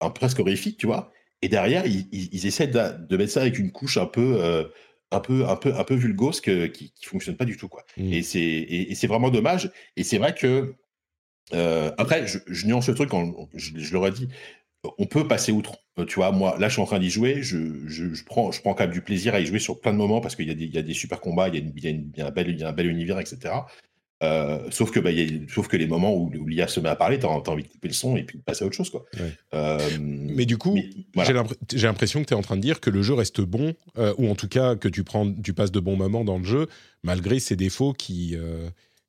[0.00, 1.12] un, presque horrifiques, tu vois.
[1.42, 4.64] Et derrière, ils, ils, essaient de, mettre ça avec une couche un peu, euh,
[5.10, 7.84] un peu, un peu, un peu vulgose qui, qui fonctionne pas du tout, quoi.
[7.96, 8.12] Mmh.
[8.12, 9.70] Et c'est, et c'est vraiment dommage.
[9.96, 10.74] Et c'est vrai que
[11.52, 13.10] euh, après, je, je, nuance le truc,
[13.54, 14.28] je, je l'aurais dit,
[14.98, 15.76] on peut passer outre.
[15.98, 18.60] Euh, tu vois, moi, là, je suis en train d'y jouer, je, je, prends, je
[18.60, 20.66] prends quand même du plaisir à y jouer sur plein de moments parce qu'il y,
[20.66, 22.58] y, a des super combats, il y a, une, il y a, un, bel, il
[22.58, 23.54] y a un bel univers, etc.
[24.22, 26.96] Euh, sauf, que, bah, y a, sauf que les moments où, l'IA se met à
[26.96, 28.90] parler, tu as, envie de couper le son et puis de passer à autre chose.
[28.90, 29.04] Quoi.
[29.54, 30.78] Euh, mais du coup,
[31.70, 33.74] j'ai l'impression que tu es en train de dire que le jeu reste bon,
[34.18, 36.68] ou en tout cas que tu, prends, tu passes de bons moments dans le jeu,
[37.02, 38.36] malgré ses défauts qui,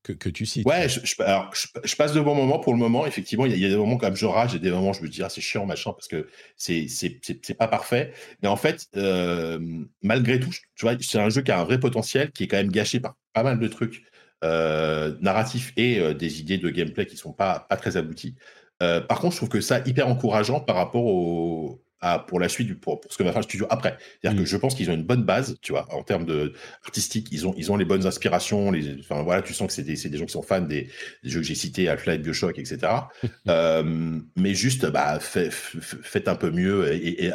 [0.03, 0.67] que, tu cites.
[0.67, 3.05] Ouais, je, je, passe de bons moments pour le moment.
[3.05, 5.07] Effectivement, il y, a des moments comme je rage et des moments où je me
[5.07, 6.27] dis, ah, c'est chiant, machin, parce que
[6.57, 8.11] c'est pas parfait.
[8.41, 9.59] Mais en fait, euh,
[10.01, 12.57] malgré tout, tu vois, c'est un jeu qui a un vrai potentiel, qui est quand
[12.57, 14.03] même gâché par pas mal de trucs
[14.43, 18.35] euh, narratifs et euh, des idées de gameplay qui sont pas, pas très abouties.
[18.79, 21.81] par contre, je trouve que ça hyper encourageant par rapport au,
[22.27, 23.97] pour la suite, pour, pour ce que va faire le studio après.
[24.21, 24.47] C'est-à-dire que mm.
[24.47, 26.53] je pense qu'ils ont une bonne base, tu vois, en termes de
[26.83, 29.83] artistique, ils ont, ils ont les bonnes inspirations, les, enfin voilà, tu sens que c'est
[29.83, 30.89] des, des, gens qui sont fans des,
[31.23, 32.79] jeux que j'ai cités, Half-Life, Bioshock, etc.
[33.47, 37.33] euh, mais juste, bah, fait, faites un peu mieux et, et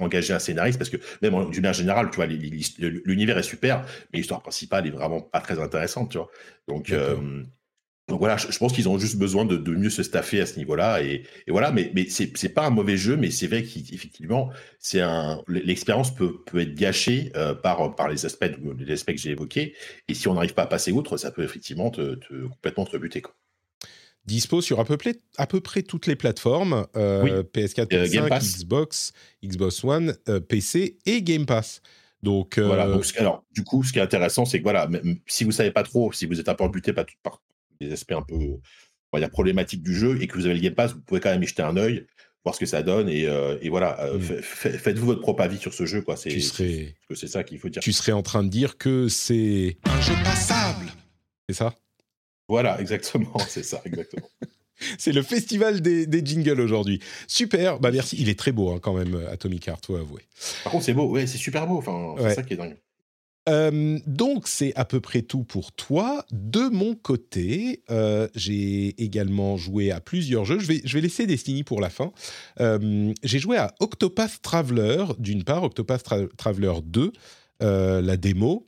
[0.00, 4.18] engagez, un scénariste parce que même d'une manière générale, tu vois, l'univers est super, mais
[4.18, 6.30] l'histoire principale est vraiment pas très intéressante, tu vois.
[6.68, 6.92] Donc,
[8.10, 11.00] donc voilà, je, pense qu'ils ont juste besoin de, mieux se staffer à ce niveau-là.
[11.00, 14.50] Et, voilà, mais, mais c'est pas un mauvais jeu, mais c'est vrai qu'effectivement,
[14.80, 19.20] c'est un l'expérience peut, peut être gâchée euh, par, par les aspects, les aspects que
[19.20, 19.74] j'ai évoqués.
[20.08, 22.18] Et si on n'arrive pas à passer outre, ça peut effectivement te,
[22.48, 23.22] complètement te rebuter.
[23.22, 23.32] Quoi.
[24.24, 29.12] Dispo sur à peu, près, à peu près toutes les plateformes euh, PS4, PS5, Xbox,
[29.44, 31.80] Xbox One, euh, PC et Game Pass.
[32.24, 32.88] Donc, voilà.
[32.88, 34.90] Donc, alors, du coup, ce qui est intéressant, c'est que voilà,
[35.26, 37.40] si vous savez pas trop, si vous êtes un peu buté par, par,
[37.80, 38.36] des aspects un peu
[39.12, 41.20] on va dire, problématiques du jeu et que vous avez le Game Pass, vous pouvez
[41.20, 42.06] quand même y jeter un œil,
[42.44, 44.42] voir ce que ça donne et, euh, et voilà, euh, mmh.
[44.42, 46.02] faites-vous votre propre avis sur ce jeu.
[46.02, 46.16] quoi.
[46.16, 46.94] C'est serais...
[47.26, 47.82] ça qu'il faut dire.
[47.82, 50.92] Tu serais en train de dire que c'est un jeu passable.
[51.48, 51.74] C'est ça?
[52.48, 54.28] Voilà, exactement, c'est ça, exactement.
[54.98, 57.00] c'est le festival des, des jingles aujourd'hui.
[57.26, 58.16] Super, bah merci.
[58.18, 60.22] Il est très beau hein, quand même, Atomic Heart, faut avouer.
[60.62, 61.78] Par contre, c'est beau, ouais, c'est super beau.
[61.78, 62.76] Enfin, c'est ça qui est dingue.
[63.48, 66.24] Euh, donc c'est à peu près tout pour toi.
[66.30, 70.58] De mon côté, euh, j'ai également joué à plusieurs jeux.
[70.58, 72.12] Je vais, laisser Destiny pour la fin.
[72.60, 76.04] Euh, j'ai joué à Octopath Traveler, d'une part, Octopath
[76.36, 77.12] Traveler 2,
[77.60, 78.66] la démo.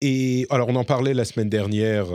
[0.00, 2.08] Et alors on en parlait la semaine dernière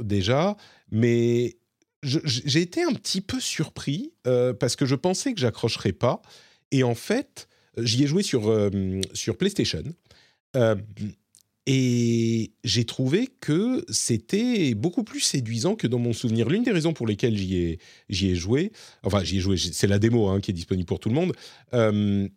[0.00, 0.56] déjà,
[0.90, 1.56] mais
[2.02, 4.12] j'ai été un petit peu surpris
[4.58, 6.22] parce que je pensais que j'accrocherais pas.
[6.70, 7.48] Et en fait,
[7.78, 8.70] j'y ai joué sur,
[9.12, 9.82] sur PlayStation.
[10.56, 10.76] Euh,
[11.66, 16.48] et j'ai trouvé que c'était beaucoup plus séduisant que dans mon souvenir.
[16.48, 17.78] L'une des raisons pour lesquelles j'y
[18.10, 18.70] ai, joué,
[19.02, 21.32] enfin j'y ai joué, c'est la démo hein, qui est disponible pour tout le monde,
[21.72, 22.28] euh,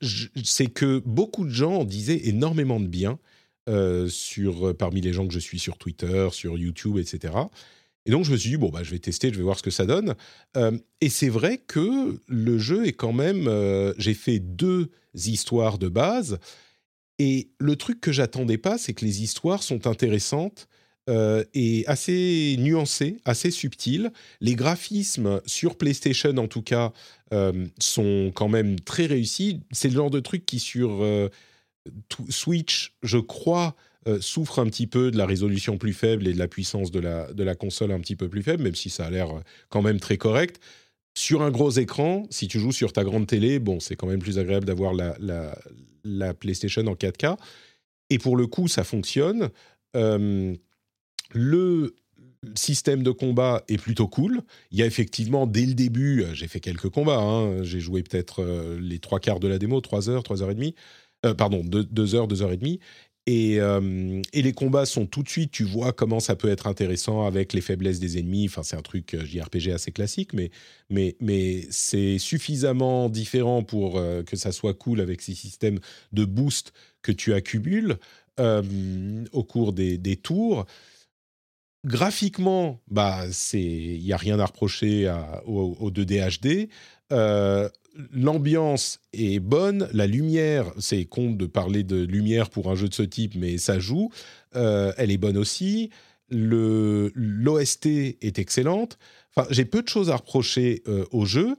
[0.00, 3.18] c'est que beaucoup de gens en disaient énormément de bien
[3.68, 7.34] euh, sur, parmi les gens que je suis sur Twitter, sur YouTube, etc.
[8.06, 9.62] Et donc je me suis dit, bon, bah, je vais tester, je vais voir ce
[9.62, 10.14] que ça donne.
[11.02, 13.46] et c'est vrai que le jeu est quand même...
[13.98, 16.38] j'ai fait deux histoires de base
[17.18, 20.68] et le truc que j'attendais pas, c'est que les histoires sont intéressantes
[21.10, 24.10] euh, et assez nuancées, assez subtiles.
[24.40, 26.92] Les graphismes sur PlayStation, en tout cas,
[27.32, 29.60] euh, sont quand même très réussis.
[29.70, 31.28] C'est le genre de truc qui sur euh,
[32.30, 33.76] Switch, je crois,
[34.20, 37.32] souffre un petit peu de la résolution plus faible et de la puissance de la,
[37.32, 39.28] de la console un petit peu plus faible, même si ça a l'air
[39.70, 40.60] quand même très correct.
[41.16, 44.18] Sur un gros écran, si tu joues sur ta grande télé, bon, c'est quand même
[44.18, 45.16] plus agréable d'avoir la,
[46.04, 47.36] la, PlayStation en 4K.
[48.10, 49.50] Et pour le coup, ça fonctionne.
[49.96, 50.54] Euh,
[51.32, 51.94] le,
[52.56, 54.42] système de combat est plutôt cool.
[54.70, 57.16] Il y a effectivement, dès le début, euh, j'ai fait quelques combats.
[57.18, 57.62] hein.
[57.62, 60.54] J'ai joué peut-être euh, les trois quarts de la démo, trois heures, trois heures et
[60.54, 60.74] demie.
[61.38, 62.80] Pardon, deux heures, deux heures et demie.
[63.26, 66.66] Et, euh, et les combats sont tout de suite, tu vois comment ça peut être
[66.66, 68.46] intéressant avec les faiblesses des ennemis.
[68.46, 70.50] Enfin, c'est un truc euh, JRPG assez classique, mais,
[70.90, 75.78] mais, mais c'est suffisamment différent pour euh, que ça soit cool avec ces systèmes
[76.12, 76.72] de boost
[77.02, 77.96] que tu accumules
[79.32, 80.66] au cours des, des tours.
[81.84, 86.68] Graphiquement, bah, c'est il y a rien à reprocher à- au, au 2D HD.
[88.12, 92.94] L'ambiance est bonne, la lumière, c'est con de parler de lumière pour un jeu de
[92.94, 94.10] ce type, mais ça joue.
[94.56, 95.90] Euh, elle est bonne aussi.
[96.30, 98.98] L'OST est excellente.
[99.36, 101.56] Enfin, j'ai peu de choses à reprocher euh, au jeu.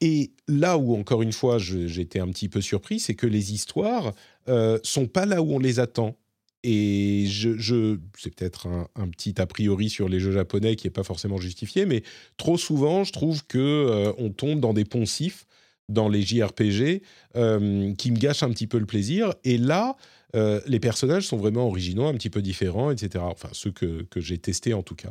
[0.00, 4.12] Et là où encore une fois j'étais un petit peu surpris, c'est que les histoires
[4.48, 6.16] euh, sont pas là où on les attend.
[6.62, 10.92] Et je, c'est peut-être un, un petit a priori sur les jeux japonais qui n'est
[10.92, 12.02] pas forcément justifié, mais
[12.38, 15.46] trop souvent, je trouve que euh, on tombe dans des poncifs
[15.88, 17.02] dans les JRPG
[17.36, 19.34] euh, qui me gâchent un petit peu le plaisir.
[19.44, 19.96] Et là,
[20.34, 23.24] euh, les personnages sont vraiment originaux, un petit peu différents, etc.
[23.26, 25.10] Enfin, ceux que, j'ai testés en tout cas.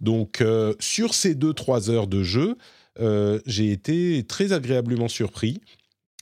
[0.00, 2.56] Donc, euh, sur ces 2-3 heures de jeu,
[3.46, 5.60] j'ai été très agréablement surpris.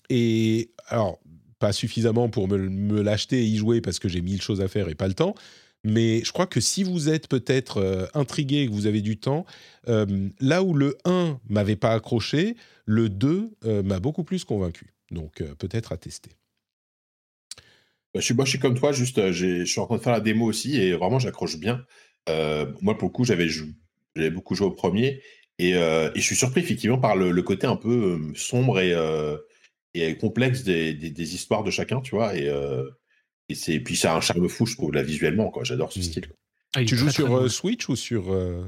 [0.09, 1.21] Et alors,
[1.59, 4.69] pas suffisamment pour me, me l'acheter et y jouer parce que j'ai mille choses à
[4.69, 5.35] faire et pas le temps.
[5.85, 9.19] Mais je crois que si vous êtes peut-être euh, intrigué et que vous avez du
[9.19, 9.47] temps,
[9.89, 14.93] euh, là où le 1 m'avait pas accroché, le 2 euh, m'a beaucoup plus convaincu.
[15.11, 16.31] Donc peut-être à tester.
[18.15, 20.13] Bah, je, suis, moi, je suis comme toi, juste, je suis en train de faire
[20.13, 21.85] la démo aussi et vraiment, j'accroche bien.
[22.29, 23.49] Moi, pour le coup, j'avais
[24.31, 25.21] beaucoup joué au premier
[25.59, 31.11] et, je suis surpris effectivement par le, côté un peu sombre et, complexe des, des-
[31.11, 32.37] des histoires de chacun, tu vois.
[32.37, 32.49] Et,
[33.69, 35.51] et puis ça a un charme fou, je trouve, là, visuellement.
[35.51, 35.65] quoi.
[35.65, 36.03] J'adore ce Mm.
[36.03, 36.27] style.
[36.29, 36.37] quoi.
[36.77, 38.65] Ah, Tu joues très, sur euh, Switch ou sur, euh,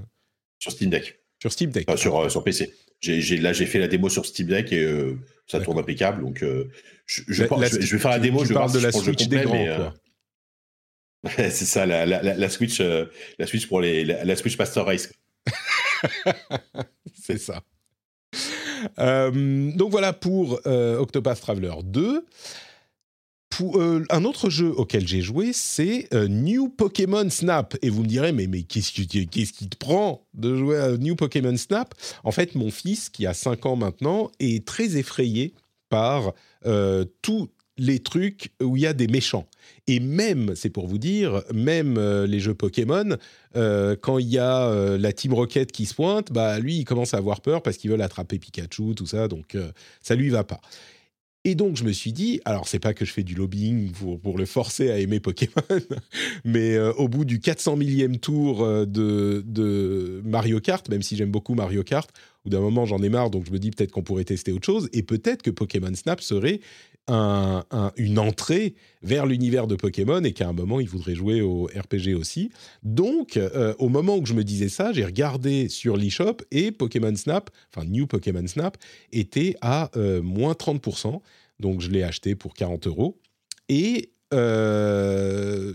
[0.58, 2.72] Sur Steam Deck, sur Steam Deck Enfin, sur, euh, sur PC.
[3.04, 5.16] Là, j'ai fait la démo sur Steam Deck et euh,
[5.48, 6.22] ça tourne impeccable.
[6.22, 6.70] Donc, euh,
[7.06, 8.42] je, je La- pense- la- je vais- je vais faire la démo.
[8.42, 9.94] tu je parles de si la Switch des grands, mais, quoi.
[11.50, 13.06] C'est ça, la, la, la, la Switch, euh,
[13.38, 15.12] la Switch pour les, la, la Switch Master Race.
[17.14, 17.62] C'est ça.
[18.98, 22.24] Euh, donc voilà pour euh, Octopath Traveler 2.
[23.62, 27.76] Euh, un autre jeu auquel j'ai joué, c'est euh, New Pokémon Snap.
[27.82, 31.56] Et vous me direz, mais, qu'est-ce, qui, qui te prend de jouer à New Pokémon
[31.56, 31.94] Snap?
[32.24, 35.54] En fait, mon fils, qui a 5 ans maintenant, est très effrayé
[35.88, 36.32] par
[36.66, 39.46] euh, tous les trucs où il y a des méchants.
[39.86, 43.16] Et même, c'est pour vous dire, même les jeux Pokémon,
[43.54, 47.16] quand il y a la Team Rocket qui se pointe, bah lui, il commence à
[47.16, 49.56] avoir peur parce qu'ils veulent attraper Pikachu, tout ça, donc
[50.02, 50.60] ça lui va pas.
[51.44, 54.38] Et donc je me suis dit, alors c'est pas que je fais du lobbying pour,
[54.38, 55.80] le forcer à aimer Pokémon,
[56.44, 61.16] mais euh, au bout du 400 millième tour euh, de, de Mario Kart, même si
[61.16, 62.08] j'aime beaucoup Mario Kart,
[62.44, 64.66] ou d'un moment j'en ai marre, donc je me dis peut-être qu'on pourrait tester autre
[64.66, 66.60] chose, et peut-être que Pokémon Snap serait
[67.08, 71.40] un- un- une entrée vers l'univers de Pokémon et qu'à un moment il voudrait jouer
[71.40, 72.50] au RPG aussi.
[72.82, 77.14] Donc, euh, au moment où je me disais ça, j'ai regardé sur l'eShop et Pokémon
[77.16, 78.76] Snap, enfin New Pokémon Snap,
[79.12, 81.20] était à euh, moins 30%.
[81.60, 83.18] Donc, je l'ai acheté pour 40 euros.
[83.68, 85.74] Et euh,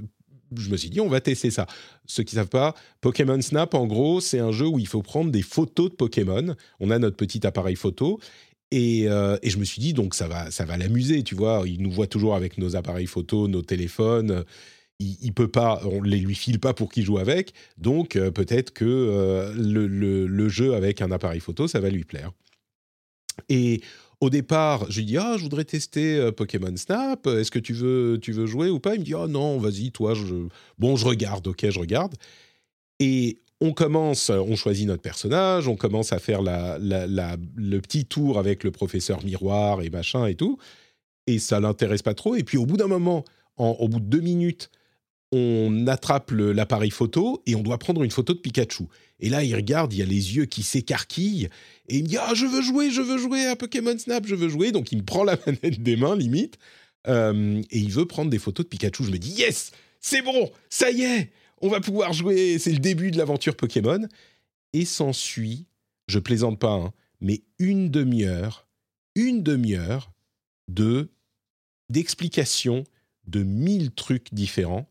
[0.56, 1.66] je me suis dit, on va tester ça.
[2.06, 5.02] Ceux qui ne savent pas, Pokémon Snap, en gros, c'est un jeu où il faut
[5.02, 6.56] prendre des photos de Pokémon.
[6.80, 8.20] On a notre petit appareil photo.
[8.72, 11.64] Et, euh, et je me suis dit, donc ça va, ça va l'amuser, tu vois.
[11.66, 14.44] Il nous voit toujours avec nos appareils photo, nos téléphones.
[15.00, 17.54] Il, il peut pas, on les lui file pas pour qu'il joue avec.
[17.78, 22.32] Donc euh, peut-être que euh, le, jeu avec un appareil photo, ça va lui plaire.
[23.50, 23.82] Et
[24.20, 27.28] au départ, je lui dis ah je voudrais tester Pokémon Snap.
[27.28, 28.96] Est-ce que tu veux tu veux jouer ou pas?
[28.96, 30.48] Il me dit ah non vas-y toi je
[30.80, 32.16] bon je regarde ok je regarde.
[33.00, 38.64] Et on commence, on choisit notre personnage, on commence à faire le petit tour avec
[38.64, 40.58] le professeur miroir et machin et tout.
[41.26, 42.36] Et ça l'intéresse pas trop.
[42.36, 43.26] Et puis au bout d'un moment,
[43.58, 44.70] en- au bout de deux minutes,
[45.34, 48.84] on attrape l'appareil photo et on doit prendre une photo de Pikachu.
[49.20, 51.50] Et là, il regarde, il y a les yeux qui s'écarquillent
[51.90, 54.36] et il me dit Ah, je veux jouer, je veux jouer à Pokémon Snap, je
[54.36, 54.72] veux jouer.
[54.72, 56.58] Donc il me prend la manette des mains, limite,
[57.08, 59.04] euh, et il veut prendre des photos de Pikachu.
[59.04, 61.32] Je me dis Yes, c'est bon, ça y est,
[61.62, 64.08] on va pouvoir jouer, c'est le début de l'aventure Pokémon.
[64.74, 65.66] Et s'ensuit,
[66.08, 68.68] je plaisante pas, hein, mais une demi-heure,
[69.16, 70.12] une demi-heure
[70.68, 71.10] de
[71.90, 72.84] d'explications
[73.28, 74.90] de mille trucs différents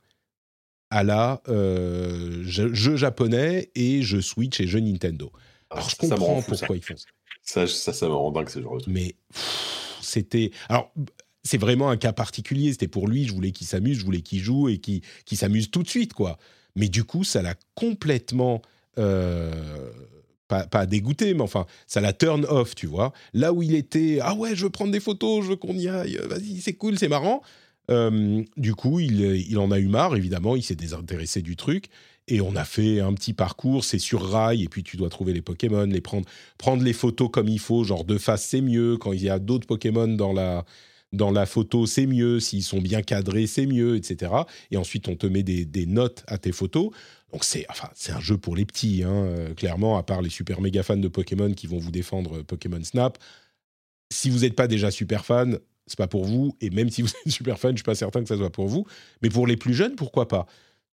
[0.90, 5.30] à la euh, jeu, jeu japonais et jeu Switch et jeu Nintendo.
[5.70, 6.58] Alors je Ah, me rend comprends fou, ça.
[6.58, 7.06] pourquoi ils font ça.
[7.42, 8.94] Ça, ça, ça me rend dingue, ce genre de truc.
[8.94, 9.14] Mais
[10.00, 10.50] c'était.
[10.68, 10.92] Alors,
[11.44, 12.72] c'est vraiment un cas particulier.
[12.72, 13.24] C'était pour lui.
[13.26, 16.12] Je voulais qu'il s'amuse, je voulais qu'il joue et qu'il qu'il s'amuse tout de suite,
[16.12, 16.38] quoi.
[16.76, 18.62] Mais du coup, ça l'a complètement
[18.98, 19.90] euh,
[20.48, 23.12] pas, dégoûté, mais enfin, ça la turn off, tu vois.
[23.34, 25.88] Là où il était, ah ouais, je veux prendre des photos, je veux qu'on y
[25.88, 27.42] aille, vas-y, c'est cool, c'est marrant.
[27.90, 31.86] Euh, du coup, il, il, en a eu marre, évidemment, il s'est désintéressé du truc.
[32.28, 35.32] Et on a fait un petit parcours, c'est sur rail, et puis tu dois trouver
[35.32, 36.26] les Pokémon, les prendre,
[36.58, 39.38] prendre les photos comme il faut, genre de face c'est mieux, quand il y a
[39.38, 40.64] d'autres Pokémon dans la,
[41.16, 44.32] dans la photo c'est mieux, s'ils sont bien cadrés c'est mieux, etc.
[44.70, 46.90] Et ensuite on te met des, notes à tes photos.
[47.32, 50.60] Donc c'est enfin, un jeu pour les petits, hein, euh, clairement, à part les super
[50.60, 53.18] méga fans de Pokémon qui vont vous défendre euh, Pokémon Snap.
[54.12, 56.56] Si vous n'êtes pas déjà super fan, c'est pas pour vous.
[56.60, 58.68] Et même si vous êtes super fan, je suis pas certain que ça soit pour
[58.68, 58.86] vous.
[59.22, 60.46] Mais pour les plus jeunes, pourquoi pas?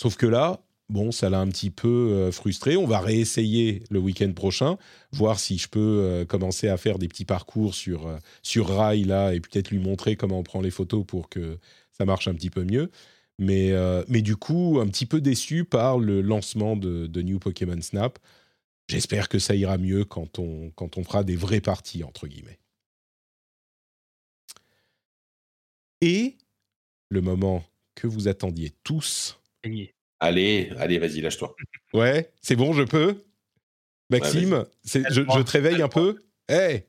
[0.01, 0.61] Sauf que là,
[0.91, 2.77] bon, ça l'a un petit peu euh, frustré.
[2.77, 4.77] On va réessayer le week-end prochain,
[5.13, 9.05] voir si je peux euh, commencer à faire des petits parcours sur, euh, sur rail
[9.05, 11.59] là et peut-être lui montrer comment on prend les photos pour que
[11.93, 12.91] ça marche un petit peu mieux.
[13.39, 13.73] Mais,
[14.21, 18.19] du coup, un petit peu déçu par le lancement de, New Pokémon Snap.
[18.89, 22.59] J'espère que ça ira mieux quand on, quand on fera des vraies parties, entre guillemets.
[26.03, 26.37] Et
[27.09, 27.65] le moment
[27.95, 29.41] que vous attendiez tous.
[30.21, 31.55] Allez, allez, vas-y, lâche-toi.
[31.95, 33.25] Ouais, c'est bon, je peux
[34.11, 36.19] Maxime, ouais, je, je, te réveille un peu
[36.49, 36.85] Eh hey,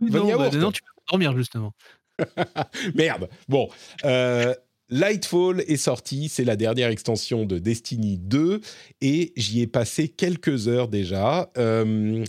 [0.00, 1.72] non, bah, non, tu peux dormir justement.
[2.94, 3.28] Merde.
[3.48, 3.68] Bon,
[4.04, 4.54] euh,
[4.88, 8.60] Lightfall est sorti, c'est la dernière extension de Destiny 2
[9.00, 11.50] et j'y ai passé quelques heures déjà.
[11.56, 12.24] Euh,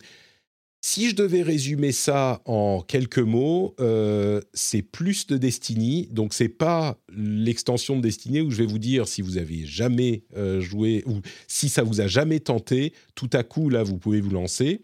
[0.90, 6.08] si je devais résumer ça en quelques mots, euh, c'est plus de Destiny.
[6.12, 10.24] Donc c'est pas l'extension de Destiny où je vais vous dire si vous avez jamais
[10.38, 14.22] euh, joué ou si ça vous a jamais tenté, tout à coup là vous pouvez
[14.22, 14.80] vous lancer.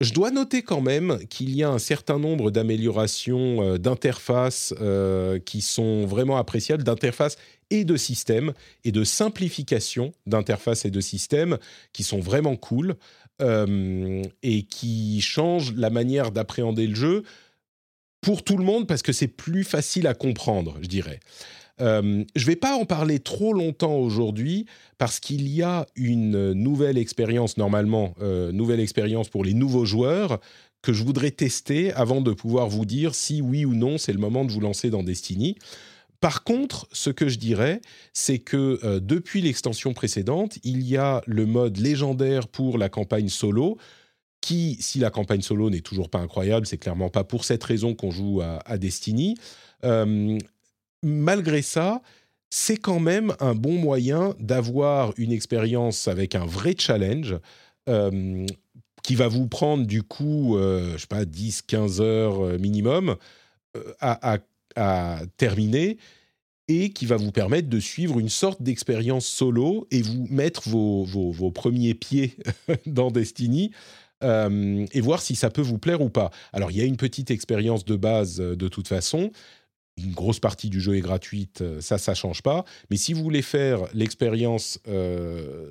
[0.00, 4.74] Je dois noter quand même qu'il y a un certain nombre d'améliorations euh, d'interface
[5.44, 7.36] qui sont vraiment appréciables, d'interface
[7.70, 8.52] et de système,
[8.82, 11.56] et de simplification d'interface et de système
[11.92, 12.96] qui sont vraiment cool.
[13.40, 17.22] Euh, et qui change la manière d'appréhender le jeu
[18.20, 21.20] pour tout le monde parce que c'est plus facile à comprendre, je dirais.
[21.80, 24.66] Euh, je ne vais pas en parler trop longtemps aujourd'hui
[24.98, 30.38] parce qu'il y a une nouvelle expérience, normalement, euh, nouvelle expérience pour les nouveaux joueurs
[30.82, 34.18] que je voudrais tester avant de pouvoir vous dire si oui ou non c'est le
[34.18, 35.56] moment de vous lancer dans Destiny.
[36.20, 37.80] Par contre, ce que je dirais,
[38.12, 43.28] c'est que euh, depuis l'extension précédente, il y a le mode légendaire pour la campagne
[43.28, 43.78] solo,
[44.42, 47.94] qui, si la campagne solo n'est toujours pas incroyable, c'est clairement pas pour cette raison
[47.94, 49.36] qu'on joue à, Destiny.
[49.84, 50.38] Euh,
[51.02, 52.02] malgré ça,
[52.50, 57.38] c'est quand même un bon moyen d'avoir une expérience avec un vrai challenge.
[57.88, 58.46] Euh,
[59.02, 63.16] qui va vous prendre du coup, je sais pas, 10-15 heures minimum
[63.98, 64.38] à, à
[64.76, 65.98] à terminer
[66.70, 71.04] et qui va vous permettre de suivre une sorte d'expérience solo et vous mettre vos,
[71.04, 72.36] vos, premiers pieds
[72.86, 73.72] dans Destiny
[74.22, 76.30] euh, et voir si ça peut vous plaire ou pas.
[76.52, 79.32] Alors, il y a une petite expérience de base euh, de toute façon.
[79.96, 82.64] Une grosse partie du jeu est gratuite, euh, ça, ça change pas.
[82.90, 85.70] Mais si vous voulez faire l'expérience de,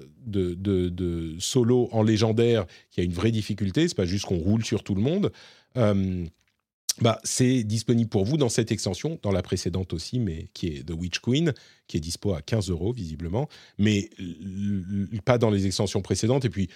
[1.39, 4.95] solo en légendaire, qui a une vraie difficulté, c'est pas juste qu'on roule sur tout
[4.95, 5.31] le monde
[7.01, 10.83] bah, c'est disponible pour vous dans cette extension, dans la précédente aussi, mais qui est
[10.83, 11.53] The Witch Queen,
[11.87, 13.47] qui est dispo à 15 euros visiblement,
[13.77, 14.09] mais
[15.25, 16.45] pas dans les extensions précédentes.
[16.45, 16.69] Et puis,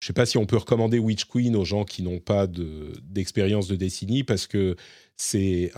[0.00, 2.46] je ne sais pas si on peut recommander Witch Queen aux gens qui n'ont pas
[2.46, 4.76] d'expérience de, Destiny, parce que
[5.16, 5.72] c'est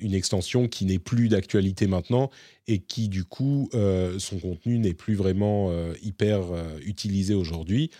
[0.00, 2.30] une extension qui n'est plus d'actualité maintenant
[2.66, 7.90] et qui, du coup, euh, son contenu n'est plus vraiment euh, hyper euh, utilisé aujourd'hui.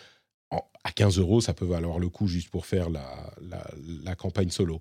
[0.83, 3.31] À 15 euros, ça peut valoir le coup juste pour faire la,
[4.05, 4.81] la campagne solo.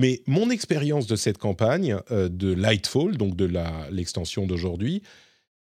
[0.00, 3.50] Mais mon expérience de cette campagne, euh, de Lightfall, donc de
[3.90, 5.02] l'extension d'aujourd'hui,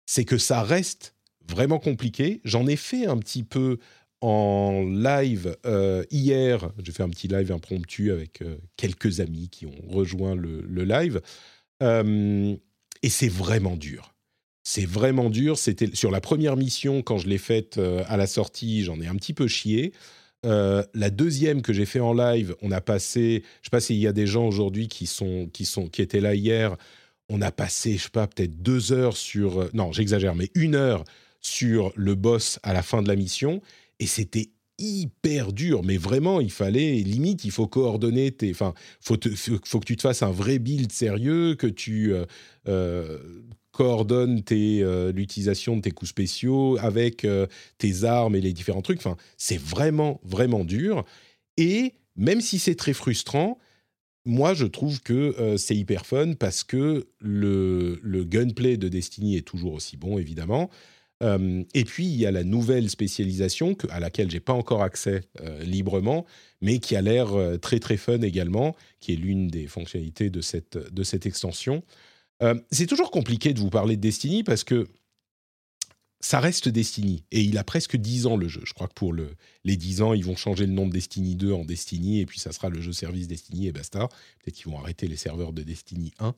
[0.05, 1.15] c'est que ça reste
[1.47, 2.41] vraiment compliqué.
[2.43, 3.77] J'en ai fait un petit peu
[4.21, 6.71] en live euh, hier.
[6.83, 10.83] J'ai fait un petit live impromptu avec euh, quelques amis qui ont rejoint le, le
[10.83, 11.21] live.
[11.81, 14.13] et c'est vraiment dur.
[14.63, 15.57] C'est vraiment dur.
[15.57, 19.15] C'était sur la première mission quand je l'ai faite à la sortie, j'en ai un
[19.15, 19.93] petit peu chié.
[20.45, 23.97] Euh, la deuxième que j'ai fait en live, on a passé, je sais pas s'il
[23.97, 26.77] y a des gens aujourd'hui qui sont, qui sont, qui étaient là hier.
[27.29, 30.75] On a passé, je sais pas, peut-être deux heures sur, euh, non, j'exagère, mais une
[30.75, 31.03] heure
[31.41, 33.61] sur le boss à la fin de la mission,
[33.99, 38.51] et c'était hyper dur, mais vraiment, il fallait, limite, il faut coordonner tes.
[38.51, 39.17] Enfin, faut,
[39.65, 42.13] faut, que tu te fasses un vrai build sérieux, que tu
[42.67, 43.19] euh,
[43.79, 47.47] coordonne euh, l'utilisation de tes coups spéciaux avec euh,
[47.77, 48.97] tes armes et les différents trucs.
[48.97, 51.05] Enfin, c'est vraiment, vraiment dur.
[51.55, 53.57] Et même si c'est très frustrant,
[54.25, 59.37] moi, je trouve que euh, c'est hyper fun parce que le, le, gunplay de Destiny
[59.37, 60.69] est toujours aussi bon, évidemment.
[61.73, 65.23] Et puis, il y a la nouvelle spécialisation à laquelle j'ai pas encore accès
[65.59, 66.25] librement,
[66.61, 67.27] mais qui a l'air
[67.59, 71.83] très très fun également, qui est l'une des fonctionnalités de cette, de cette extension.
[72.71, 74.87] C'est toujours compliqué de vous parler de Destiny parce que
[76.21, 77.23] ça reste Destiny.
[77.31, 78.61] Et il a presque 10 ans le jeu.
[78.65, 81.35] Je crois que pour le, les 10 ans, ils vont changer le nom de Destiny
[81.35, 84.09] 2 en Destiny, et puis ça sera le jeu service Destiny et basta.
[84.43, 86.35] Peut-être qu'ils vont arrêter les serveurs de Destiny 1.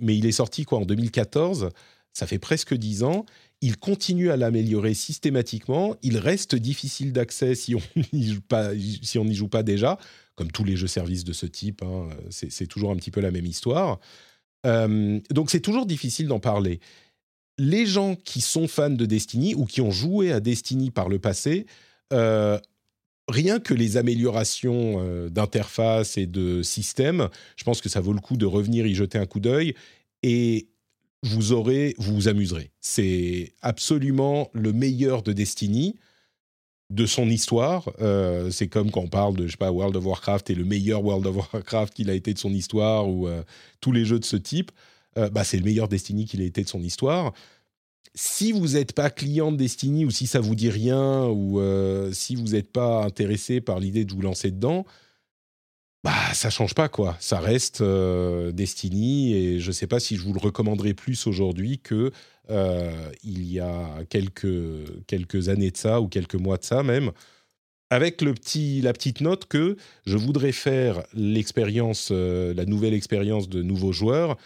[0.00, 1.70] mais il est sorti quoi en 2014
[2.18, 3.26] ça fait presque dix ans.
[3.60, 5.94] Il continue à l'améliorer systématiquement.
[6.02, 7.80] Il reste difficile d'accès si on
[8.12, 8.72] n'y joue pas,
[9.02, 9.98] si on n'y joue pas déjà,
[10.34, 11.82] comme tous les jeux services de ce type.
[11.82, 12.08] Hein.
[12.30, 14.00] c'est toujours un petit peu la même histoire.
[14.66, 16.80] Euh, donc c'est toujours difficile d'en parler.
[17.58, 21.18] Les gens qui sont fans de Destiny ou qui ont joué à Destiny par le
[21.18, 21.66] passé,
[22.12, 22.58] euh,
[23.28, 28.20] rien que les améliorations euh, d'interface et de système, je pense que ça vaut le
[28.20, 29.74] coup de revenir y jeter un coup d'œil.
[30.22, 30.68] Et
[31.22, 32.70] vous aurez, vous vous amuserez.
[32.80, 35.96] C'est absolument le meilleur de Destiny,
[36.90, 37.90] de son histoire.
[38.00, 40.64] Euh, c'est comme quand on parle de, je sais pas, World of Warcraft et le
[40.64, 43.42] meilleur World of Warcraft qu'il a été de son histoire ou euh,
[43.80, 44.72] tous les jeux de ce type.
[45.18, 47.32] Euh, bah, c'est le meilleur Destiny qu'il a été de son histoire.
[48.14, 51.60] Si vous n'êtes pas client de Destiny ou si ça vous dit rien ou
[52.12, 54.86] si vous n'êtes pas intéressé par l'idée de vous lancer dedans,
[56.02, 57.16] bah ça change pas quoi.
[57.20, 62.10] Ça reste Destiny et je sais pas si je vous le recommanderais plus aujourd'hui que
[62.50, 67.12] euh, il y a quelques quelques années de ça ou quelques mois de ça même.
[67.90, 73.48] Avec le petit, la petite note que je voudrais faire l'expérience, euh, la nouvelle expérience
[73.48, 74.36] de nouveaux joueurs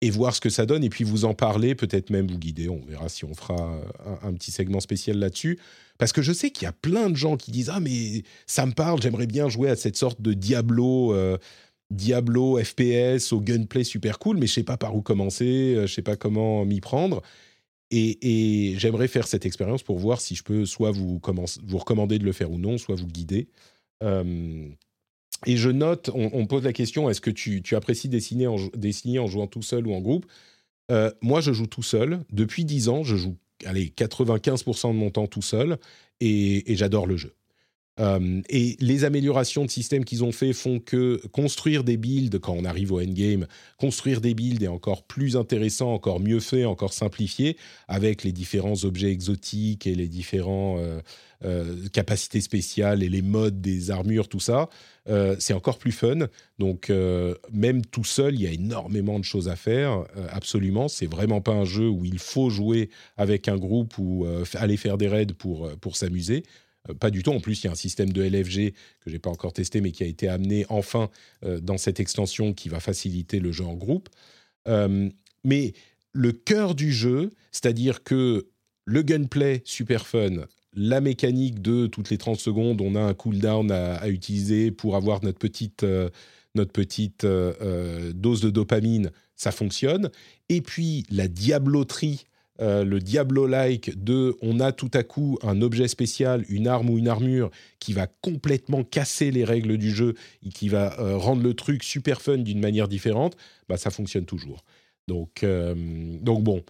[0.00, 2.68] et voir ce que ça donne et puis vous en parler, peut-être même vous guider.
[2.68, 3.80] On verra si on fera
[4.22, 5.58] un petit segment spécial là-dessus
[5.98, 8.64] parce que je sais qu'il y a plein de gens qui disent Ah, mais ça
[8.64, 11.12] me parle, j'aimerais bien jouer à cette sorte de Diablo.
[11.12, 11.36] Euh,
[11.90, 15.94] Diablo FPS au gunplay super cool, mais je sais pas par où commencer, euh, je
[15.94, 17.22] sais pas comment m'y prendre.
[17.90, 21.20] Et, j'aimerais faire cette expérience pour voir si je peux soit vous,
[21.64, 23.48] vous recommander de le faire ou non, soit vous guider.
[24.02, 24.68] Euh,
[25.46, 29.26] et je note, on, pose la question est-ce que tu, apprécies dessiner en, dessiner en
[29.26, 30.26] jouant tout seul ou en groupe?
[31.22, 32.20] Moi, je joue tout seul.
[32.30, 35.78] Depuis 10 ans, je joue allez, 95% de mon temps tout seul
[36.20, 37.34] et, j'adore le jeu.
[38.00, 42.52] Euh, et les améliorations de système qu'ils ont fait font que construire des builds quand
[42.52, 43.46] on arrive au endgame,
[43.76, 47.56] construire des builds est encore plus intéressant, encore mieux fait, encore simplifié,
[47.88, 51.00] avec les différents objets exotiques et les différents euh,
[51.44, 54.68] euh, capacités spéciales et les modes des armures, tout ça.
[55.38, 56.28] C'est encore plus fun.
[56.58, 56.92] Donc,
[57.50, 60.86] même tout seul, il y a énormément de choses à faire, absolument.
[60.86, 64.98] C'est vraiment pas un jeu où il faut jouer avec un groupe ou aller faire
[64.98, 66.42] des raids pour, pour s'amuser.
[66.94, 67.30] Pas du tout.
[67.30, 69.92] En plus, il y a un système de LFG que j'ai pas encore testé, mais
[69.92, 71.10] qui a été amené enfin
[71.42, 74.08] dans cette extension qui va faciliter le jeu en groupe.
[75.44, 75.72] mais
[76.12, 78.48] le cœur du jeu, c'est-à-dire que
[78.84, 83.70] le gunplay super fun, la mécanique de toutes les 30 secondes, on a un cooldown
[83.70, 86.08] à, utiliser pour avoir notre petite, euh,
[86.54, 90.10] notre petite euh, euh, dose de dopamine, ça fonctionne.
[90.48, 92.24] Et puis la diabloterie,
[92.60, 97.08] le diablo-like de on a tout à coup un objet spécial, une arme ou une
[97.08, 100.14] armure qui va complètement casser les règles du jeu
[100.44, 103.36] et qui va rendre le truc super fun d'une manière différente,
[103.68, 104.64] bah ça fonctionne toujours.
[105.06, 106.64] Donc, donc bon,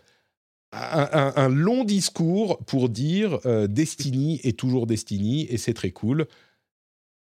[0.73, 6.27] un, long discours pour dire euh, Destiny est toujours Destiny et c'est très cool.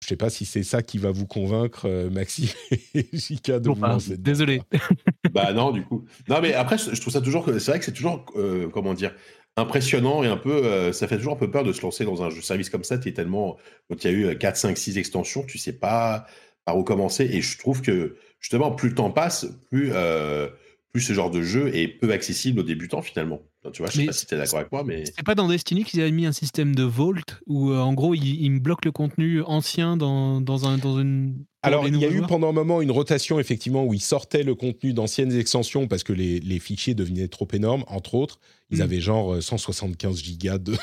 [0.02, 2.50] Je ne sais pas si c'est ça qui va vous convaincre, euh, Maxime
[2.94, 4.62] et Jika, de vous Désolé.
[5.32, 6.06] bah non, du coup.
[6.30, 7.46] Non, mais après, je trouve ça toujours.
[7.46, 9.16] C'est vrai que c'est toujours, euh, comment dire,
[9.58, 10.92] impressionnant et un peu.
[10.92, 12.98] ça fait toujours un peu peur de se lancer dans un jeu service comme ça.
[12.98, 13.58] Tu es tellement.
[13.90, 16.26] Quand il y a eu 4, 5, 6 extensions, tu sais pas
[16.66, 17.24] par où commencer.
[17.32, 19.92] Et je trouve que, justement, plus le temps passe, plus
[20.96, 23.42] plus ce genre de jeu est peu accessible aux débutants finalement.
[23.74, 25.04] tu vois, je sais pas si tu es d'accord avec moi, mais.
[25.04, 28.16] C'est pas dans Destiny qu'ils avaient mis un système de Vault où euh, en gros
[28.16, 31.44] ils, me bloquent le contenu ancien dans, dans, un, dans une.
[31.64, 34.56] Alors, il y a eu pendant un moment une rotation, effectivement, où ils sortaient le
[34.56, 38.40] contenu d'anciennes extensions parce que les, les, fichiers devenaient trop énormes, entre autres.
[38.70, 38.84] Ils hmm.
[38.84, 40.78] avaient genre 175 euh, gigas de,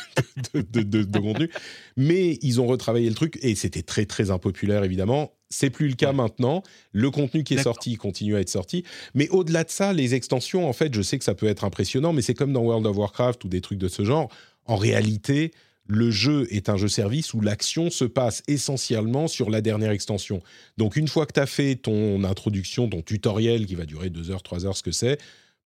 [0.53, 1.49] de, de, de contenu.
[1.97, 5.33] Mais ils ont retravaillé le truc et c'était très, très impopulaire, évidemment.
[5.53, 6.63] C'est plus le cas maintenant.
[6.93, 8.85] Le contenu qui est sorti continue à être sorti.
[9.15, 12.13] Mais au-delà de ça, les extensions, en fait, je sais que ça peut être impressionnant,
[12.13, 14.31] mais c'est comme dans World of Warcraft ou des trucs de ce genre.
[14.65, 15.53] En réalité,
[15.87, 20.41] le jeu est un jeu service où l'action se passe essentiellement sur la dernière extension.
[20.79, 24.31] Donc une fois que tu as fait ton introduction, ton tutoriel qui va durer 2
[24.31, 25.19] heures, 3 heures, ce que c'est,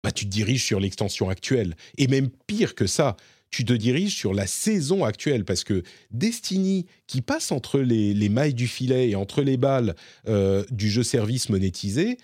[0.02, 1.76] bah, tu te diriges sur l'extension actuelle.
[1.98, 3.16] Et même pire que ça,
[3.50, 8.54] tu te diriges sur la saison actuelle parce que Destiny, qui passe entre les, mailles
[8.54, 9.94] du filet et entre les balles
[10.28, 12.18] euh, du jeu service monétisé,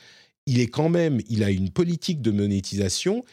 [0.46, 3.24] il est quand même, il a une politique de monétisation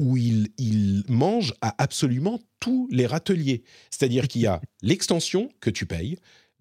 [0.00, 3.62] où il, il mange à absolument tous les râteliers.
[3.90, 6.18] C'est-à-dire qu'il y a l'extension que tu payes,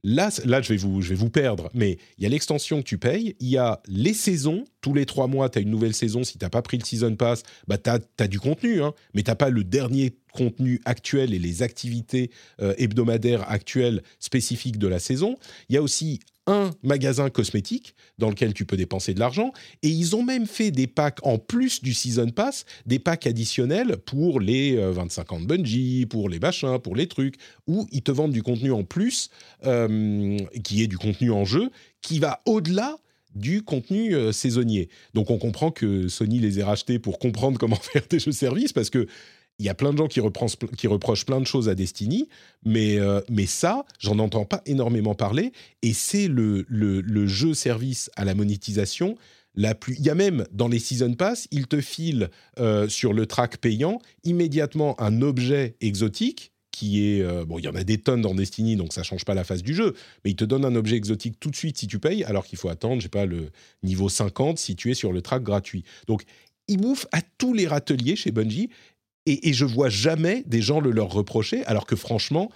[0.08, 2.88] Là, là je, vais vous, je vais vous perdre, mais il y a l'extension que
[2.88, 5.96] tu payes, il y a les saisons, tous les trois mois, tu as une nouvelle
[5.96, 8.94] saison, si tu n'as pas pris le Season Pass, bah, tu as, du contenu, hein,
[9.16, 12.30] mais tu n'as pas le dernier contenu actuel et les activités
[12.62, 15.38] euh, hebdomadaires actuelles spécifiques de la saison.
[15.70, 19.52] Il y a aussi un magasin cosmétique dans lequel tu peux dépenser de l'argent.
[19.82, 23.98] Et ils ont même fait des packs en plus du Season Pass, des packs additionnels
[23.98, 27.36] pour les 25 euh, ans de Bungie, pour les machins, pour les trucs,
[27.68, 29.30] où ils te vendent du contenu en plus,
[29.66, 31.70] euh, qui est du contenu en jeu,
[32.02, 32.98] qui va au-delà
[33.36, 34.90] du contenu euh, saisonnier.
[35.14, 38.74] Donc on comprend que Sony les ait rachetés pour comprendre comment faire des jeux services,
[38.74, 39.08] parce que
[39.60, 42.28] il y a plein de gens qui, reprochent plein de choses à Destiny,
[42.66, 48.12] mais, euh, mais ça, j'en entends pas énormément parler, et c'est le, le, jeu service
[48.16, 49.16] à la monétisation
[49.56, 49.96] la plus...
[49.98, 52.30] Il y a même dans les Season Pass, ils te filent
[52.60, 57.22] euh, sur le track payant immédiatement un objet exotique qui est...
[57.22, 59.46] Euh, bon, il y en a des tonnes dans Destiny, donc ça change pas la
[59.46, 59.94] face du jeu,
[60.26, 62.58] mais il te donne un objet exotique tout de suite si tu payes, alors qu'il
[62.58, 63.50] faut attendre, je sais pas, le
[63.82, 65.86] niveau 50 si tu es sur le track gratuit.
[66.08, 66.24] Donc,
[66.68, 68.70] ils bouffent à tous les râteliers chez Bungie
[69.26, 72.52] et, je vois jamais des gens le leur reprocher, alors que franchement,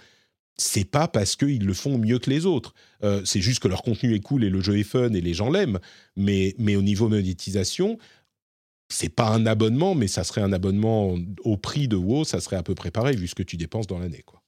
[0.56, 2.74] c'est pas parce qu'ils le font mieux que les autres.
[3.02, 5.34] Euh, c'est juste que leur contenu est cool et le jeu est fun et les
[5.34, 5.80] gens l'aiment.
[6.16, 7.98] Mais, mais au niveau monétisation,
[8.88, 12.56] c'est pas un abonnement, mais ça serait un abonnement au prix de WoW, ça serait
[12.56, 14.42] à peu près pareil vu ce que tu dépenses dans l'année, quoi.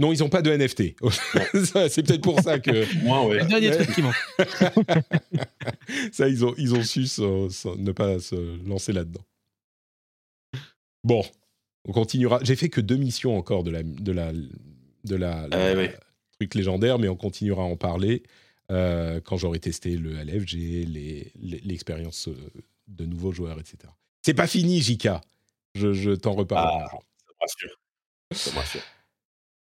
[0.00, 0.94] Non, ils n'ont pas de NFT.
[1.88, 2.86] c'est peut-être pour ça que.
[3.02, 3.44] Moi, ouais.
[3.46, 4.14] Dernier truc qui manque.
[6.12, 9.24] ça, ils ont, ils ont su ne pas se lancer là-dedans.
[11.04, 11.24] Bon,
[11.86, 12.40] on continuera.
[12.42, 15.74] J'ai fait que deux missions encore de la, de la, de la, ah
[16.38, 18.22] truc légendaire, mais on continuera à en parler
[18.70, 20.86] euh, quand j'aurai testé le LFG,
[21.64, 23.78] l'expérience les, euh, de nouveaux joueurs, etc.
[24.22, 25.22] C'est pas fini, Jika.
[25.74, 26.68] Je, je t'en reparle.
[26.70, 27.46] Ah,
[28.34, 28.82] ça me rassure.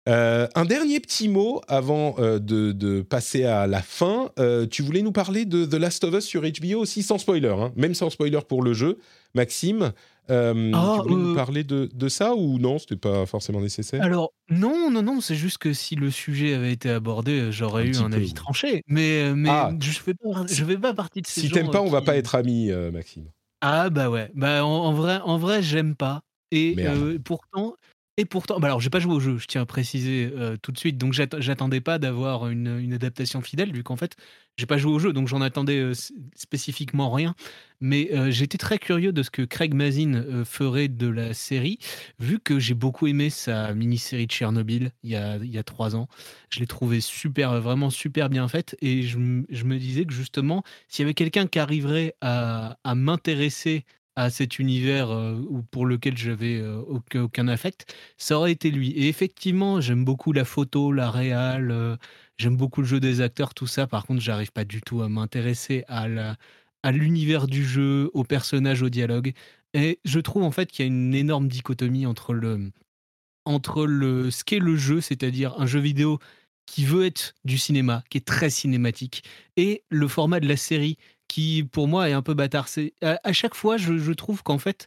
[0.09, 4.31] Euh, un dernier petit mot avant de, de, passer à la fin.
[4.69, 7.71] tu voulais nous parler de The Last of Us sur HBO aussi, sans spoiler, hein,
[7.75, 8.99] même sans spoiler pour le jeu,
[9.33, 9.93] Maxime.
[10.29, 13.59] Euh, ah, tu voulais nous euh, parler de, de, ça ou non C'était pas forcément
[13.59, 14.01] nécessaire?
[14.01, 17.87] Alors, non, non, non, c'est juste que si le sujet avait été abordé, euh, j'aurais
[17.87, 18.83] eu un avis tranché.
[18.87, 19.71] Mais, mais ah.
[19.79, 22.15] je fais pas, je fais pas partie de ces si t'aimes pas, on va pas
[22.15, 23.25] être amis, Maxime.
[23.61, 26.21] Ah bah ouais, bah en, vrai, en vrai, j'aime pas.
[26.51, 26.75] Et
[27.23, 27.75] pourtant,
[28.15, 30.71] et pourtant, bah alors j'ai pas joué au jeu, je tiens à préciser euh, tout
[30.71, 34.15] de suite, donc j'attendais pas d'avoir une, adaptation fidèle, vu qu'en fait
[34.55, 35.93] j'ai pas joué au jeu, donc j'en attendais euh,
[36.35, 37.33] spécifiquement rien.
[37.81, 41.79] Mais euh, j'étais très curieux de ce que Craig Mazin ferait de la série,
[42.19, 45.63] vu que j'ai beaucoup aimé sa mini-série de Tchernobyl il y a, il y a
[45.63, 46.07] trois ans.
[46.51, 49.17] Je l'ai trouvé super, vraiment super bien faite, et je,
[49.49, 53.85] je me disais que justement, s'il y avait quelqu'un qui arriverait à, à m'intéresser
[54.15, 55.09] à cet univers
[55.71, 58.91] pour lequel j'avais aucun, affect, ça aurait été lui.
[58.91, 61.97] Et effectivement, j'aime beaucoup la photo, la réal,
[62.37, 63.87] j'aime beaucoup le jeu des acteurs, tout ça.
[63.87, 66.35] Par contre, j'arrive pas du tout à m'intéresser à
[66.83, 69.33] à l'univers du jeu, aux personnages, au dialogue.
[69.73, 72.71] Et je trouve en fait qu'il y a une énorme dichotomie entre le
[73.45, 76.19] entre le ce qu'est le jeu, c'est-à-dire un jeu vidéo
[76.65, 79.23] qui veut être du cinéma, qui est très cinématique,
[79.57, 80.97] et le format de la série
[81.33, 82.67] qui pour moi est un peu bâtard.
[82.67, 84.85] C'est à, chaque fois, je, trouve qu'en fait,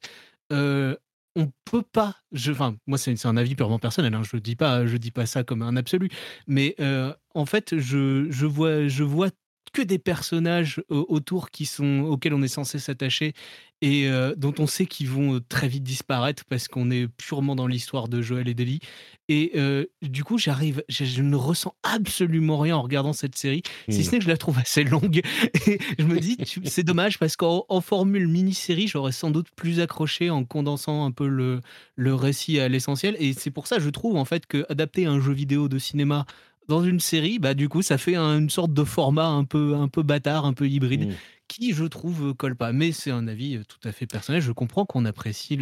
[0.53, 0.95] euh,
[1.35, 2.15] on peut pas.
[2.49, 4.15] Enfin, moi, c'est un avis purement personnel.
[4.15, 6.09] Hein, je dis pas, je dis pas ça comme un absolu.
[6.47, 9.31] Mais euh, en fait, je, je vois, je vois
[9.73, 13.35] que des personnages autour qui sont auxquels on est censé s'attacher
[13.83, 17.67] et euh, dont on sait qu'ils vont très vite disparaître parce qu'on est purement dans
[17.67, 18.81] l'histoire de Joël et d'Ellie.
[19.29, 24.03] Et euh, du coup, j'arrive, je, ne ressens absolument rien en regardant cette série, si
[24.03, 24.13] ce hmm.
[24.13, 25.21] n'est que je la trouve assez longue.
[25.67, 30.31] Et je me dis, c'est dommage parce qu'en formule mini-série, j'aurais sans doute plus accroché
[30.31, 31.61] en condensant un peu le,
[31.97, 33.17] le récit à l'essentiel.
[33.19, 36.25] Et c'est pour ça, je trouve en fait que adapter un jeu vidéo de cinéma
[36.69, 39.89] dans une série, bah du coup, ça fait une sorte de format un peu, un
[39.89, 41.15] peu bâtard, un peu hybride, mmh.
[41.49, 42.73] qui, je trouve, colle pas.
[42.73, 44.41] Mais c'est un avis tout à fait personnel.
[44.41, 45.59] Je comprends qu'on apprécie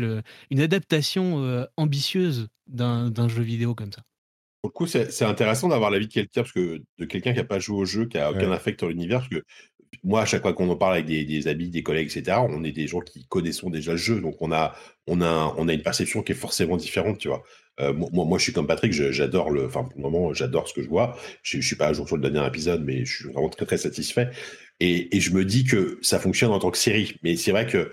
[0.51, 4.03] une adaptation ambitieuse d'un jeu vidéo comme ça.
[4.63, 7.45] Pour le coup, c'est intéressant d'avoir l'avis de quelqu'un, parce que de quelqu'un qui n'a
[7.45, 9.45] pas joué au jeu, qui a aucun affect sur l'univers, parce que
[10.03, 12.65] moi, à chaque fois qu'on en parle avec des, des, amis, des collègues, etc., on
[12.65, 14.75] est des gens qui connaissons déjà le jeu, donc on a,
[15.07, 17.43] on a, on a une perception qui est forcément différente, tu vois.
[17.81, 20.75] Euh, moi, moi, je suis comme Patrick, j'adore le, enfin, pour le moment, j'adore ce
[20.75, 21.17] que je vois.
[21.43, 23.67] Je, je suis pas à jour sur le dernier épisode, mais je suis vraiment très,
[23.67, 24.31] très satisfait.
[24.81, 27.17] Et, et je me dis que ça fonctionne en tant que série.
[27.23, 27.91] Mais c'est vrai que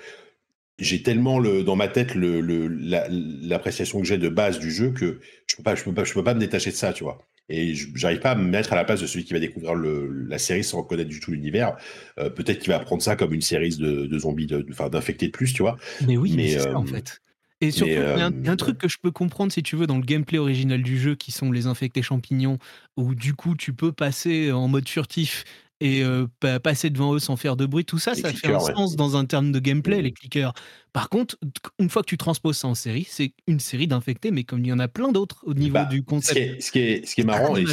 [0.80, 5.20] j'ai tellement le, dans ma tête le, l'appréciation que j'ai de base du jeu que
[5.45, 7.20] je peux pas, je peux pas, je peux pas me détacher de ça, tu vois.
[7.49, 10.10] Et j'arrive pas à me mettre à la place de celui qui va découvrir le,
[10.28, 11.76] la série sans reconnaître du tout l'univers.
[12.18, 15.53] Euh, peut-être qu'il va prendre ça comme une série de, de zombies, d'infectés de plus,
[15.53, 15.78] tu vois.
[16.08, 17.22] Mais oui, mais, c'est ça en fait.
[17.62, 19.98] Et surtout, il y, a un truc que je peux comprendre si tu veux dans
[19.98, 22.58] le gameplay original du jeu, qui sont les infectés champignons,
[22.98, 25.44] où du coup tu peux passer en mode furtif
[25.82, 26.04] et
[26.64, 29.26] passer devant eux sans faire de bruit, tout ça, ça fait un sens dans un
[29.26, 30.04] terme de gameplay, mmh.
[30.04, 30.54] les clickers.
[30.94, 31.38] Par contre,
[31.80, 34.68] une fois que tu transposes ça en série, c'est une série d'infectés, mais comme il
[34.68, 36.62] y en a plein d'autres au niveau bah, du concept.
[36.62, 37.66] Ce qui est, ce qui est, marrant, et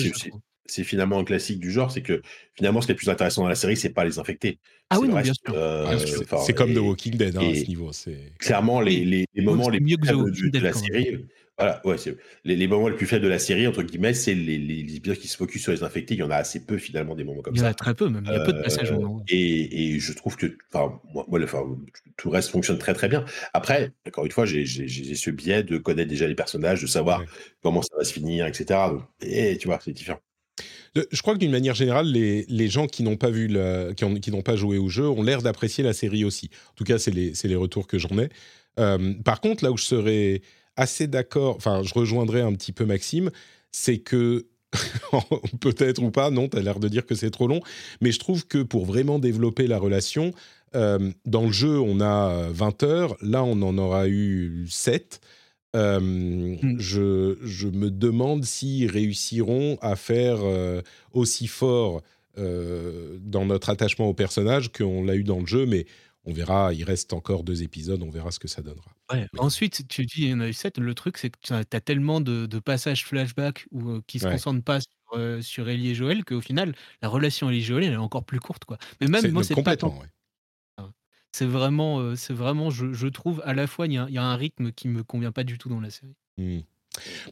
[0.68, 2.22] c'est finalement un classique du genre, c'est que
[2.54, 4.58] finalement, ce qui est le plus intéressant dans la série, c'est pas les infectés.
[4.90, 5.54] Ah oui, non, bien sûr.
[5.54, 5.98] Euh,
[6.44, 7.90] c'est comme The Walking Dead hein, à ce niveau.
[8.38, 11.26] Clairement, les, les, moments les plus de, de, la série,
[11.58, 11.96] voilà, ouais,
[12.44, 15.18] les, les, moments les plus faibles de la série, entre guillemets, c'est les, les, épisodes
[15.18, 16.14] qui se focus sur les infectés.
[16.14, 17.62] Il y en a assez peu, finalement, des moments comme ça.
[17.62, 18.24] Il y en a très peu, même.
[18.26, 18.92] Il y a peu de passages.
[18.92, 21.40] Euh, et, et, je trouve que, enfin, moi, moi
[22.16, 23.24] tout le reste fonctionne très, très bien.
[23.54, 27.24] Après, encore une fois, j'ai ce biais de connaître déjà les personnages, de savoir
[27.62, 28.78] comment ça va se finir, etc.
[29.20, 30.20] et tu vois, c'est différent.
[30.94, 33.48] Je crois que d'une manière générale, les, gens qui n'ont pas vu,
[33.96, 36.50] qui n'ont pas joué au jeu, ont l'air d'apprécier la série aussi.
[36.70, 38.28] En tout cas, c'est les, retours que j'en ai.
[38.78, 40.42] Euh, par contre, là où je serais
[40.76, 43.30] assez d'accord, enfin, je rejoindrai un petit peu Maxime,
[43.72, 44.46] c'est que
[45.60, 47.60] peut-être ou pas, non, tu as l'air de dire que c'est trop long,
[48.00, 50.32] mais je trouve que pour vraiment développer la relation,
[50.74, 55.20] euh, dans le jeu, on a 20 heures, là, on en aura eu 7.
[55.76, 56.76] Euh, mmh.
[56.78, 60.80] je, je, me demande s'ils réussiront à faire euh,
[61.12, 62.02] aussi fort
[62.36, 65.86] dans notre attachement au personnage qu'on l'a eu dans le jeu, mais
[66.28, 68.92] on verra, il reste encore deux épisodes, on verra ce que ça donnera.
[69.38, 70.78] Ensuite, tu dis il y en a eu sept.
[70.78, 74.28] Le truc, c'est que tu as, tellement de, passages flashback ou, euh, qui ne se
[74.28, 77.84] concentrent pas sur, euh, sur Ellie et Joël qu'au final, la relation Ellie et Joël,
[77.84, 78.66] elle est encore plus courte.
[78.66, 78.76] Quoi.
[79.00, 79.98] Mais même moi, c'est pas tant.
[81.32, 84.72] C'est vraiment, euh, c'est vraiment je, trouve, à la fois, il y, a un rythme
[84.72, 86.14] qui me convient pas du tout dans la série.
[86.38, 86.60] Mmh.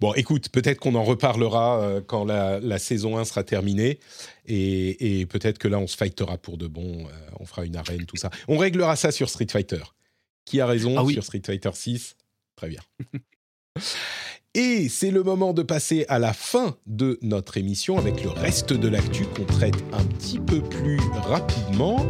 [0.00, 3.98] Bon, écoute, peut-être qu'on en reparlera euh, quand la, saison 1 sera terminée.
[4.46, 7.06] Et, peut-être que là, on se fightera pour de bon.
[7.06, 7.10] Euh,
[7.40, 8.30] on fera une arène, tout ça.
[8.48, 9.82] On réglera ça sur Street Fighter.
[10.44, 12.16] Qui a raison ah sur Street Fighter 6
[12.54, 12.80] Très bien.
[14.54, 18.72] Et c'est le moment de passer à la fin de notre émission avec le reste
[18.72, 22.06] de l'actu qu'on traite un petit peu plus rapidement.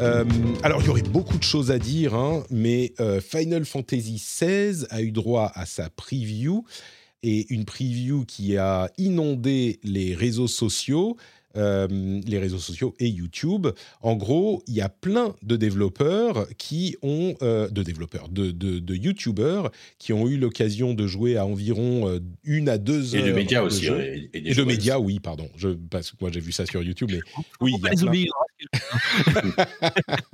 [0.00, 0.24] Euh,
[0.62, 5.00] alors, il y aurait beaucoup de choses à dire, hein, mais Final Fantasy XVI a
[5.00, 6.64] eu droit à sa preview
[7.22, 11.16] et une preview qui a inondé les réseaux sociaux.
[11.58, 11.88] Euh,
[12.24, 13.66] les réseaux sociaux et YouTube.
[14.00, 18.94] En gros, il y a plein de développeurs qui ont, euh, de développeurs, de, de,
[18.94, 23.26] YouTubeurs qui ont eu l'occasion de jouer à environ euh, une à deux heures.
[23.26, 23.88] Et de médias aussi.
[23.88, 23.98] Hein,
[24.32, 25.48] et, de médias, oui, pardon.
[25.56, 27.20] Je, parce que moi j'ai vu ça sur YouTube, mais
[27.60, 27.74] oui.
[27.76, 28.24] Il y a plein...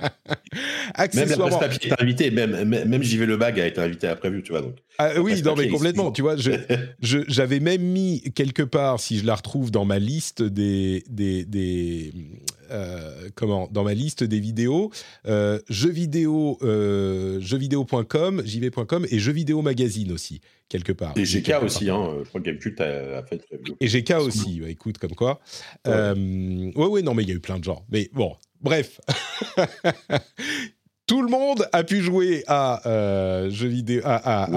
[1.13, 4.15] même la papier est invitée, même, même, JV Le Bag a été invité à la
[4.15, 4.61] prévue, tu vois.
[4.61, 6.11] Donc, ah, oui, non, mais complètement.
[6.11, 6.35] Tu vois,
[7.01, 11.03] j'avais même mis quelque part, si je la retrouve dans ma liste des.
[11.09, 12.13] des, des
[12.71, 14.91] euh, comment Dans ma liste des vidéos,
[15.27, 21.13] euh, jeux vidéo, euh, jeuxvideo.com, jv.com et jeux vidéo magazine aussi, quelque part.
[21.15, 24.97] Et GK aussi, hein, je crois que Gamecult a, fait une Et GK aussi, écoute,
[24.97, 25.39] comme quoi.
[25.85, 25.93] Ouais.
[25.93, 27.85] Euh, ouais, ouais, non, mais il y a eu plein de gens.
[27.89, 28.99] Mais bon, Bref.
[31.07, 34.49] Tout le monde a pu jouer à, euh, jeux vidéo, à,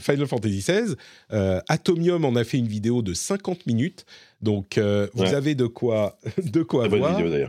[0.00, 0.94] Final Fantasy XVI.
[1.32, 4.04] Euh, Atomium en a fait une vidéo de 50 minutes.
[4.40, 7.22] Donc, euh, vous avez de quoi, de quoi voir.
[7.22, 7.48] Vidéo,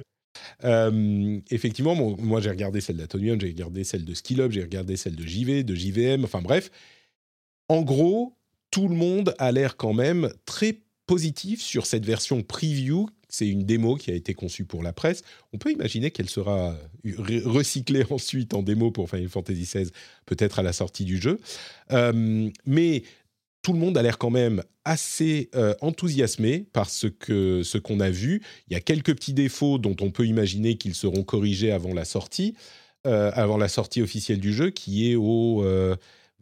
[1.50, 5.16] effectivement, moi j'ai regardé celle d'Atomium, j'ai regardé celle de Skill Up, j'ai regardé celle
[5.16, 6.70] de JV, de JVM, enfin bref.
[7.68, 8.36] En gros,
[8.70, 10.78] tout le monde a l'air quand même très
[11.08, 15.24] positif sur cette version preview c'est une démo qui a été conçue pour la presse.
[15.53, 19.90] On peut imaginer qu'elle sera recyclée ensuite en démo pour Final Fantasy XVI,
[20.26, 21.40] peut-être à la sortie du jeu.
[21.91, 23.03] Euh, mais
[23.62, 27.99] tout le monde a l'air quand même assez euh, enthousiasmé par ce que ce qu'on
[27.99, 28.41] a vu.
[28.70, 32.06] Il y a quelques petits défauts dont on peut imaginer qu'ils seront corrigés avant la
[32.06, 32.56] sortie,
[33.06, 35.66] euh, avant la sortie officielle du jeu, qui est au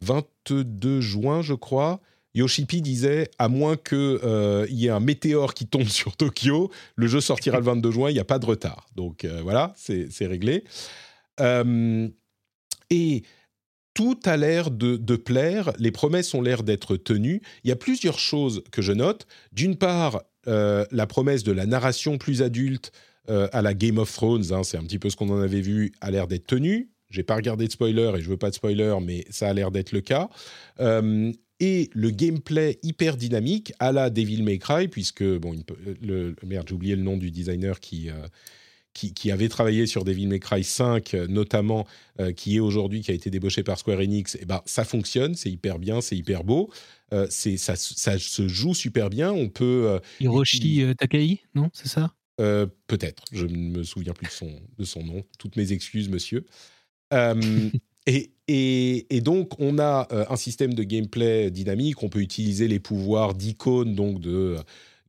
[0.00, 2.00] 22 juin, je crois.
[2.34, 7.06] Yoshipi disait à moins qu'il euh, y ait un météore qui tombe sur Tokyo, le
[7.06, 8.86] jeu sortira le 22 juin, il n'y a pas de retard.
[8.96, 10.64] Donc euh, voilà, c'est réglé.
[11.40, 12.08] Euh,
[12.90, 13.22] et
[13.94, 17.42] tout a l'air de, plaire, les promesses ont l'air d'être tenues.
[17.62, 19.26] Il y a plusieurs choses que je note.
[19.52, 22.90] D'une part, la promesse de la narration plus adulte
[23.28, 25.92] à la Game of Thrones, hein, c'est un petit peu ce qu'on en avait vu,
[26.00, 26.90] a l'air d'être tenue.
[27.08, 29.70] J'ai pas regardé de spoiler et je veux pas de spoiler, mais ça a l'air
[29.70, 30.28] d'être le cas
[31.60, 35.54] et le gameplay hyper dynamique à la Devil May Cry, puisque, bon,
[36.02, 38.26] le, merde, j'ai oublié le nom du designer qui, euh,
[38.92, 41.86] qui, avait travaillé sur Devil May Cry 5, notamment,
[42.36, 45.34] qui est aujourd'hui, qui a été débauché par Square Enix, et eh ben, ça fonctionne,
[45.34, 46.70] c'est hyper bien, c'est hyper beau.
[47.28, 49.32] c'est ça, ça, se joue super bien.
[49.32, 50.00] On peut.
[50.20, 52.14] Hiroshi Takai, non C'est ça?
[52.36, 53.24] Peut-être.
[53.32, 55.24] Je ne me souviens plus de son, de son nom.
[55.38, 56.44] Toutes mes excuses, monsieur.
[58.06, 62.02] et, donc, on a un système de gameplay dynamique.
[62.02, 64.56] On peut utiliser les pouvoirs d'icônes, donc de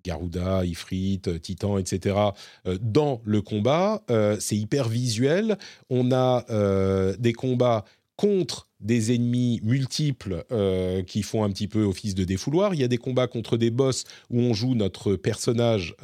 [0.04, 2.16] Garuda, Ifrit, Titan, etc.
[2.80, 4.04] dans le combat.
[4.40, 5.58] c'est hyper visuel.
[5.90, 6.46] On a
[7.18, 7.84] des combats
[8.16, 10.46] contre des ennemis multiples
[11.06, 12.74] qui font un petit peu office de défouloir.
[12.74, 15.96] Il y a des combats contre des boss où on joue notre personnage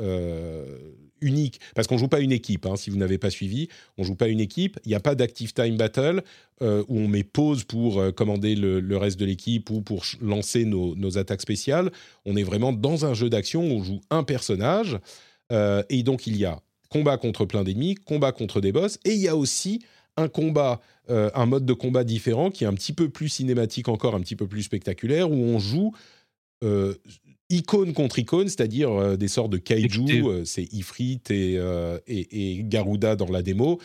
[1.21, 3.67] unique, parce qu'on joue pas une équipe, hein, si vous n'avez pas suivi,
[3.97, 6.23] on joue pas une équipe, il n'y a pas d'active time battle
[6.61, 10.65] euh, où on met pause pour euh, commander le, reste de l'équipe ou pour lancer
[10.65, 11.91] nos, attaques spéciales,
[12.25, 14.97] on est vraiment dans un jeu d'action où on joue un personnage,
[15.51, 19.11] euh, et donc il y a combat contre plein d'ennemis, combat contre des boss, et
[19.11, 19.81] il y a aussi
[20.17, 24.13] un combat, un mode de combat différent qui est un petit peu plus cinématique encore,
[24.13, 25.93] un petit peu plus spectaculaire, où on joue
[27.51, 32.63] icône contre icône, c'est-à-dire euh, des sortes de kaiju, euh, c'est Ifrit euh, et, et,
[32.63, 33.79] Garuda dans la démo,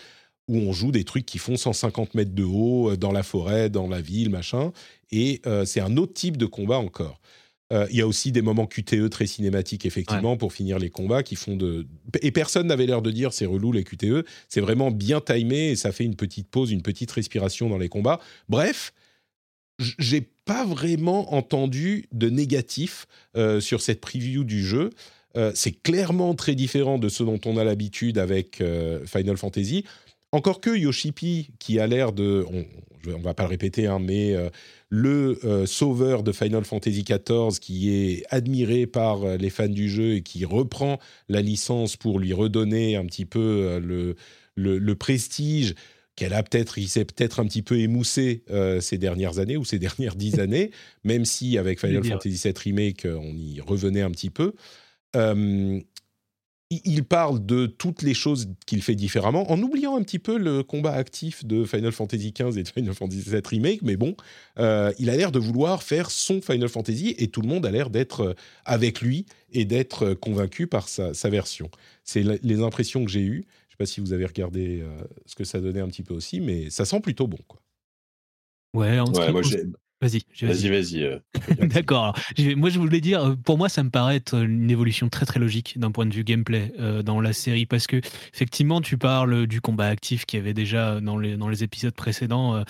[0.48, 3.88] où on joue des trucs qui font 150 mètres de haut dans la forêt, dans
[3.88, 4.72] la ville, machin.
[5.10, 7.20] Et c'est un autre type de combat encore.
[7.72, 11.34] Il y a aussi des moments QTE très cinématiques, effectivement, pour finir les combats qui
[11.34, 11.88] font de.
[12.22, 14.24] Et personne n'avait l'air de dire c'est relou les QTE.
[14.48, 17.88] C'est vraiment bien timé et ça fait une petite pause, une petite respiration dans les
[17.88, 18.20] combats.
[18.48, 18.92] Bref,
[19.98, 23.06] j'ai pas vraiment entendu de négatif
[23.36, 24.90] euh, sur cette preview du jeu.
[25.36, 29.84] Euh, c'est clairement très différent de ce dont on a l'habitude avec euh, Final Fantasy.
[30.32, 34.34] Encore que Yoshipi, qui a l'air de, on, va pas le répéter, hein, mais
[34.88, 40.22] le sauveur de Final Fantasy XIV, qui est admiré par les fans du jeu et
[40.22, 40.98] qui reprend
[41.28, 45.74] la licence pour lui redonner un petit peu le prestige
[46.16, 49.64] qu'elle a peut-être, il s'est peut-être un petit peu émoussé euh, ces dernières années ou
[49.64, 50.70] ces dernières dix années,
[51.04, 54.54] même si avec Final Fantasy VII Remake, euh, on y revenait un petit peu.
[55.14, 55.78] Euh,
[56.68, 60.64] il parle de toutes les choses qu'il fait différemment, en oubliant un petit peu le
[60.64, 64.16] combat actif de Final Fantasy XV et de Final Fantasy VII Remake, mais bon,
[64.58, 67.88] il a l'air de vouloir faire son Final Fantasy et tout le monde a l'air
[67.88, 68.34] d'être
[68.64, 71.70] avec lui et d'être convaincu par sa, sa version.
[72.02, 73.44] C'est les impressions que j'ai eues
[73.76, 74.96] sais pas si vous avez regardé euh,
[75.26, 77.38] ce que ça donnait un petit peu aussi, mais ça sent plutôt bon.
[77.46, 77.60] Quoi.
[78.74, 79.42] Ouais, en ouais moi
[80.02, 81.02] Vas-y, vas-y, vas-y.
[81.04, 81.18] Euh,
[81.58, 82.14] D'accord.
[82.38, 85.40] Moi, je voulais dire, euh, pour moi, ça me paraît être une évolution très très
[85.40, 86.70] logique d'un point de vue gameplay
[87.02, 87.96] dans la série, parce que
[88.34, 92.62] effectivement, tu parles du combat actif qui avait déjà dans les dans les épisodes précédents.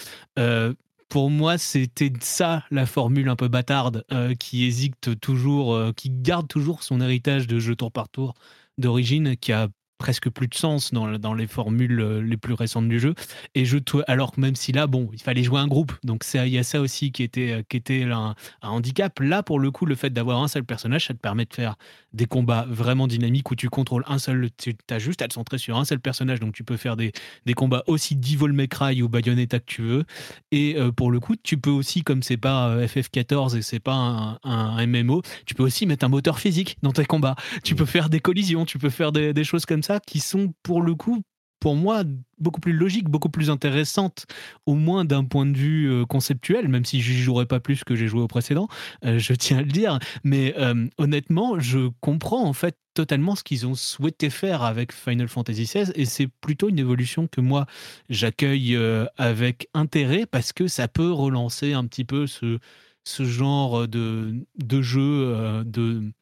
[1.08, 4.04] pour moi, c'était ça la formule un peu bâtarde
[4.38, 8.34] qui hésite toujours, qui garde toujours son héritage de jeu tour par tour
[8.78, 12.88] d'origine, qui a presque plus de sens dans, dans, les formules euh, les plus récentes
[12.88, 13.14] du jeu.
[13.54, 16.48] Et je alors que même si là, bon, il fallait jouer un groupe, donc il
[16.48, 19.18] y a ça aussi qui était, euh, qui était un, handicap.
[19.20, 21.76] Là, pour le coup, le fait d'avoir un seul personnage, ça te permet de faire
[22.16, 25.58] des combats vraiment dynamiques où tu contrôles un seul, tu as juste à te centrer
[25.58, 27.12] sur un seul personnage, donc tu peux faire des,
[27.44, 30.04] des combats aussi Devil May Cry ou Bayonetta que tu veux.
[30.50, 33.94] Et euh, pour le coup, tu peux aussi, comme c'est pas FF14 et c'est pas
[33.94, 37.36] un, un, MMO, tu peux aussi mettre un moteur physique dans tes combats.
[37.62, 40.54] Tu peux faire des collisions, tu peux faire des, des choses comme ça qui sont
[40.62, 41.22] pour le coup
[41.66, 42.04] pour moi
[42.38, 44.26] beaucoup plus logiques, beaucoup plus intéressantes,
[44.66, 47.96] au moins d'un point de vue euh, conceptuel, même si j'y jouerai pas plus que
[47.96, 48.68] j'ai joué au précédent,
[49.04, 49.98] euh, je tiens à le dire.
[50.22, 55.26] Mais euh, honnêtement, je comprends en fait totalement ce qu'ils ont souhaité faire avec Final
[55.26, 57.66] Fantasy XVI, et c'est plutôt une évolution que moi
[58.10, 58.78] j'accueille
[59.18, 62.60] avec intérêt parce que ça peut relancer un petit peu ce,
[63.02, 66.12] ce genre de, de jeu de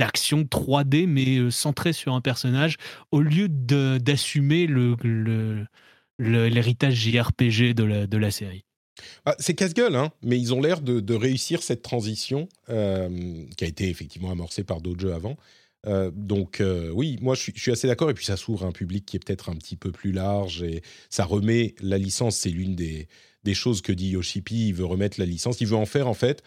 [0.00, 2.78] d'action 3D, mais euh, centré sur un personnage,
[3.12, 4.66] au lieu d'assumer
[6.18, 8.64] l'héritage JRPG de la, de la série.
[9.26, 13.66] Ah, c'est casse-gueule, hein, mais ils ont l'air de, réussir cette transition euh, qui a
[13.66, 15.36] été effectivement amorcée par d'autres jeux avant.
[15.86, 16.62] Euh, donc
[16.94, 19.20] oui, moi je suis, assez d'accord et puis ça s'ouvre à un public qui est
[19.20, 23.08] peut-être un petit peu plus large et ça remet la licence, c'est l'une des,
[23.44, 26.14] des choses que dit Yoshipi, il veut remettre la licence, il veut en faire en
[26.14, 26.42] fait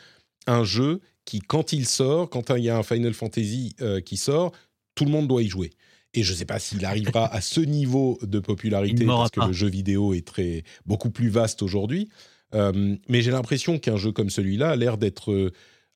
[0.47, 4.18] un jeu qui, quand il sort, quand il y a un Final Fantasy euh, qui
[4.18, 4.52] sort,
[4.95, 5.72] tout le monde doit y jouer.
[6.14, 9.54] Et je ne sais pas s'il arrivera à ce niveau de popularité parce que le
[9.54, 12.10] jeu vidéo est très beaucoup plus vaste aujourd'hui.
[12.54, 15.52] Euh, mais j'ai l'impression qu'un jeu comme celui-là a l'air d'être euh,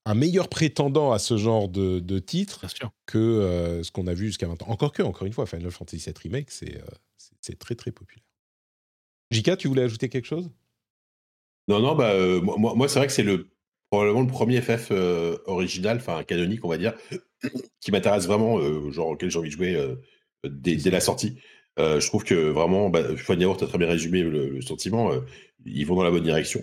[0.06, 2.66] un meilleur prétendant à ce genre de, de titre
[3.06, 4.68] que ce qu'on a vu jusqu'à maintenant.
[4.68, 8.24] Encore que, encore une fois, Final Fantasy VII Remake, c'est très très populaire.
[9.30, 10.50] Jika, tu voulais ajouter quelque chose?
[11.68, 13.50] Non, non, bah, moi, moi c'est vrai que c'est le
[13.90, 16.94] probablement le premier FF euh, original, enfin canonique, on va dire,
[17.80, 19.96] qui m'intéresse vraiment, euh, genre auquel j'ai envie de jouer euh,
[20.44, 21.38] dès, la sortie.
[21.78, 25.12] je trouve que vraiment, bah, Fun Yaourt a très bien résumé le, sentiment.
[25.64, 26.62] ils vont dans la bonne direction.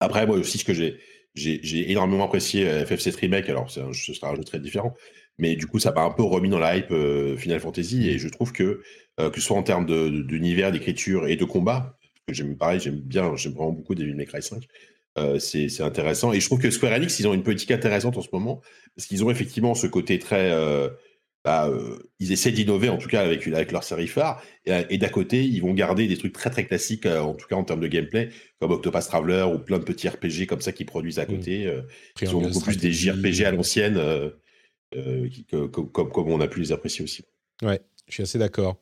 [0.00, 0.98] Après, moi aussi, ce que j'ai,
[1.34, 3.48] j'ai, énormément apprécié FF7 Remake.
[3.48, 4.94] Alors, ce sera un jeu très différent,
[5.38, 6.94] mais du coup, ça m'a un peu remis dans la hype
[7.38, 8.08] Final Fantasy.
[8.08, 8.82] Et je trouve que,
[9.18, 9.86] que ce soit en termes
[10.26, 14.26] d'univers, d'écriture et de combat, que j'aime pareil, j'aime bien, j'aime vraiment beaucoup Devil May
[14.26, 14.66] Cry 5.
[15.38, 16.32] C'est intéressant.
[16.32, 18.60] Et je trouve que Square Enix, ils ont une politique intéressante en ce moment,
[18.96, 20.50] parce qu'ils ont effectivement ce côté très.
[21.44, 21.70] bah,
[22.20, 25.60] ils essaient d'innover, en tout cas avec, avec leur série phare, et, d'à côté, ils
[25.60, 28.30] vont garder des trucs très très classiques, en tout cas en termes de gameplay,
[28.60, 31.36] comme Octopus Traveler ou plein de petits RPG comme ça qui produisent à mmh.
[31.36, 31.80] côté.
[32.20, 34.00] ils ont beaucoup plus des JRPG à l'ancienne,
[35.50, 37.24] comme, comme on a pu les apprécier aussi.
[37.62, 38.80] Ouais, je suis assez d'accord.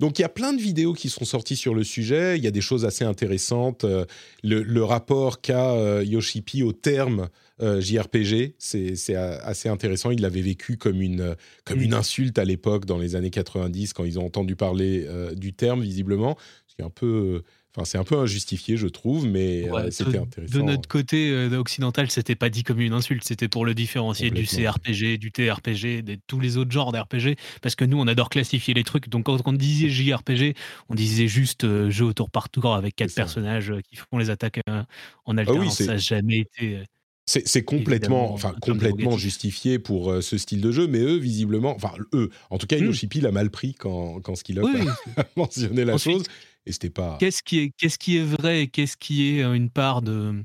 [0.00, 2.48] Donc il y a plein de vidéos qui sont sorties sur le sujet, il y
[2.48, 3.84] a des choses assez intéressantes.
[3.84, 4.04] Euh,
[4.42, 7.28] le, rapport qu'a euh, Yoshipi au terme
[7.62, 10.10] euh, JRPG, c'est assez intéressant.
[10.10, 14.04] Il l'avait vécu comme une, comme une insulte à l'époque, dans les années 90, quand
[14.04, 15.06] ils ont entendu parler
[15.36, 16.36] du terme, visiblement.
[16.66, 17.42] C'est un peu
[17.76, 20.58] Enfin, c'est un peu injustifié, je trouve, mais euh, c'était intéressant.
[20.58, 24.30] De notre côté euh, occidental, c'était pas dit comme une insulte, c'était pour le différencier
[24.30, 28.30] du CRPG, du TRPG, de tous les autres genres d'RPG, parce que nous, on adore
[28.30, 29.08] classifier les trucs.
[29.08, 30.54] Donc, quand on disait JRPG,
[30.88, 34.30] on disait juste euh, jeu au tour par tour avec quatre personnages qui font les
[34.30, 35.78] attaques en ah alternance.
[35.78, 36.78] ça n'a jamais été.
[37.26, 42.30] C'est complètement, enfin, complètement justifié pour ce style de jeu, mais eux, visiblement, enfin, eux,
[42.50, 42.84] en tout cas, mmh.
[42.84, 46.24] Yoshipi l'a mal pris quand, quand a mentionné la chose
[46.66, 47.16] et c'était pas.
[47.20, 50.42] Qu'est-ce qui est, qu'est-ce qui est vrai et qu'est-ce qui est une part de,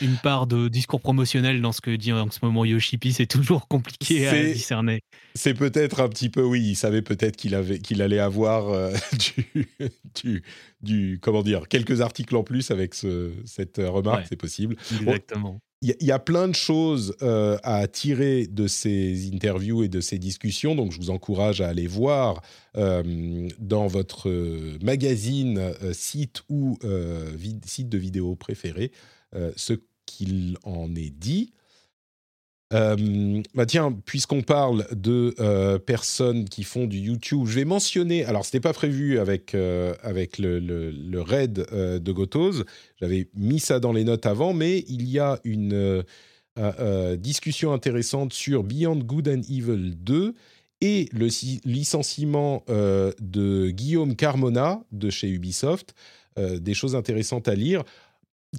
[0.00, 3.68] une part de discours promotionnel dans ce que dit en ce moment Yoshipi C'est toujours
[3.68, 5.00] compliqué à discerner.
[5.34, 8.92] C'est peut-être un petit peu, oui, il savait peut-être qu'il avait, qu'il allait avoir
[9.44, 9.68] du,
[10.14, 10.42] du,
[10.82, 14.76] du, comment dire, quelques articles en plus avec ce, cette remarque, c'est possible.
[15.00, 20.00] Exactement il y, a plein de choses euh, à tirer de ces interviews et de
[20.00, 22.40] ces discussions, donc je vous encourage à aller voir
[22.76, 24.30] euh, dans votre
[24.82, 26.78] magazine, euh, site ou
[27.66, 28.92] site de vidéo préféré
[29.56, 29.74] ce
[30.06, 31.52] qu'il en est dit.
[32.72, 38.24] Euh, bah tiens, puisqu'on parle de euh, personnes qui font du YouTube, je vais mentionner.
[38.24, 42.64] Alors, c'était pas prévu avec euh, avec le, le, raid de Gotos.
[43.00, 46.04] J'avais mis ça dans les notes avant, mais il y a une
[47.18, 50.34] discussion intéressante sur Beyond Good and Evil 2
[50.80, 51.28] et le
[51.64, 55.94] licenciement de Guillaume Carmona de chez Ubisoft.
[56.36, 57.82] des choses intéressantes à lire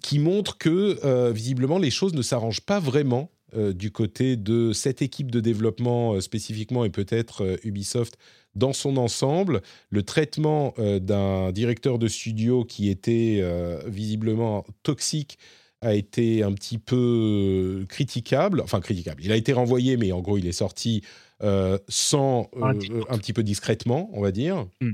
[0.01, 5.03] qui montrent que visiblement les choses ne s'arrangent pas vraiment euh, du côté de cette
[5.03, 8.17] équipe de développement euh, spécifiquement et peut-être euh, Ubisoft
[8.55, 9.61] dans son ensemble.
[9.89, 13.43] Le traitement d'un directeur de studio qui était
[13.85, 15.37] visiblement toxique
[15.81, 19.21] a été un petit peu critiquable, enfin critiquable.
[19.25, 21.01] Il a été renvoyé, mais en gros, il est sorti
[21.89, 24.65] sans un petit peu discrètement, on va dire.
[24.79, 24.91] Mmh,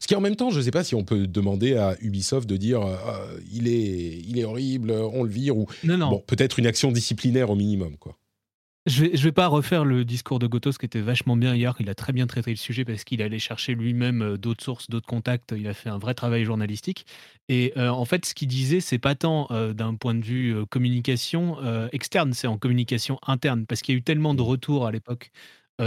[0.00, 2.48] ce qui en même temps, je ne sais pas si on peut demander à Ubisoft
[2.48, 6.58] de dire euh, euh, il, est, il est horrible, on le vire, ou Bon, peut-être
[6.58, 7.96] une action disciplinaire au minimum.
[7.96, 8.16] quoi.
[8.86, 11.74] Je vais, vais pas refaire le discours de Gotos qui était vachement bien hier.
[11.80, 14.90] Il a très bien traité le sujet parce qu'il allait chercher lui-même euh, d'autres sources,
[14.90, 15.54] d'autres contacts.
[15.56, 17.06] Il a fait un vrai travail journalistique.
[17.48, 21.58] Et en fait, ce qu'il disait, c'est pas tant d'un point de vue communication
[21.92, 25.30] externe, c'est en communication interne parce qu'il y a eu tellement de retours à l'époque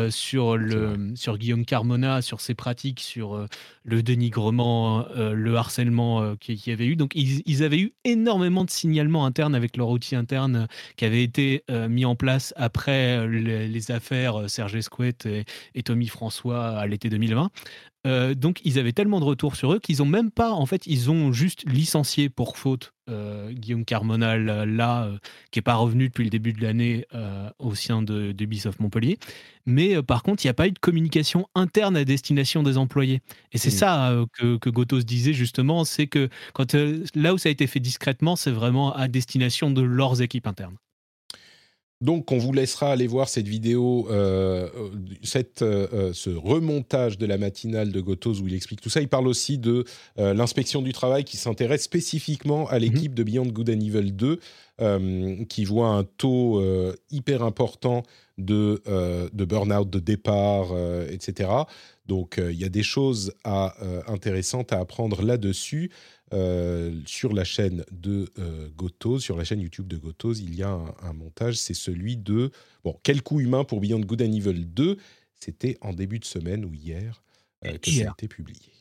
[0.09, 3.47] sur, le, sur Guillaume Carmona, sur ses pratiques, sur
[3.83, 6.95] le dénigrement, le harcèlement qu'il y avait eu.
[6.95, 11.63] Donc, ils, avaient eu énormément de signalements internes avec leur outil interne qui avait été
[11.89, 17.49] mis en place après les, affaires Serge Escouette et, et Tommy François à l'été 2020.
[18.05, 20.85] Euh, donc ils avaient tellement de retours sur eux qu'ils ont même pas, en fait,
[20.85, 25.17] ils ont juste licencié pour faute euh, Guillaume Carmonal là, euh,
[25.51, 27.05] qui est pas revenu depuis le début de l'année
[27.59, 29.17] au sein de d'Ubisoft Montpellier.
[29.65, 33.21] Mais par contre, il n'y a pas eu de communication interne à destination des employés.
[33.51, 33.71] Et c'est mmh.
[33.71, 36.75] ça que, que Gotos disait justement, c'est que quand
[37.15, 40.77] là où ça a été fait discrètement, c'est vraiment à destination de leurs équipes internes.
[41.99, 44.89] Donc, on vous laissera aller voir cette vidéo, euh, euh,
[45.23, 49.01] cette, euh, ce remontage de la matinale de Gotos où il explique tout ça.
[49.01, 49.83] Il parle aussi de
[50.17, 55.65] l'inspection du travail qui s'intéresse spécifiquement à l'équipe de Beyond Good and Evil 2, qui
[55.65, 56.61] voit un taux
[57.11, 58.03] hyper important
[58.37, 58.81] de,
[59.33, 60.67] de burn-out, de départ,
[61.09, 61.49] etc.
[62.05, 63.75] Donc, il y a des choses à,
[64.07, 65.91] intéressantes à apprendre là-dessus.
[66.33, 70.63] Euh, sur la chaîne de euh, Gotos, sur la chaîne YouTube de Gotos, il y
[70.63, 72.51] a un, montage, c'est celui de...
[72.83, 74.97] Bon, quel coup humain pour Beyond Good and Evil 2
[75.39, 77.23] C'était en début de semaine ou hier
[77.65, 78.73] euh, que ça a été publié.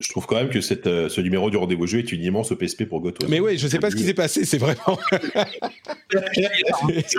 [0.00, 2.54] Je trouve quand même que cette, euh, ce numéro du rendez-vous jeu est une immense
[2.58, 3.26] PSP pour Goto.
[3.28, 4.80] Mais ouais, je sais pas ce qui s'est passé, c'est vraiment.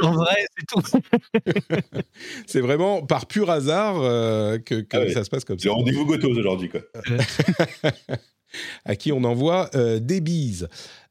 [0.01, 0.81] en vrai, c'est tout.
[2.47, 5.11] c'est vraiment par pur hasard euh, que, que Ah ouais.
[5.13, 5.76] ça se passe comme C'est ça.
[5.76, 6.81] le rendez-vous Goto aujourd'hui, quoi.
[8.86, 10.68] à qui on envoie euh, des bises.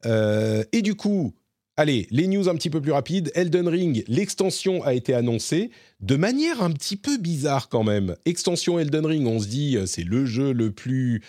[0.07, 1.35] Euh, et du coup,
[1.77, 3.31] allez, les news un petit peu plus rapides.
[3.35, 8.17] Elden Ring, l'extension a été annoncée de manière un petit peu bizarre quand même.
[8.25, 11.23] Extension Elden Ring, on se dit euh, c'est le jeu le plus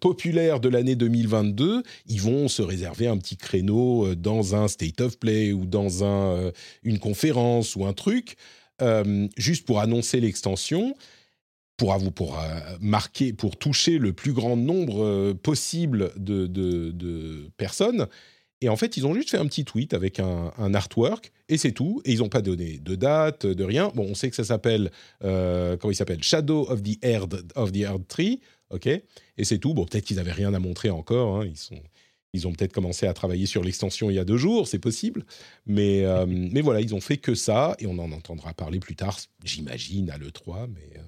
[0.00, 1.82] populaire de l'année 2022.
[2.06, 6.52] Ils vont se réserver un petit créneau dans un state of play ou dans un,
[6.82, 8.36] une conférence ou un truc,
[9.36, 10.94] juste pour annoncer l'extension
[11.82, 12.44] pour, avou- pour euh,
[12.80, 18.06] marquer, pour toucher le plus grand nombre euh, possible de, de- de personnes.
[18.60, 21.56] Et en fait, ils ont juste fait un petit tweet avec un, un artwork et
[21.58, 22.00] c'est tout.
[22.04, 23.90] Et ils n'ont pas donné de date, de rien.
[23.96, 24.92] Bon, on sait que ça s'appelle,
[25.24, 26.22] euh, comment il s'appelle?
[26.22, 28.38] Shadow of the Erd of the Tree,
[28.70, 28.86] ok?
[28.86, 29.02] Et
[29.44, 29.74] c'est tout.
[29.74, 31.40] Bon, peut-être qu'ils n'avaient rien à montrer encore.
[31.40, 31.46] hein.
[31.46, 31.80] Ils sont,
[32.32, 35.24] ils ont peut-être commencé à travailler sur l'extension il y a deux jours, c'est possible.
[35.66, 38.94] Mais, euh, mais voilà, ils ont fait que ça et on en entendra parler plus
[38.94, 40.68] tard, j'imagine à le 3.
[40.68, 41.02] Mais euh,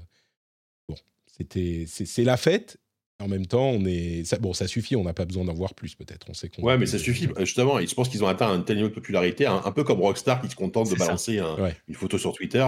[1.36, 2.78] c'était, c'est, la fête.
[3.20, 4.96] En même temps, on est, ça, bon, ça suffit.
[4.96, 6.26] On n'a pas besoin d'en voir plus, peut-être.
[6.28, 6.62] On sait qu'on.
[6.62, 7.28] Ouais, mais ça suffit.
[7.38, 10.00] Justement, je pense qu'ils ont atteint un tel niveau de popularité, un, un peu comme
[10.00, 11.76] Rockstar qui se contente de balancer un- Ouais.
[11.86, 12.66] une photo sur Twitter.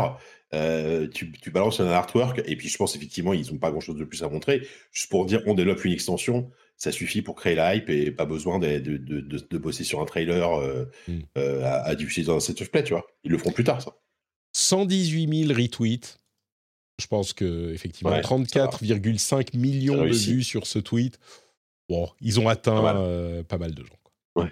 [0.55, 3.97] Euh, tu, tu balances un artwork, et puis je pense effectivement, ils n'ont pas grand-chose
[3.97, 4.63] de plus à montrer.
[4.93, 8.25] Juste pour dire, on développe une extension, ça suffit pour créer la hype et pas
[8.25, 11.13] besoin de, de, de, de- de bosser sur un trailer euh, Mm.
[11.39, 13.05] euh, à, à diffuser dans un set of play, tu vois.
[13.25, 13.97] Ils le feront plus tard, ça.
[14.53, 16.19] 118 000 retweets.
[17.01, 21.19] Je pense que effectivement Ouais, 34,5 millions de vues sur ce tweet.
[21.89, 22.97] Bon, ils ont atteint Pas mal.
[22.99, 23.99] euh, pas mal de gens.
[24.03, 24.45] quoi.
[24.45, 24.51] Ouais.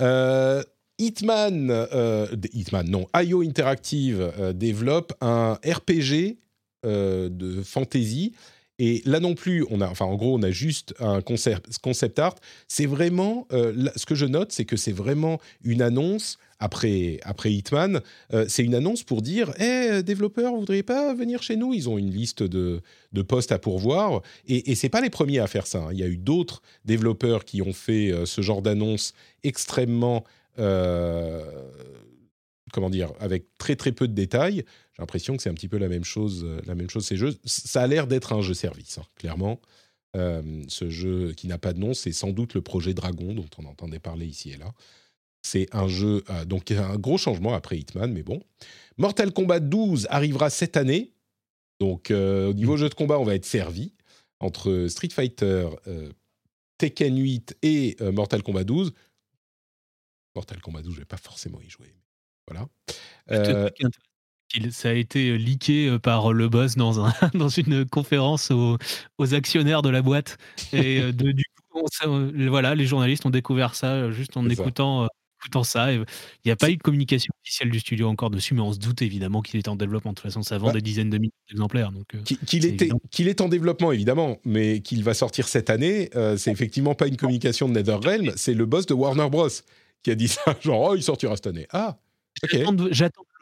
[0.00, 0.62] Euh,
[0.98, 6.38] Hitman, euh, Hitman, non, IO Interactive développe un RPG
[6.84, 8.34] de fantasy.
[8.78, 12.36] Et là non plus, enfin en gros, on a juste un concept, art.
[12.68, 17.18] C'est vraiment, euh, ce que je note, c'est que c'est vraiment une annonce après
[17.52, 18.00] Hitman.
[18.32, 21.74] euh, c'est une annonce pour dire, hé, développeurs, vous voudriez pas venir chez nous?
[21.74, 22.80] Ils ont une liste de,
[23.26, 24.22] postes à pourvoir.
[24.46, 25.78] Et, et c'est pas les premiers à faire ça.
[25.78, 25.88] hein.
[25.92, 29.12] Il y a eu d'autres développeurs qui ont fait euh, ce genre d'annonce
[29.44, 30.24] extrêmement,
[32.72, 34.64] comment dire, avec très très peu de détails.
[34.92, 37.16] J'ai l'impression que c'est un petit peu la même chose, euh, la même chose ces
[37.16, 37.34] jeux.
[37.44, 39.60] Ça a l'air d'être un jeu service, hein, clairement.
[40.16, 43.48] Euh, ce jeu qui n'a pas de nom, c'est sans doute le projet Dragon dont
[43.58, 44.72] on entendait parler ici et là.
[45.42, 48.42] C'est un jeu, euh, donc un gros changement après Hitman, mais bon.
[48.96, 51.12] Mortal Kombat 12 arrivera cette année.
[51.78, 53.92] Donc euh, au niveau jeu de combat, on va être servi
[54.40, 55.68] entre Street Fighter,
[56.78, 58.92] Tekken 8 et Mortal Kombat 12.
[60.34, 61.92] Mortal Kombat 12, je vais pas forcément y jouer.
[62.48, 62.66] Voilà.
[63.30, 63.68] Euh,
[64.70, 68.78] Ça a été leaké euh, par le boss dans, un, dans une conférence aux,
[69.18, 70.38] aux actionnaires de la boîte.
[70.72, 74.36] Et euh, de- du coup, on euh, voilà, les journalistes ont découvert ça euh, juste
[74.36, 74.52] en ça.
[74.52, 75.06] écoutant, euh,
[75.62, 75.92] ça.
[75.92, 76.04] Il
[76.46, 79.02] n'y a pas eu de communication officielle du studio encore dessus, mais on se doute
[79.02, 80.10] évidemment qu'il est en développement.
[80.12, 80.72] De toute façon, ça vend Ouais.
[80.72, 81.92] des dizaines de milliers d'exemplaires.
[82.14, 82.18] Euh,
[83.10, 87.06] Qu'il est en développement, évidemment, mais qu'il va sortir cette année, euh, c'est effectivement pas
[87.06, 89.48] une communication de NetherRealm, c'est le boss de Warner Bros.
[90.02, 91.66] qui a dit ça, genre, oh, il sortira cette année.
[91.70, 91.98] Ah,
[92.42, 92.88] J'attends de,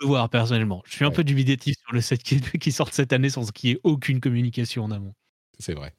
[0.01, 0.83] le voir personnellement.
[0.87, 1.15] Je suis un Ouais.
[1.15, 4.21] peu dubitatif sur le set qui, qui sort cette année sans qu'il y ait aucune
[4.21, 5.15] communication en amont.
[5.59, 5.93] C'est vrai.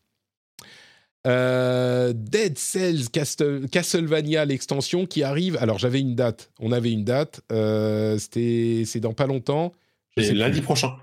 [1.26, 5.58] Euh, Dead Cells Castle- Castlevania, l'extension qui arrive.
[5.58, 6.52] Alors, j'avais une date.
[6.60, 7.42] On avait une date.
[7.52, 9.74] euh, c'était, c'est dans pas longtemps.
[10.18, 10.66] Sais lundi plus.
[10.66, 10.96] prochain,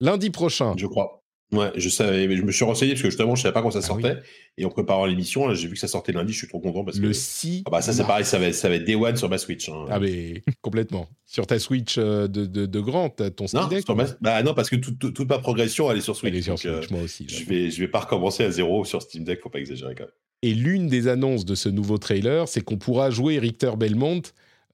[0.00, 0.74] Lundi prochain.
[0.76, 1.21] je crois.
[1.52, 3.70] Ouais, je savais, mais je me suis renseigné parce que justement, je savais pas quand
[3.70, 4.02] ça Ah oui.
[4.02, 4.20] sortait.
[4.56, 6.32] Et en préparant l'émission, j'ai vu que ça sortait lundi.
[6.32, 7.02] Je suis trop content parce que.
[7.06, 7.62] Le 6.
[7.66, 9.36] Ah bah ça c'est pareil, ça va, être- ça va être Day One sur ma
[9.38, 9.68] Switch.
[9.68, 9.84] hein.
[9.90, 11.08] Ah, mais complètement.
[11.26, 14.54] Sur ta Switch euh, de, de, de grand, ton Steam non, Deck ma- bah non,
[14.54, 16.32] parce que toute- toute toute ma progression elle est sur Switch.
[16.32, 17.26] Elle est sur donc, euh, Switch, moi aussi.
[17.28, 20.04] je vais, je vais pas recommencer à zéro sur Steam Deck, faut pas exagérer quand
[20.04, 20.12] même.
[20.42, 24.22] Et l'une des annonces de ce nouveau trailer, c'est qu'on pourra jouer Richter Belmont.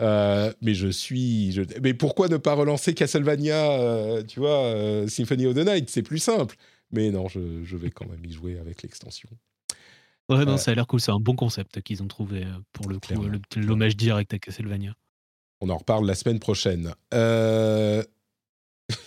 [0.00, 1.50] Euh, mais je suis.
[1.52, 5.90] je- Mais pourquoi ne pas relancer Castlevania, euh, tu vois, euh, Symphony of the Night?
[5.90, 6.56] C'est plus simple.
[6.92, 9.28] Mais non, je, je vais quand même y jouer avec l'extension.
[10.28, 11.00] Ouais, non, ça a l'air cool.
[11.00, 13.28] C'est un bon concept qu'ils ont trouvé pour le coup, Clairement.
[13.28, 14.94] le- l'hommage direct à Castlevania.
[15.60, 16.92] On en reparle la semaine prochaine.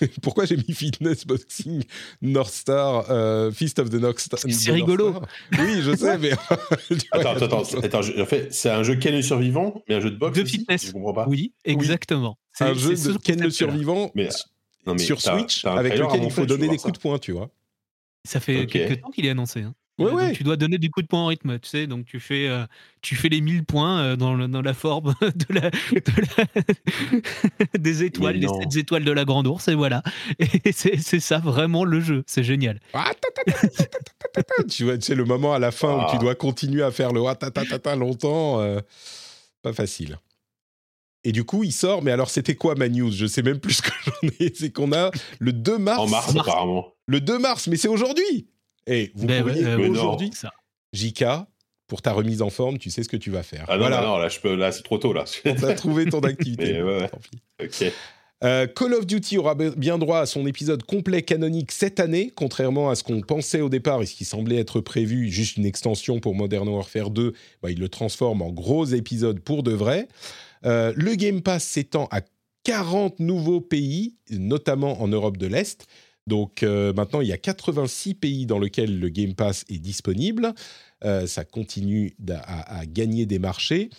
[0.02, 1.84] Euh, Pourquoi j'ai mis Fitness Boxing
[2.22, 5.12] North Star, euh, Fist of the North Star c'est rigolo.
[5.12, 5.28] Star
[5.60, 6.32] Oui, je sais, mais.
[7.12, 10.00] Attends, attends, attends, attends, je- en fait, c'est un jeu Ken le survivant, mais un
[10.00, 10.86] jeu de boxe De aussi fitness.
[10.88, 11.28] Je comprends pas.
[11.28, 12.38] Oui, exactement.
[12.54, 14.30] C'est- Un jeu de Ken le survivant Mais,
[14.86, 17.50] non, mais sur Switch avec lequel il faut donner des coups de poing, tu vois.
[18.24, 18.68] Ça fait Ok.
[18.70, 19.62] quelques temps qu'il est annoncé.
[19.62, 19.74] hein.
[20.08, 21.88] Euh, donc tu dois donner des coups de poing en rythme, tu sais.
[21.88, 22.66] Donc tu fais, euh,
[23.02, 26.22] tu fais les 1000 points euh, dans, le- dans la forme de la, de
[27.74, 28.60] la- des étoiles, non.
[28.62, 30.04] 7 étoiles de la grande ours, et voilà.
[30.66, 32.80] Et c'est ça vraiment le jeu, c'est génial.
[32.94, 33.12] Ah,
[34.70, 36.20] tu vois, c'est le moment à la fin où tu Ah.
[36.20, 37.22] dois continuer à faire le
[37.80, 38.60] ta longtemps.
[38.62, 38.80] euh,
[39.62, 40.18] pas facile.
[41.24, 42.02] Et du coup, il sort.
[42.02, 44.52] Mais alors, c'était quoi ma news Je sais même plus ce que j'en ai.
[44.56, 46.00] C'est qu'on a le 2 mars.
[46.00, 46.36] En mars.
[46.36, 46.88] apparemment.
[47.06, 48.48] Le 2 mars, mais c'est aujourd'hui.
[48.92, 50.52] Et vous Ben pourriez euh, aujourd'hui, Ça.
[50.94, 51.24] JK,
[51.88, 53.66] pour ta remise en forme, tu sais ce que tu vas faire.
[53.68, 55.24] Ah non, voilà, non, non, là, je peux, là, c'est trop tôt, là.
[55.44, 56.74] t'as trouvé ton activité.
[56.74, 57.08] Mais ouais, ouais.
[57.08, 57.42] Tant pis.
[57.64, 57.94] ok.
[58.44, 62.90] Euh, Call of Duty aura bien droit à son épisode complet canonique cette année, contrairement
[62.90, 66.20] à ce qu'on pensait au départ et ce qui semblait être prévu, juste une extension
[66.20, 70.08] pour Modern Warfare 2, bah, il le transforme en gros épisode pour de vrai.
[70.66, 72.22] Euh, le Game Pass s'étend à
[72.64, 75.86] 40 nouveaux pays, notamment en Europe de l'Est.
[76.28, 80.54] Donc euh, maintenant, il y a 86 pays dans lesquels le Game Pass est disponible.
[81.04, 83.90] Euh, ça continue à, gagner des marchés.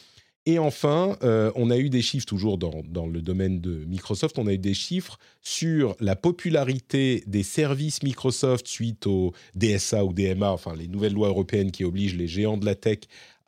[0.45, 4.39] Et enfin, euh, on a eu des chiffres, toujours dans, dans le domaine de Microsoft,
[4.41, 10.13] on a eu des chiffres sur la popularité des services Microsoft suite au DSA ou
[10.13, 12.99] DMA, enfin les nouvelles lois européennes qui obligent les géants de la tech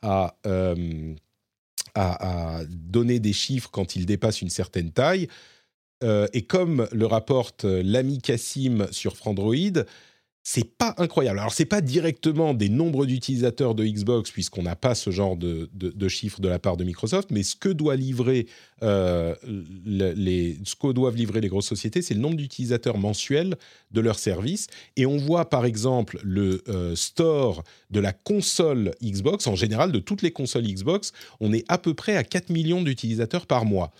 [0.01, 0.37] à,
[1.95, 5.27] à donner des chiffres quand ils dépassent une certaine taille.
[6.03, 9.83] Euh, et comme le rapporte euh, l'ami Cassim sur Frandroid,
[10.47, 11.39] c'est pas incroyable.
[11.39, 15.67] Alors, c'est pas directement des nombres d'utilisateurs de Xbox, puisqu'on n'a pas ce genre de,
[16.07, 17.69] chiffres de la part de Microsoft, mais euh, ce que
[20.91, 23.55] doivent livrer les grosses sociétés, c'est le nombre d'utilisateurs mensuels
[23.89, 24.67] de leurs services.
[24.97, 26.61] Et on voit, par exemple, le
[26.93, 31.79] store de la console Xbox, en général, de toutes les consoles Xbox, on est à
[31.79, 33.91] peu près à 4 millions d'utilisateurs par mois.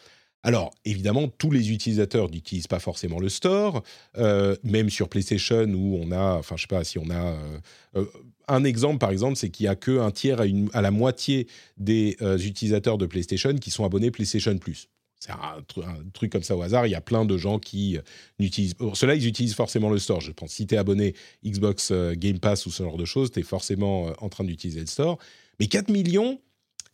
[0.46, 3.82] Alors, évidemment, tous les utilisateurs n'utilisent pas forcément le store,
[4.20, 7.60] euh, même sur PlayStation où on a, enfin, je sais pas si on a euh,
[7.96, 8.06] euh,
[8.48, 10.40] un exemple, par exemple, c'est qu'il y a que un tiers
[10.74, 11.48] à, la moitié
[11.78, 12.16] des
[12.46, 14.88] utilisateurs de PlayStation qui sont abonnés PlayStation Plus.
[15.20, 16.86] C'est un, tru- un truc comme ça au hasard.
[16.86, 17.98] Il y a plein de gens qui
[18.38, 18.76] n'utilisent.
[18.76, 20.22] Pour cela, ils utilisent forcément le store.
[20.22, 20.52] Je pense.
[20.52, 24.14] Si tu es abonné Xbox Game Pass ou ce genre de choses, tu es forcément
[24.20, 25.18] en train d'utiliser le store.
[25.60, 26.40] Mais 4 millions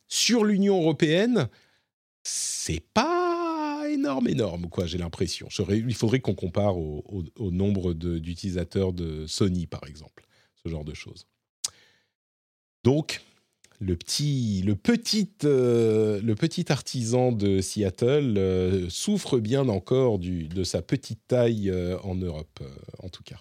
[0.07, 1.49] sur l'Union européenne,
[2.23, 3.20] c'est pas
[3.93, 5.47] énorme, énorme, quoi, j'ai l'impression.
[5.69, 10.25] Il faudrait qu'on compare au, nombre d'utilisateurs de, Sony, par exemple,
[10.63, 11.27] ce genre de choses.
[12.83, 13.21] Donc,
[13.81, 20.63] le petit, le petit, euh, le petit artisan de Seattle euh, souffre bien encore de
[20.63, 22.59] sa petite taille euh, en Europe,
[22.99, 23.39] en tout cas.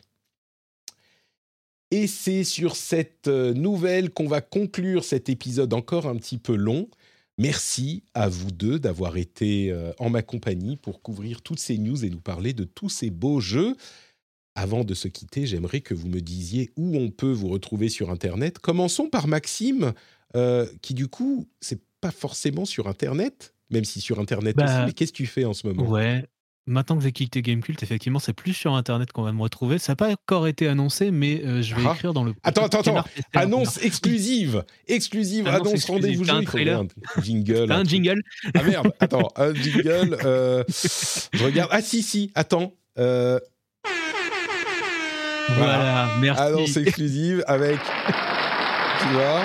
[1.91, 6.89] Et c'est sur cette nouvelle qu'on va conclure cet épisode encore un petit peu long.
[7.41, 12.05] Merci à vous deux d'avoir été euh, en ma compagnie pour couvrir toutes ces news
[12.05, 13.77] et nous parler de tous ces beaux jeux.
[14.55, 18.11] Avant de se quitter, j'aimerais que vous me disiez où on peut vous retrouver sur
[18.11, 18.59] Internet.
[18.59, 19.95] Commençons par Maxime,
[20.37, 24.87] euh, qui du coup, c'est pas forcément sur Internet, même si sur Internet Bah, aussi.
[24.87, 25.89] Mais qu'est-ce que tu fais en ce moment?
[25.89, 26.27] Ouais.
[26.67, 29.79] Maintenant que j'ai quitté Gamecult, effectivement, c'est plus sur Internet qu'on va me retrouver.
[29.79, 31.93] Ça n'a pas encore été annoncé, mais euh, je vais Ah.
[31.95, 32.33] écrire dans le.
[32.45, 33.05] Attends, attends, attends.
[33.35, 36.81] Annonce exclusive, exclusive, Annonce rendez-vous un trailer
[37.17, 37.73] un jingle.
[37.73, 38.23] Un jingle
[38.55, 40.17] Ah merde, attends, un jingle.
[40.25, 41.71] euh, je regarde.
[41.73, 42.75] Ah si, si, attends.
[42.99, 43.41] Euh,
[45.57, 46.43] Voilà, merci.
[46.43, 47.79] annonce exclusive avec.
[49.01, 49.41] Tu vois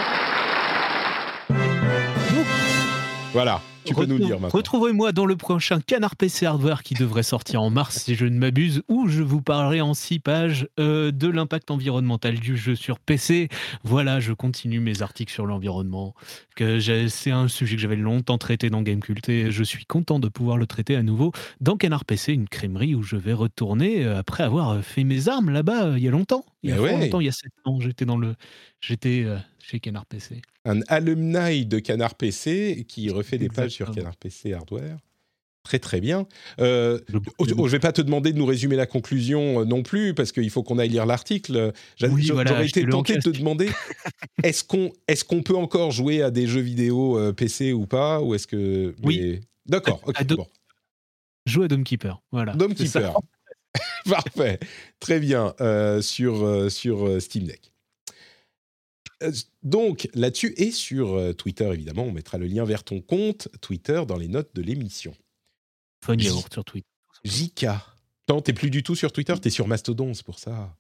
[3.34, 4.58] Voilà, tu peux nous le dire maintenant.
[4.58, 8.38] Retrouvez-moi dans le prochain Canard PC Hardware qui devrait sortir en mars, si je ne
[8.38, 13.00] m'abuse, où je vous parlerai en six pages euh, de l'impact environnemental du jeu sur
[13.00, 13.50] PC.
[13.84, 16.14] Voilà, je continue mes articles sur l'environnement.
[16.56, 16.80] que
[17.10, 20.58] C'est un sujet que j'avais longtemps traité dans Gamecult et je suis content de pouvoir
[20.58, 21.32] le traiter à nouveau
[21.62, 25.50] dans Canard PC, une crèmerie où je vais retourner euh, après avoir fait mes armes
[25.52, 26.46] là-bas euh, il y a longtemps.
[26.64, 27.00] Il y a ouais.
[27.00, 28.36] longtemps, il y a sept ans, j'étais dans le,
[28.82, 29.26] j'étais
[29.68, 30.42] chez Canard PC.
[30.66, 33.92] Un alumni de Canard PC qui refait des pages sur.
[33.92, 34.98] Canard PC Hardware.
[35.64, 36.28] Très très bien.
[36.60, 39.82] Euh, Je- oh, je vais pas te demander de nous résumer la conclusion euh, non
[39.82, 41.74] plus, parce qu'il faut qu'on aille lire l'article.
[42.04, 43.70] Oui, voilà, J'aurais été tenté de te demander
[44.44, 48.22] est-ce qu'on est qu'on peut encore jouer à des jeux vidéo euh, PC ou pas
[48.22, 48.94] Ou est-ce que.
[49.04, 49.20] Oui.
[49.20, 50.16] mais- D'accord, ok.
[50.22, 50.46] à bon.
[51.48, 52.22] Joue à Domekeeper.
[52.32, 52.54] Voilà.
[52.54, 52.76] Dome.
[52.76, 53.18] Keeper.
[54.08, 54.60] Parfait.
[55.00, 55.56] Très bien.
[55.62, 57.72] euh, sur, euh, sur Steam Deck.
[59.26, 59.32] Euh,
[59.64, 64.02] Donc là-dessus et sur euh, Twitter évidemment, on mettra le lien vers ton compte Twitter
[64.08, 65.14] dans les notes de l'émission.
[66.04, 66.88] Fun yaourt sur Twitter.
[67.24, 67.66] JK.
[68.30, 70.76] Non, t'es plus du tout sur Twitter, t'es sur Mastodon, c'est pour ça.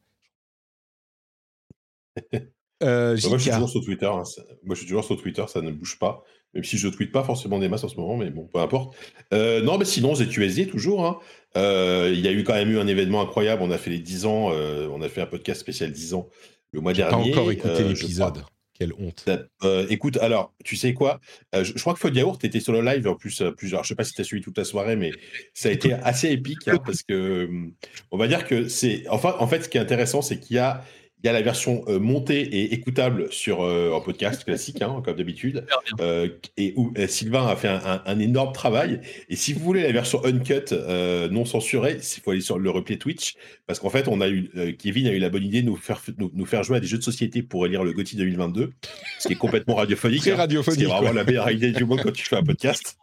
[2.83, 4.05] Euh, moi, je suis toujours sur Twitter.
[4.05, 6.23] hein, ça- Moi, je suis toujours sur Twitter, ça ne bouge pas.
[6.53, 8.59] Même si je ne tweete pas forcément des masses en ce moment, mais bon, peu
[8.59, 8.95] importe.
[9.33, 11.05] Euh, non, mais sinon, ZQSD, toujours.
[11.05, 11.17] hein.
[11.55, 13.61] Euh, Il y a eu quand même eu un événement incroyable.
[13.61, 14.51] On a fait les 10 ans.
[14.51, 16.29] euh, on a fait un podcast spécial 10 ans
[16.75, 18.43] le mois pas encore écouté euh, l'épisode.
[18.77, 19.29] Quelle honte.
[19.63, 21.21] Euh, écoute, alors, tu sais quoi
[21.55, 23.83] Euh, je, je crois que Yaourt était sur le live en plus, plusieurs.
[23.83, 25.11] Je sais pas si tu as suivi toute la soirée, mais
[25.53, 27.73] ça a été assez épique hein, parce que, hum,
[28.11, 29.05] on va dire que c'est.
[29.09, 30.83] Enfin, en fait, ce qui est intéressant, c'est qu'il y a,
[31.25, 35.01] il y a la version euh, montée et écoutable sur euh, un podcast classique, hein,
[35.03, 35.65] comme d'habitude.
[35.99, 39.01] Euh, et où euh, Sylvain a fait un, un- un énorme travail.
[39.27, 42.69] Et si vous voulez la version uncut, euh, non censurée, il faut aller sur le
[42.69, 43.33] replay Twitch.
[43.65, 45.75] Parce qu'en fait, on a eu, euh, Kevin a eu la bonne idée de nous
[45.77, 48.73] faire, nous, nous faire jouer à des jeux de société pour élire le GOTY 2022.
[49.17, 50.21] Ce qui est complètement radiophonique.
[50.21, 50.35] Très hein.
[50.35, 52.99] radiophonique, C'est vraiment la meilleure idée du monde quand tu fais un podcast.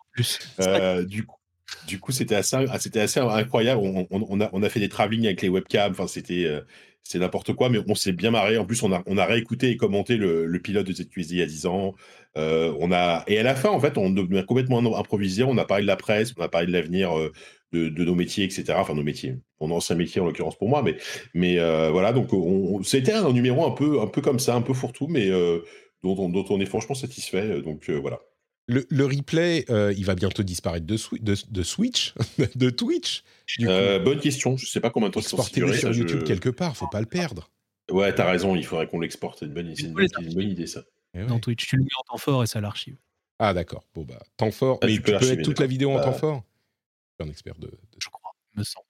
[0.61, 1.39] Euh, du coup,
[1.89, 2.55] du coup, c'était assez,
[3.19, 3.81] incroyable.
[3.83, 5.91] On, on- on a, on a fait des travelling avec les webcams.
[5.91, 6.61] Enfin, c'était, euh,
[7.05, 8.57] c'est n'importe quoi, mais on s'est bien marré.
[8.59, 11.43] En plus, on a, on a réécouté et commenté le, pilote de ZQSD il y
[11.43, 11.95] a 10 ans.
[12.37, 15.43] Euh, on a, et à la fin, en fait, on a complètement improvisé.
[15.45, 17.33] On a parlé de la presse, on a parlé de l'avenir euh,
[17.73, 18.75] de, nos métiers, etc.
[18.77, 20.97] Enfin, nos métiers, mon ancien métier en l'occurrence pour moi, mais,
[21.35, 22.13] mais euh, voilà.
[22.13, 25.09] Donc, on, on- c'était un numéro un peu, un peu comme ça, un peu fourre-tout,
[25.09, 25.29] mais
[26.03, 27.61] dont, on, dont on est franchement satisfait.
[27.63, 28.21] Donc, voilà.
[28.69, 32.15] Le, le replay, euh, il va bientôt disparaître de, Swi- de, de Switch,
[32.57, 33.25] de Twitch.
[33.59, 34.57] Du coup, Euh, bonne question.
[34.57, 37.01] Je sais pas combien de temps exportez-le sur ça, je- YouTube quelque part, faut pas
[37.01, 37.51] le perdre.
[37.91, 39.41] Ouais, t'as raison, il faudrait qu'on l'exporte.
[39.41, 40.85] C'est une bonne, une bonne- les c'est une bonne idée, ça.
[41.15, 41.27] Eh ouais.
[41.27, 42.97] Dans Twitch, tu le mets en temps fort et ça l'archive.
[43.39, 43.85] Ah d'accord.
[43.95, 44.79] Bon bah temps fort.
[44.81, 46.45] Ah, mais tu tu peux mettre toute la vidéo en Bah, temps fort.
[47.19, 47.67] Je suis un expert de.
[47.67, 48.87] de- Je crois, me semble.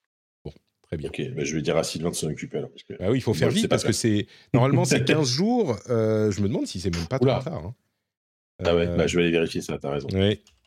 [0.82, 1.08] Très bien.
[1.08, 2.68] Ok, bah, je vais dire à Sylvain de s'en occuper alors.
[2.70, 5.78] parce que- Bah oui, il faut faire vite parce que c'est normalement c'est 15 jours.
[5.88, 7.48] euh, je me demande si c'est même pas trop tard.
[7.64, 7.74] hein.
[8.64, 10.08] Ah ouais, Euh, bah, je vais aller vérifier ça, t'as raison.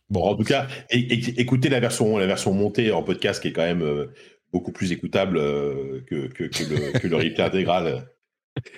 [0.09, 3.63] Bon, en tout cas, écoutez la version, la version montée en podcast qui est quand
[3.63, 4.07] même euh,
[4.53, 8.07] beaucoup plus écoutable euh, que, que, que le, que le replay intégral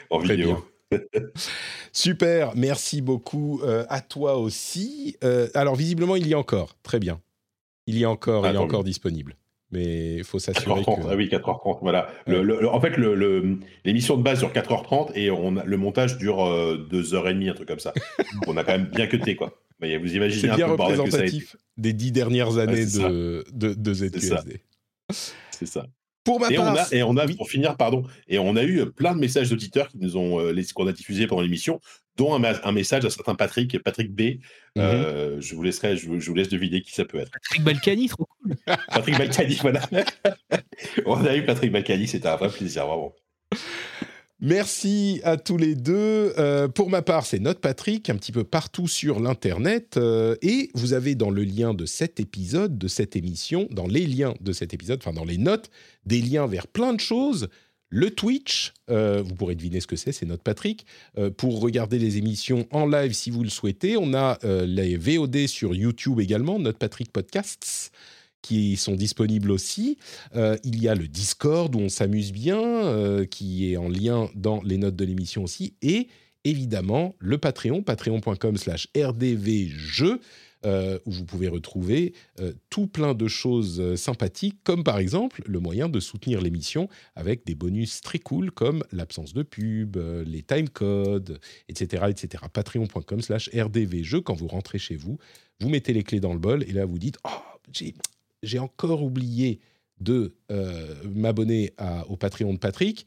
[0.10, 0.66] en Très vidéo.
[1.92, 5.18] Super, merci beaucoup euh, à toi aussi.
[5.24, 6.78] Euh, alors visiblement il y a encore.
[6.82, 7.22] Très bien.
[7.88, 9.36] Il y a encore, Ah, il est encore disponible.
[9.72, 11.08] Mais il faut s'assurer 4h30, que.
[11.12, 12.10] ah oui, 4h30, voilà.
[12.26, 12.94] Le- le- le- en fait,
[13.84, 16.38] l'émission de base dure 4h30 et on a- le montage dure
[16.90, 17.94] 2h30, un truc comme ça.
[18.48, 19.54] On a quand même bien cuté, quoi.
[19.80, 22.86] Mais vous imaginez C'est un bien peu bordel que ça représentatif des dix dernières années
[22.88, 23.10] ça.
[23.10, 23.94] de, de, de.
[23.94, 24.62] ZQSD.
[25.52, 25.86] C'est ça.
[26.24, 27.36] Pour ma Et on, part, a, et on a, oui.
[27.36, 30.54] pour finir, pardon, et on a eu plein de messages d'auditeurs qui nous ont, euh,
[30.76, 31.80] qu'on a diffusé pendant l'émission,
[32.18, 34.22] dont un, message à certain Patrick, Patrick B.
[34.22, 34.38] Mhm.
[34.78, 37.32] Euh, je vous laisserai, je, vous- je vous laisse deviner qui ça peut être.
[37.32, 38.56] Patrick Balkany, trop cool.
[38.90, 39.82] Patrick Balkany, voilà.
[41.06, 43.14] on a eu Patrick Balkany, c'était un vrai plaisir, vraiment.
[44.40, 46.34] Merci à tous les deux.
[46.38, 49.98] Euh, pour ma part, c'est Note Patrick, un petit peu partout sur l'Internet.
[49.98, 54.06] euh, et vous avez dans le lien de cet épisode, de cette émission, dans les
[54.06, 55.72] liens de cet épisode, enfin dans les notes,
[56.06, 57.48] des liens vers plein de choses.
[57.90, 60.86] Le Twitch, euh, vous pourrez deviner ce que c'est, c'est Note Patrick.
[61.18, 64.98] Euh, pour regarder les émissions en live si vous le souhaitez, on a euh, les
[64.98, 67.92] VOD sur YouTube également, Note Patrick Podcasts
[68.44, 69.98] qui sont disponibles aussi.
[70.36, 74.78] Il y a le Discord où on s'amuse bien, qui est en lien dans les
[74.78, 75.74] notes de l'émission aussi.
[75.82, 76.08] Et
[76.46, 80.22] évidemment, le Patreon, patreon.com slash rdvjeux,
[80.68, 85.42] euh, où vous pouvez retrouver euh, tout plein de choses euh, sympathiques, comme par exemple
[85.46, 89.96] le moyen de soutenir l'émission avec des bonus très cool comme l'absence de pub,
[90.26, 91.40] les timecodes,
[91.70, 92.08] etc.
[92.10, 92.44] etc.
[92.52, 95.18] Patreon.com slash rdvjeux, quand vous rentrez chez vous,
[95.62, 97.30] vous mettez les clés dans le bol et là vous dites «Oh,
[98.44, 99.62] j'ai encore oublié
[100.02, 100.36] de
[101.06, 101.74] m'abonner
[102.10, 103.06] au Patreon de Patrick,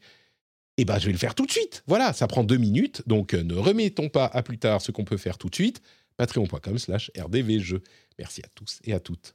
[0.77, 1.83] eh ben je vais le faire tout de suite.
[1.85, 5.17] Voilà, ça prend deux minutes, donc ne remettons pas à plus tard ce qu'on peut
[5.17, 5.81] faire tout de suite.
[6.21, 7.81] Patreon.com slash rdvjeux.
[8.19, 9.33] Merci à tous et à toutes.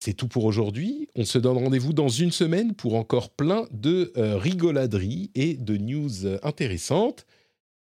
[0.00, 1.10] C'est tout pour aujourd'hui.
[1.14, 5.76] On se donne rendez-vous dans une semaine pour encore plein de euh, rigoladeries et de
[5.76, 7.26] news euh, intéressantes.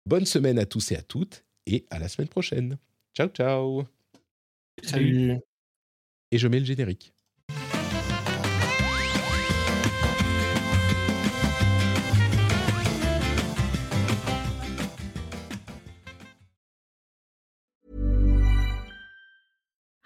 [0.06, 2.78] Bonne semaine à tous et à toutes et à la semaine prochaine.
[3.16, 3.84] Ciao, ciao.
[4.82, 5.38] Salut.
[6.32, 7.13] Et je mets le générique.